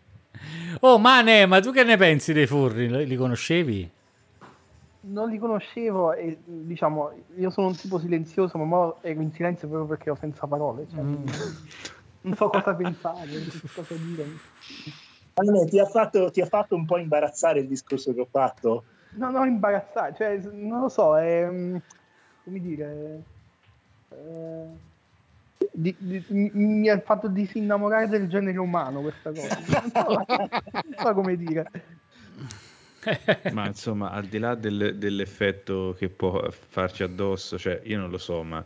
[0.81, 3.89] oh Mane ma tu che ne pensi dei furri li conoscevi?
[5.01, 9.87] non li conoscevo e diciamo io sono un tipo silenzioso ma ero in silenzio proprio
[9.87, 11.25] perché ero senza parole cioè, mm
[12.21, 13.27] non so cosa pensare,
[13.73, 14.25] cosa dire.
[15.35, 18.83] Allora, ti, ha fatto, ti ha fatto un po' imbarazzare il discorso che ho fatto?
[19.11, 21.77] No, no, imbarazzare, cioè, non lo so, è, mm,
[22.43, 23.23] come dire,
[24.09, 24.65] eh,
[25.71, 30.25] di, di, mi ha fatto disinnamorare del genere umano questa cosa, non so,
[30.73, 31.71] non so come dire.
[33.53, 38.17] ma insomma, al di là del, dell'effetto che può farci addosso, cioè io non lo
[38.17, 38.63] so, ma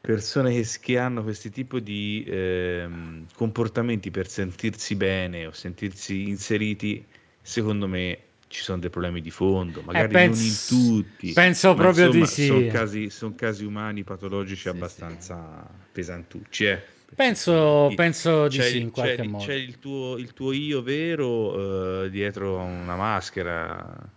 [0.00, 2.88] persone che, che hanno questi tipi di eh,
[3.34, 7.04] comportamenti per sentirsi bene o sentirsi inseriti,
[7.42, 8.18] secondo me
[8.48, 11.32] ci sono dei problemi di fondo, magari eh, penso, non in tutti.
[11.32, 12.46] Penso proprio insomma, di sì.
[12.46, 15.86] Sono casi, son casi, umani patologici sì, abbastanza sì.
[15.92, 16.64] pesantucci.
[16.64, 16.82] Eh.
[17.14, 19.44] Penso, penso di sì, in qualche c'è, modo.
[19.44, 24.10] C'è il tuo, il tuo io vero uh, dietro una maschera.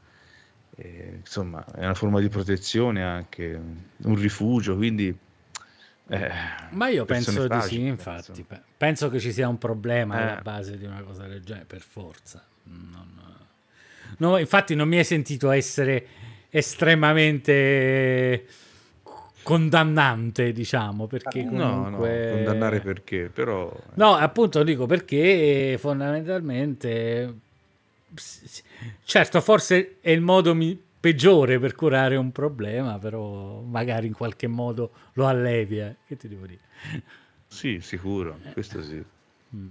[0.75, 3.59] Eh, insomma, è una forma di protezione anche,
[3.97, 5.15] un rifugio, quindi
[6.09, 6.31] eh,
[6.71, 8.43] Ma io penso di sì, infatti.
[8.43, 8.63] Penso.
[8.77, 9.09] penso.
[9.09, 10.21] che ci sia un problema eh.
[10.23, 12.43] alla base di una cosa del genere, per forza.
[12.63, 13.21] Non...
[14.17, 16.05] No, infatti non mi è sentito essere
[16.49, 18.45] estremamente
[19.43, 21.59] condannante, diciamo, perché comunque...
[21.65, 23.71] No, no, condannare perché, però...
[23.95, 27.33] No, appunto dico perché fondamentalmente...
[29.03, 34.47] Certo, forse è il modo mi peggiore per curare un problema, però magari in qualche
[34.47, 35.93] modo lo allevia.
[36.07, 36.61] Che ti devo dire?
[37.45, 39.03] Sì, sicuro, questo sì.
[39.53, 39.67] Mm.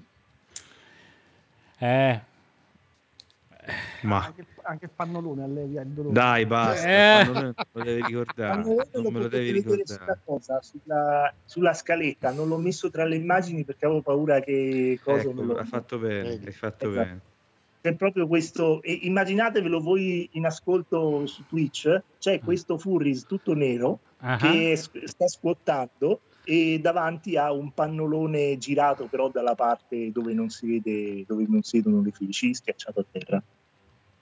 [1.78, 2.20] Eh.
[4.02, 4.24] Ma...
[4.26, 6.12] Anche, anche il pannolone allevia il dolore.
[6.12, 7.24] Dai, basta, eh.
[7.24, 8.62] non lo devi ricordare.
[8.62, 10.18] Non me lo devi ricordare.
[10.26, 15.22] Cosa, sulla, sulla, scaletta, non l'ho messo tra le immagini perché avevo paura che cosa
[15.22, 15.56] ecco, lo...
[15.56, 17.04] hai fatto bene, hai fatto esatto.
[17.04, 17.20] bene
[17.82, 22.44] c'è proprio questo, immaginatevelo voi in ascolto su Twitch, c'è mm.
[22.44, 24.36] questo Furries tutto nero uh-huh.
[24.36, 30.66] che sta squattando e davanti ha un pannolone girato però dalla parte dove non si
[30.66, 33.42] vede, dove non si vedono le felici, schiacciato a terra.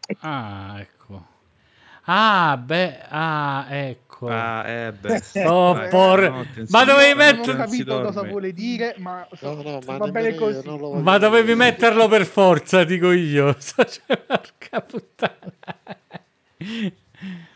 [0.07, 0.27] Ecco.
[0.27, 1.30] Ah, ecco.
[2.13, 4.27] Ah, beh, ah, ecco.
[4.27, 5.23] Ah, eh, beh.
[5.47, 6.21] Oh, Dai, por...
[6.29, 7.53] no, ma dovevi mettere...
[7.53, 10.69] Non ho capito cosa vuole dire, ma, no, no, ma va bene così.
[11.03, 13.57] Ma dovevi metterlo per forza, dico io.
[13.63, 15.53] Cioè, porca puttana.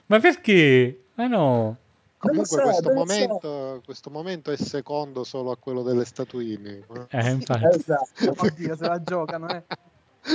[0.07, 1.01] ma perché?
[1.15, 1.77] Ma no.
[2.17, 3.83] Comunque so, questo, momento, so.
[3.85, 6.87] questo, momento, è secondo solo a quello delle statuine.
[7.09, 7.77] Eh, infatti.
[7.77, 8.35] Esatto.
[8.37, 9.63] Oddio, se la giocano, eh.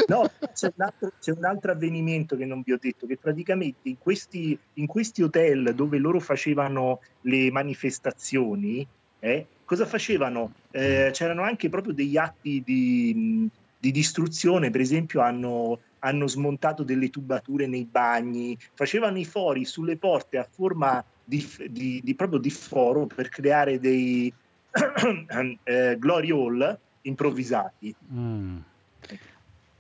[0.08, 3.90] No, c'è un, altro, c'è un, altro, avvenimento che non vi ho detto, che praticamente
[3.90, 8.86] in questi, in questi hotel dove loro facevano le manifestazioni,
[9.20, 10.54] eh, cosa facevano?
[10.72, 13.50] Eh, c'erano anche proprio degli atti di,
[13.80, 19.98] di distruzione, per esempio, hanno, hanno smontato delle tubature nei bagni, facevano i fori sulle
[19.98, 24.32] porte a forma di, di, di proprio di foro per creare dei
[25.64, 27.96] eh, glory hall improvvisati.
[28.14, 28.58] Mm.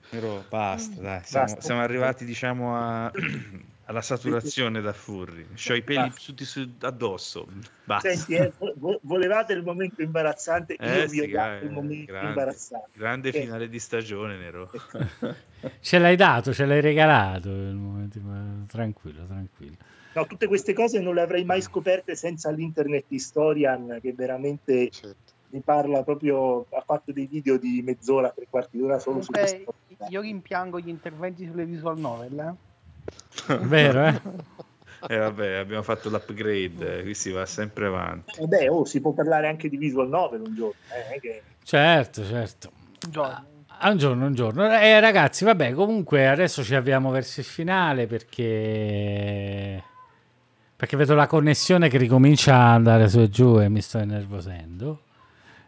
[0.10, 1.61] Però basta, dai, siamo, basta.
[1.61, 3.11] siamo arrivati diciamo a,
[3.86, 5.48] alla saturazione da furri.
[5.53, 7.48] C'ho i peli tutti su, addosso.
[7.84, 8.10] Basta.
[8.10, 12.11] Senti, eh, vo- volevate il momento imbarazzante, eh, io sì, vi ho dato il momento
[12.11, 12.90] grande, imbarazzante.
[12.94, 13.41] Grande eh.
[13.41, 14.72] finale di stagione, Nero.
[15.80, 17.49] ce l'hai dato, ce l'hai regalato.
[17.49, 18.19] Momento,
[18.68, 19.77] tranquillo, tranquillo.
[20.14, 25.34] No, tutte queste cose non le avrei mai scoperte senza l'internet historian che veramente certo.
[25.49, 29.53] mi parla proprio, ha fatto dei video di mezz'ora, tre quarti d'ora solo Comunque, su
[29.56, 29.73] questo.
[30.07, 33.57] Io rimpiango gli interventi sulle visual novel, eh?
[33.59, 34.21] Vero, eh?
[35.07, 38.39] E eh vabbè, abbiamo fatto l'upgrade, qui si va sempre avanti.
[38.39, 40.76] Vabbè, oh, si può parlare anche di visual novel un giorno.
[41.13, 41.41] Eh, che...
[41.63, 42.71] Certo, certo.
[43.05, 43.45] Un giorno.
[43.67, 44.69] Ah, un giorno, un giorno.
[44.77, 49.84] Eh, ragazzi, vabbè, comunque adesso ci avviamo verso il finale perché...
[50.76, 55.01] Perché vedo la connessione che ricomincia a andare su e giù e mi sto innervosendo.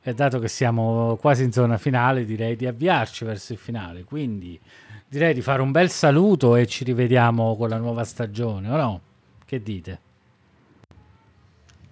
[0.03, 4.03] E dato che siamo quasi in zona finale, direi di avviarci verso il finale.
[4.03, 4.59] Quindi
[5.07, 9.01] direi di fare un bel saluto e ci rivediamo con la nuova stagione, o no?
[9.45, 9.99] Che dite?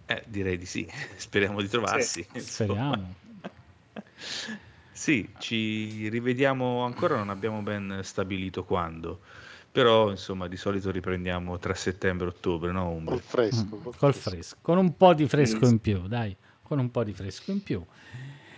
[0.07, 2.25] Eh, direi di sì, speriamo di trovarsi.
[2.33, 3.13] Sì, speriamo.
[4.91, 9.19] sì, ci rivediamo ancora, non abbiamo ben stabilito quando,
[9.71, 12.99] però insomma di solito riprendiamo tra settembre e ottobre, no?
[13.05, 13.65] Col fresco.
[13.75, 16.35] Mm, col, col fresco, con un po' di fresco in più, dai,
[16.69, 17.83] con un po' di fresco in più.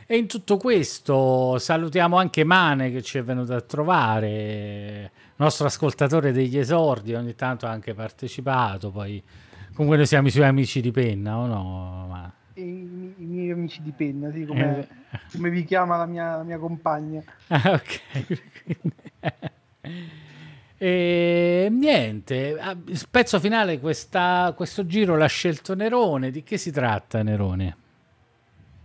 [0.06, 6.34] E in tutto questo salutiamo anche Mane che ci è venuto a trovare, nostro ascoltatore
[6.34, 9.24] degli esordi, ogni tanto ha anche partecipato, poi
[9.74, 12.08] comunque noi siamo i suoi amici di penna, o no?
[12.10, 12.32] Ma...
[12.56, 12.62] I,
[13.20, 15.20] I, miei amici di penna, sì, come, eh.
[15.32, 17.24] come vi chiama la mia, la mia compagna.
[17.48, 18.42] Ah, ok.
[20.84, 22.58] E niente,
[23.12, 26.32] pezzo finale, questa, questo giro l'ha scelto Nerone.
[26.32, 27.81] Di che si tratta, Nerone?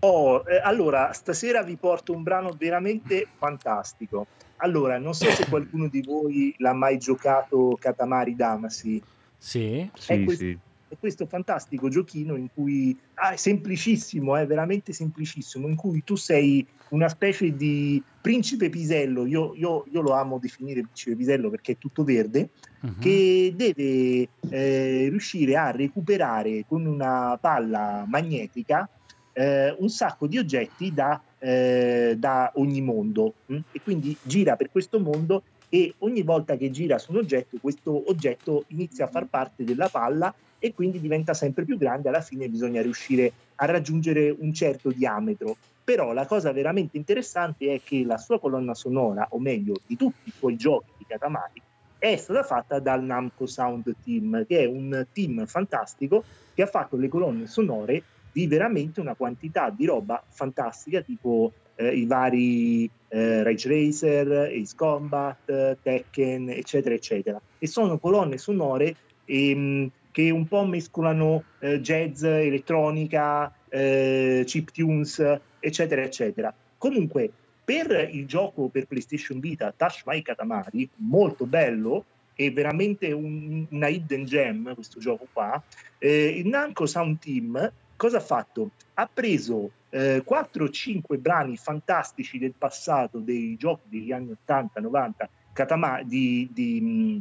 [0.00, 4.26] Oh, eh, allora, stasera vi porto un brano veramente fantastico.
[4.56, 9.02] Allora, non so se qualcuno di voi l'ha mai giocato Katamari Damacy.
[9.36, 10.58] Sì, sì, questo, sì.
[10.88, 16.14] È questo fantastico giochino in cui ah, è semplicissimo, è veramente semplicissimo, in cui tu
[16.14, 21.72] sei una specie di principe pisello, io, io, io lo amo definire principe pisello perché
[21.72, 22.50] è tutto verde,
[22.80, 22.98] uh-huh.
[22.98, 28.88] che deve eh, riuscire a recuperare con una palla magnetica
[29.36, 33.54] eh, un sacco di oggetti da, eh, da ogni mondo mh?
[33.54, 33.60] Hm?
[33.72, 38.08] e quindi gira per questo mondo e ogni volta che gira su un oggetto questo
[38.08, 42.48] oggetto inizia a far parte della palla e quindi diventa sempre più grande, alla fine
[42.48, 45.56] bisogna riuscire a raggiungere un certo diametro.
[45.84, 50.30] Però la cosa veramente interessante è che la sua colonna sonora, o meglio di tutti
[50.30, 51.60] i suoi giochi di Katamari,
[51.98, 56.96] è stata fatta dal Namco Sound Team, che è un team fantastico che ha fatto
[56.96, 58.02] le colonne sonore
[58.36, 64.74] di veramente una quantità di roba fantastica, tipo eh, i vari eh, Rage Racer, Ace
[64.76, 67.40] Combat, Tekken, eccetera, eccetera.
[67.58, 68.94] E sono colonne sonore
[69.24, 76.54] ehm, che un po' mescolano eh, jazz, elettronica, eh, chip tunes, eccetera, eccetera.
[76.76, 77.30] Comunque,
[77.64, 82.04] per il gioco per PlayStation Vita Touch My Katamari, molto bello,
[82.34, 85.62] è veramente un, una hidden gem questo gioco qua,
[85.96, 88.70] eh, il Namco Sound Team cosa ha fatto?
[88.94, 95.10] Ha preso eh, 4-5 brani fantastici del passato dei giochi degli anni 80-90
[95.52, 97.20] Katama- di, di,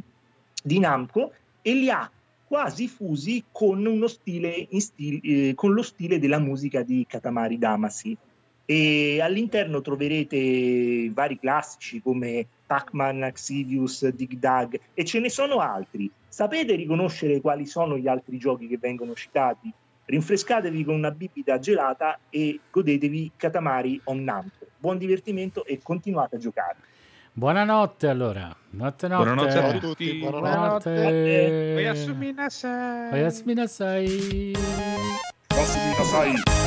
[0.62, 1.32] di, Namco
[1.62, 2.10] e li ha
[2.46, 8.16] quasi fusi con, stile, stile eh, con lo stile della musica di Katamari Damacy.
[8.68, 16.10] E all'interno troverete vari classici come Pac-Man, Axidius, Dig Dug e ce ne sono altri.
[16.28, 19.72] Sapete riconoscere quali sono gli altri giochi che vengono citati?
[20.06, 24.66] Rinfrescatevi con una bibita gelata e godetevi Katamari on Namco.
[24.78, 26.76] Buon divertimento e continuate a giocare.
[27.32, 28.54] Buonanotte allora.
[28.70, 29.24] Notte, notte.
[29.24, 30.18] Buonanotte a tutti.
[30.20, 31.74] Buonanotte.
[31.76, 33.12] Oyasumi nasai.
[33.12, 34.52] Oyasumi nasai.
[35.52, 36.65] Oyasumi nasai.